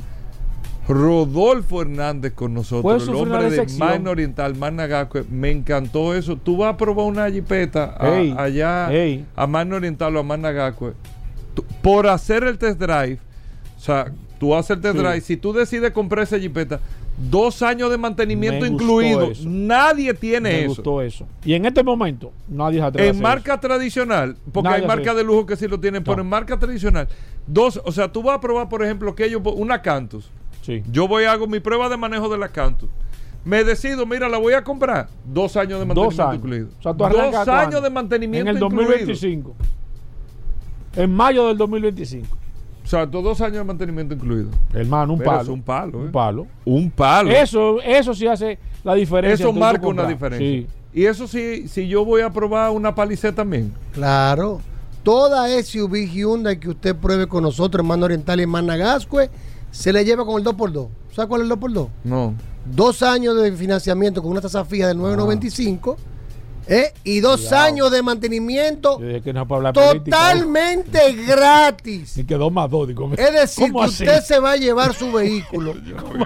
[0.87, 3.65] Rodolfo Hernández con nosotros, el hombre de.
[3.79, 6.35] Magna Oriental, Magna Gascue, me encantó eso.
[6.37, 8.89] Tú vas a probar una jipeta a- allá
[9.35, 10.95] a Magna Oriental o a Magna Gascue, tú-
[11.81, 13.19] por hacer el test drive,
[13.77, 15.01] o sea, tú haces el test Sí.
[15.03, 16.79] drive, si tú decides comprar esa jipeta,
[17.17, 19.31] dos años de mantenimiento incluido.
[19.31, 19.43] eso.
[19.47, 20.67] Nadie tiene Me eso.
[20.69, 21.25] gustó eso.
[21.45, 24.87] Y en este momento, nadie se atreve a En hacer marca tradicional, porque Nadie hay
[24.87, 27.07] marcas de lujo que sí lo tienen, pero en marca tradicional,
[27.47, 30.29] dos, o sea, tú vas a probar, por ejemplo, que yo, una Cantus.
[30.61, 30.83] Sí.
[30.91, 32.89] Yo voy a hago mi prueba de manejo de la Cantus.
[33.45, 35.07] Me decido, mira, la voy a comprar.
[35.23, 36.35] Dos años de Dos mantenimiento años.
[36.37, 36.67] incluido.
[36.79, 37.81] O sea, tú arrancas Dos años año.
[37.81, 39.13] de mantenimiento En el incluido.
[40.95, 41.01] 2025.
[41.03, 42.37] En mayo del 2025.
[42.83, 44.49] O sea, dos años de mantenimiento incluido.
[44.73, 45.41] Hermano, un Pero palo.
[45.41, 46.09] es un palo, Un ¿eh?
[46.11, 46.47] palo.
[46.65, 47.31] Un palo.
[47.31, 49.43] Eso, eso sí hace la diferencia.
[49.43, 50.47] Eso marca una diferencia.
[50.47, 50.67] Sí.
[50.93, 53.73] Y eso sí, si yo voy a probar una Palisade también.
[53.93, 54.61] Claro.
[55.03, 59.29] Toda SUV Hyundai que usted pruebe con nosotros, hermano Oriental y hermano Nagascue,
[59.71, 60.87] se le lleva con el 2x2.
[61.11, 61.89] ¿Sabe cuál es el 2x2?
[62.03, 62.33] No.
[62.65, 65.95] Dos años de financiamiento con una tasa fija del 9.95
[66.67, 66.93] ¿eh?
[67.03, 67.63] y dos Cuidado.
[67.65, 69.73] años de mantenimiento no política.
[69.73, 72.17] totalmente gratis.
[72.17, 72.87] Y quedó más dos.
[72.87, 74.03] digo, Es decir, ¿cómo que así?
[74.03, 75.73] usted se va a llevar su vehículo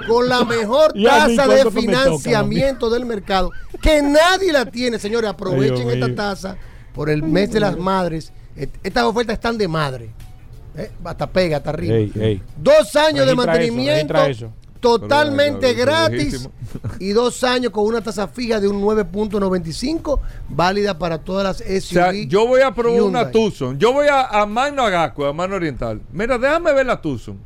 [0.07, 3.51] con la mejor ¿Y a mí tasa de toca, financiamiento del mercado,
[3.81, 5.29] que nadie la tiene, señores.
[5.29, 6.57] Aprovechen esta tasa
[6.93, 8.31] por el mes de las madres.
[8.83, 10.09] Estas ofertas están de madre.
[10.75, 10.91] ¿eh?
[11.03, 11.95] Hasta pega, hasta arriba.
[11.95, 12.43] Ey, ey.
[12.57, 14.51] Dos años de Registra mantenimiento eso.
[14.79, 16.49] Totalmente gratis
[16.99, 20.19] y dos años con una tasa fija de un 9.95
[20.49, 21.75] válida para todas las SUV.
[21.75, 23.31] O sea, yo voy a probar una.
[23.31, 23.77] Tucson.
[23.77, 26.01] Yo voy a, a Magno Agaco, a Mano Oriental.
[26.11, 27.37] Mira, déjame ver la Tucson.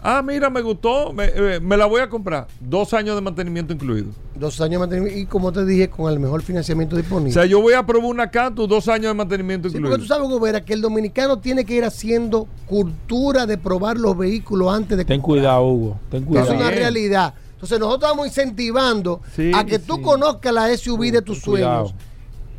[0.00, 1.12] Ah, mira, me gustó.
[1.12, 2.46] Me, eh, me la voy a comprar.
[2.60, 4.06] Dos años de mantenimiento incluido.
[4.36, 7.32] Dos años de mantenimiento y como te dije, con el mejor financiamiento O disponible.
[7.32, 9.90] sea, yo voy a probar una Cantus, dos años de mantenimiento Sí, incluido.
[9.96, 14.16] porque tú sabes, Gobera, que el dominicano tiene que ir haciendo cultura de probar los
[14.16, 15.40] vehículos antes de Ten comprar.
[15.42, 15.98] cuidado, Hugo.
[16.10, 16.54] Ten Es cuidado.
[16.54, 17.34] una realidad.
[17.54, 20.02] Entonces nosotros estamos incentivando Sí, a que tú sí.
[20.02, 21.86] conozcas la SUV de tus cuidado.
[21.88, 22.04] sueños.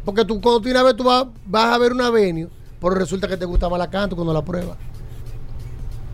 [0.04, 2.50] Porque tú cuando tú una vez tú vas, vas a ver una Venue,
[2.82, 4.76] pero resulta que te gusta más la canto cuando la pruebas.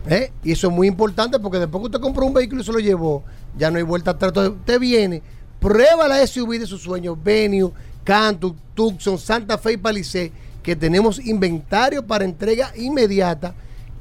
[0.08, 0.32] ¿Eh?
[0.44, 2.78] Y eso es muy importante porque después que usted compró un vehículo y se lo
[2.78, 3.24] llevó,
[3.56, 4.30] ya no hay vuelta atrás.
[4.30, 5.22] Entonces usted viene,
[5.58, 7.72] prueba la SUV de sus sueños, Venue,
[8.04, 13.54] Canto, Tucson, Santa Fe y Palisade, que tenemos inventario para entrega inmediata.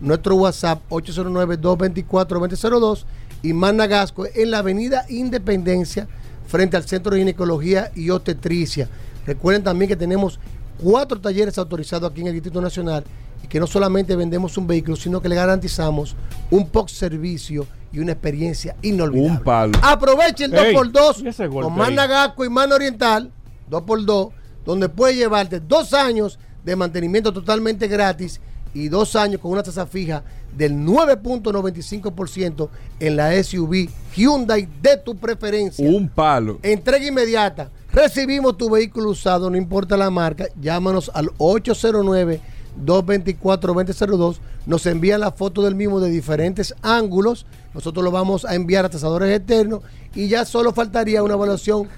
[0.00, 3.04] nuestro WhatsApp 809-224-2002
[3.42, 6.08] y Managasco en la avenida Independencia,
[6.46, 8.88] frente al Centro de Ginecología y Obstetricia.
[9.26, 10.40] Recuerden también que tenemos
[10.78, 13.04] cuatro talleres autorizados aquí en el Distrito Nacional
[13.42, 16.16] y que no solamente vendemos un vehículo, sino que le garantizamos
[16.50, 19.38] un post servicio y una experiencia inolvidable.
[19.38, 19.78] Un palo.
[19.82, 21.94] Aproveche el Ey, 2x2 ¿y ese golpe con ahí?
[21.94, 23.30] Nagasco y Man Oriental,
[23.70, 24.30] 2x2,
[24.64, 28.40] donde puede llevarte dos años de mantenimiento totalmente gratis
[28.74, 30.22] y dos años con una tasa fija
[30.54, 32.68] del 9.95%
[33.00, 35.88] en la SUV Hyundai de tu preferencia.
[35.88, 36.58] Un palo.
[36.62, 37.70] Entrega inmediata.
[37.92, 40.46] Recibimos tu vehículo usado, no importa la marca.
[40.60, 44.36] Llámanos al 809-224-2002.
[44.68, 47.46] Nos envían la foto del mismo de diferentes ángulos.
[47.72, 49.80] Nosotros lo vamos a enviar a tasadores externos.
[50.14, 51.88] Y ya solo faltaría una evaluación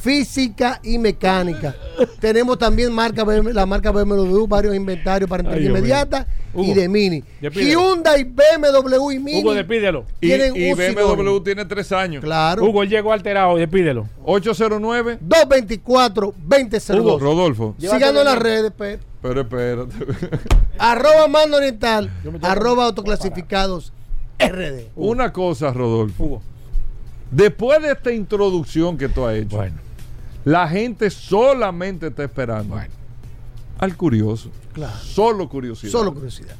[0.00, 1.74] física y mecánica.
[2.20, 6.24] Tenemos también marca BM la marca BMW, varios inventarios para entrega inmediata
[6.54, 7.24] y de Mini.
[7.40, 7.80] despídelo.
[7.80, 9.40] Hyundai, BMW y Mini.
[9.40, 10.04] Hugo, despídelo.
[10.20, 10.30] Y,
[10.72, 12.22] BMW tiene tres años.
[12.22, 12.64] Claro.
[12.64, 13.56] Hugo, llegó alterado.
[13.56, 14.06] Despídelo.
[14.24, 15.18] 809.
[15.26, 17.00] 224-2002.
[17.00, 17.74] Hugo, Rodolfo.
[17.78, 19.00] Síganos en las redes, Pep.
[19.22, 19.94] Pero espérate.
[20.78, 22.10] Arroba Mando Oriental.
[22.42, 23.92] Arroba Autoclasificados
[24.38, 24.88] RD.
[24.96, 26.24] Una cosa, Rodolfo.
[26.24, 26.42] Hugo.
[27.30, 29.76] Después de esta introducción que tú has hecho, Bueno.
[30.44, 32.76] la gente solamente está esperando
[33.80, 34.50] al curioso.
[34.72, 34.92] Claro.
[35.02, 35.90] Solo curiosidad.
[35.90, 36.54] Solo curiosidad.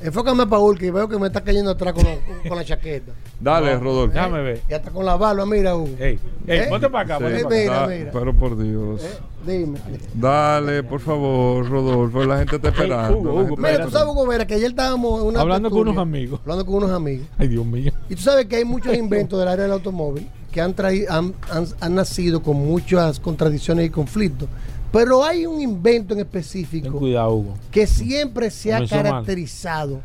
[0.00, 3.12] Enfócame a Paul, que veo que me está cayendo atrás con, la- con la chaqueta.
[3.40, 4.14] Dale, No, Rodolfo.
[4.14, 4.62] Déjame ver.
[4.68, 5.88] Y hasta con la barba, mira, Hugo.
[5.98, 6.66] Ey, ey, ¿Eh?
[6.68, 7.18] ponte para acá.
[7.18, 7.42] Sí.
[7.42, 7.72] ponte Eh, acá.
[7.72, 8.10] mira, Da- mira.
[8.12, 9.02] Pero por Dios.
[9.02, 9.78] Eh, Dime.
[10.14, 12.24] Dale, por favor, Rodolfo.
[12.24, 13.18] La gente está esperando.
[13.18, 16.40] Hugo, Mira, tú sabes, Hugo Vera, que ayer estábamos en una Hablando con unos amigos.
[16.42, 17.26] Hablando con unos amigos.
[17.38, 17.92] Ay, Dios mío.
[18.08, 21.34] Y tú sabes que hay muchos inventos del área del automóvil que han, traído, han,
[21.50, 24.48] han- han nacido con muchas contradicciones y conflictos.
[24.96, 27.54] Pero hay un invento en Ten específico cuidado, Hugo.
[27.70, 30.00] que siempre se ha caracterizado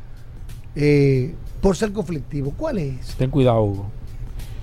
[0.75, 2.53] eh, por ser conflictivo.
[2.57, 3.15] ¿Cuál es?
[3.15, 3.85] Ten cuidado, Hugo.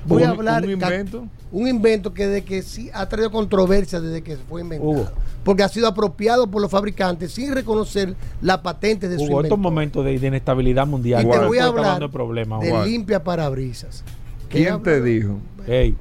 [0.04, 0.64] Voy a hablar.
[0.64, 1.26] un invento.
[1.50, 4.90] Un invento que de que sí ha traído controversia desde que fue inventado.
[4.90, 5.08] Hugo.
[5.44, 9.52] Porque ha sido apropiado por los fabricantes sin reconocer la patente de su Hugo, estos
[9.52, 9.56] invento.
[9.56, 11.24] momentos de, de inestabilidad mundial.
[11.24, 14.04] Y te voy a hablar dando problemas, de limpia parabrisas.
[14.50, 15.38] ¿Qué ¿Quién te dijo?
[15.66, 15.96] Ey,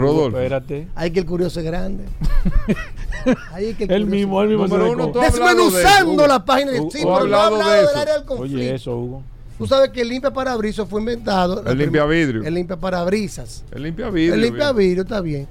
[0.00, 0.38] Rodolfo.
[0.38, 0.88] espérate.
[0.94, 2.04] Hay que el curioso es grande.
[3.52, 6.26] Ahí que el curioso- mismo, él mismo Número uno, de Desmenuzando Hugo.
[6.26, 8.56] la página de pero has no he hablado de del área del conflicto.
[8.58, 9.22] Oye, eso, Hugo.
[9.58, 11.62] Tú sabes que el limpia parabrisas fue inventado.
[11.64, 12.42] El limpia vidrio.
[12.42, 13.62] El limpia parabrisas.
[13.70, 14.34] El limpia vidrio.
[14.34, 14.76] El limpia bien.
[14.88, 15.46] vidrio está bien.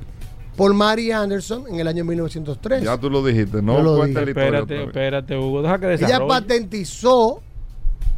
[0.58, 2.84] Por Mary Anderson en el año 1903.
[2.84, 4.32] Ya tú lo dijiste, no lo cuenta la dije.
[4.42, 4.60] historia.
[4.60, 5.62] Espérate, espérate, Hugo.
[5.62, 6.28] Deja que Ella desarrolle.
[6.28, 7.42] patentizó,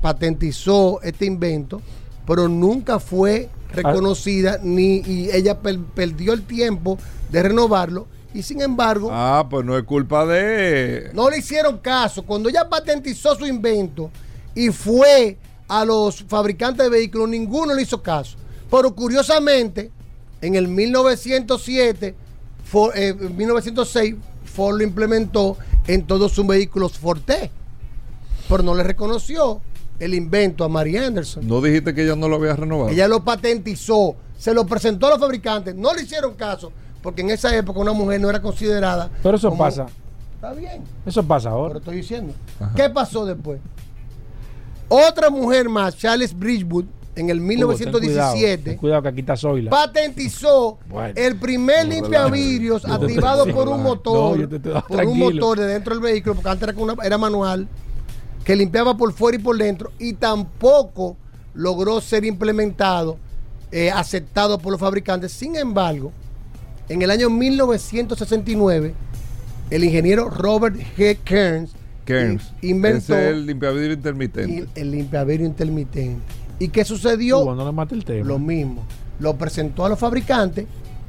[0.02, 1.82] patentizó este invento,
[2.26, 6.98] pero nunca fue reconocida ni y ella per- perdió el tiempo
[7.32, 11.10] de renovarlo y sin embargo Ah, pues no es culpa de.
[11.14, 12.24] no le hicieron caso.
[12.24, 14.10] Cuando ella patentizó su invento
[14.56, 15.38] y fue
[15.68, 18.38] a los fabricantes de vehículos, ninguno le hizo caso.
[18.70, 19.92] Pero curiosamente,
[20.42, 22.16] en el 1907,
[22.72, 27.50] Ford- eh, en 1906, Ford lo implementó en todos sus vehículos Forte.
[28.50, 29.62] Pero no le reconoció
[30.04, 31.48] el invento a Mary Anderson.
[31.48, 32.90] No dijiste que ella no lo había renovado.
[32.90, 36.72] Ella lo patentizó, se lo presentó a los fabricantes, no le hicieron caso,
[37.02, 39.10] porque en esa época una mujer no era considerada.
[39.22, 39.86] Pero eso como- pasa.
[40.36, 40.82] Está bien.
[41.06, 41.80] Eso pasa Pero ahora.
[41.80, 42.34] estoy diciendo.
[42.76, 43.60] ¿Qué pasó después?
[44.90, 46.86] Otra mujer más, Charles Bridgewood,
[47.16, 49.70] en el Hugo, ten 1917, Cuidado, ten cuidado que aquí está Zoila.
[49.70, 51.14] patentizó Bueno.
[51.16, 54.50] el primer No, limpiavidrios activado por un motor,
[54.88, 57.68] por un motor de dentro del vehículo, porque antes era, con una- era manual,
[58.44, 61.16] que limpiaba por fuera y por dentro, y tampoco
[61.54, 63.18] logró ser implementado,
[63.72, 65.32] eh, aceptado por los fabricantes.
[65.32, 66.12] Sin embargo,
[66.90, 68.94] en el año 1969,
[69.70, 71.18] el ingeniero Robert G.
[71.24, 71.72] Kearns
[72.62, 74.70] inventó es el limpiavidrio intermitente.
[74.76, 76.22] y- el limpiavidrio intermitente.
[76.60, 77.44] ¿Y qué sucedió?
[77.56, 78.28] No le mate el tema.
[78.28, 78.84] Lo mismo.
[79.20, 80.66] Lo presentó a los fabricantes,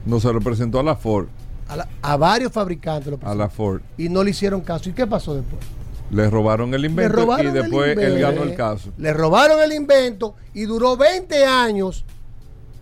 [0.06, 1.27] No se lo presentó a la Ford.
[1.69, 3.81] a, la- a varios fabricantes, lo A presentó, la Ford.
[3.98, 4.89] y no le hicieron caso.
[4.89, 5.61] ¿Y qué pasó después?
[6.15, 8.91] Le robaron el Le invento robaron y después él ganó el caso.
[8.99, 12.05] Le robaron el invento y duró 20 años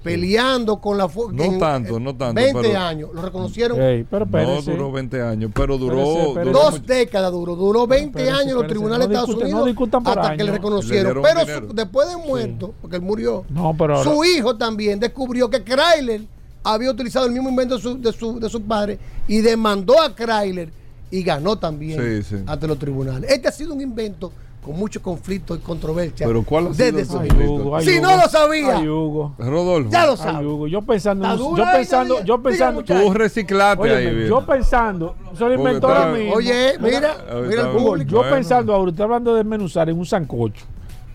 [0.02, 1.32] peleando con la Ford.
[1.32, 3.10] No en- tanto, no tanto, 20 pero- años.
[3.14, 3.78] Lo reconocieron.
[4.10, 5.96] Pero No duró 20 años, pero duró.
[5.96, 6.84] Dos mucho.
[6.86, 10.18] décadas duró, duró 20 espérese, años en los tribunales no de Estados no Unidos por
[10.18, 10.36] hasta que año.
[10.38, 11.22] le Le reconocieron.
[11.22, 15.48] Pero su- después de muerto, porque él murió, No, pero ahora- su hijo también descubrió
[15.48, 16.22] que Chrysler
[16.64, 18.98] había utilizado el mismo invento de su, de su, de su padre
[19.28, 20.72] y demandó a Chrysler
[21.12, 22.42] y ganó también Sí, sí.
[22.46, 23.30] ante los tribunales.
[23.30, 24.32] Este ha sido un invento
[24.64, 26.24] con mucho conflicto y controversia.
[26.26, 27.48] Pero ¿cuál ha sido desde el?
[27.48, 28.06] Hugo, ay, Si Hugo.
[28.06, 28.76] no lo sabía.
[28.78, 29.34] Ay, Hugo.
[29.38, 30.46] Rodolfo, Ya lo Ay, sabe.
[30.46, 30.68] Hugo.
[30.68, 31.26] Yo pensando,
[31.56, 34.14] yo pensando, yo pensando, tú reciclate ahí.
[34.14, 34.28] Bien.
[34.28, 36.34] yo pensando, se lo inventó ahora mismo.
[36.34, 37.16] Oye, mira,
[37.48, 38.10] mira el Hugo, público.
[38.10, 38.34] yo Bueno.
[38.36, 40.64] pensando ahora, usted hablando de desmenuzar en un sancocho.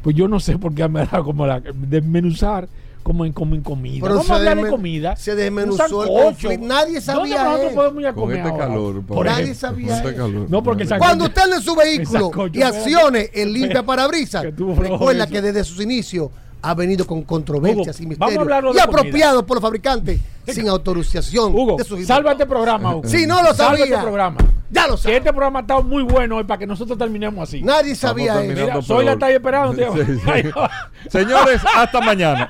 [0.04, 2.68] Pues yo no sé por qué me da como la desmenuzar
[3.08, 4.00] como en, como en comida.
[4.02, 5.16] Pero Vamos se a hablar de comida.
[5.16, 6.66] se desmenuzó el conflicto.
[6.68, 8.68] Nadie sabía ¿Dónde nosotros podemos ir a Con comer este ahora?
[8.68, 9.06] calor.
[9.06, 9.60] Por Nadie ejemplo.
[9.70, 10.50] sabía Con este calor.
[10.50, 15.64] No, porque Cuando usted en su vehículo y accione el limpia parabrisas, recuerda que desde
[15.64, 16.32] sus inicios
[16.62, 19.62] ha venido con controversias Hugo, y vamos a misterios hablarlo y de apropiado por los
[19.62, 23.08] fabricantes sin autorización Hugo, de sus salva este programa, Hugo.
[23.08, 23.86] Si no lo Salva sabía.
[23.86, 24.38] este programa.
[24.70, 25.18] Ya lo Que sabe.
[25.18, 27.62] este programa está muy bueno hoy para que nosotros terminemos así.
[27.62, 28.54] Nadie sabía eso.
[28.62, 29.94] Mira, soy la ahí esperando, tío.
[30.06, 30.50] Sí, sí.
[31.10, 32.50] Señores, hasta mañana.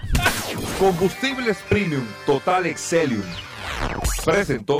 [0.80, 3.22] Combustibles Premium Total Excelium.
[4.26, 4.80] Presentó.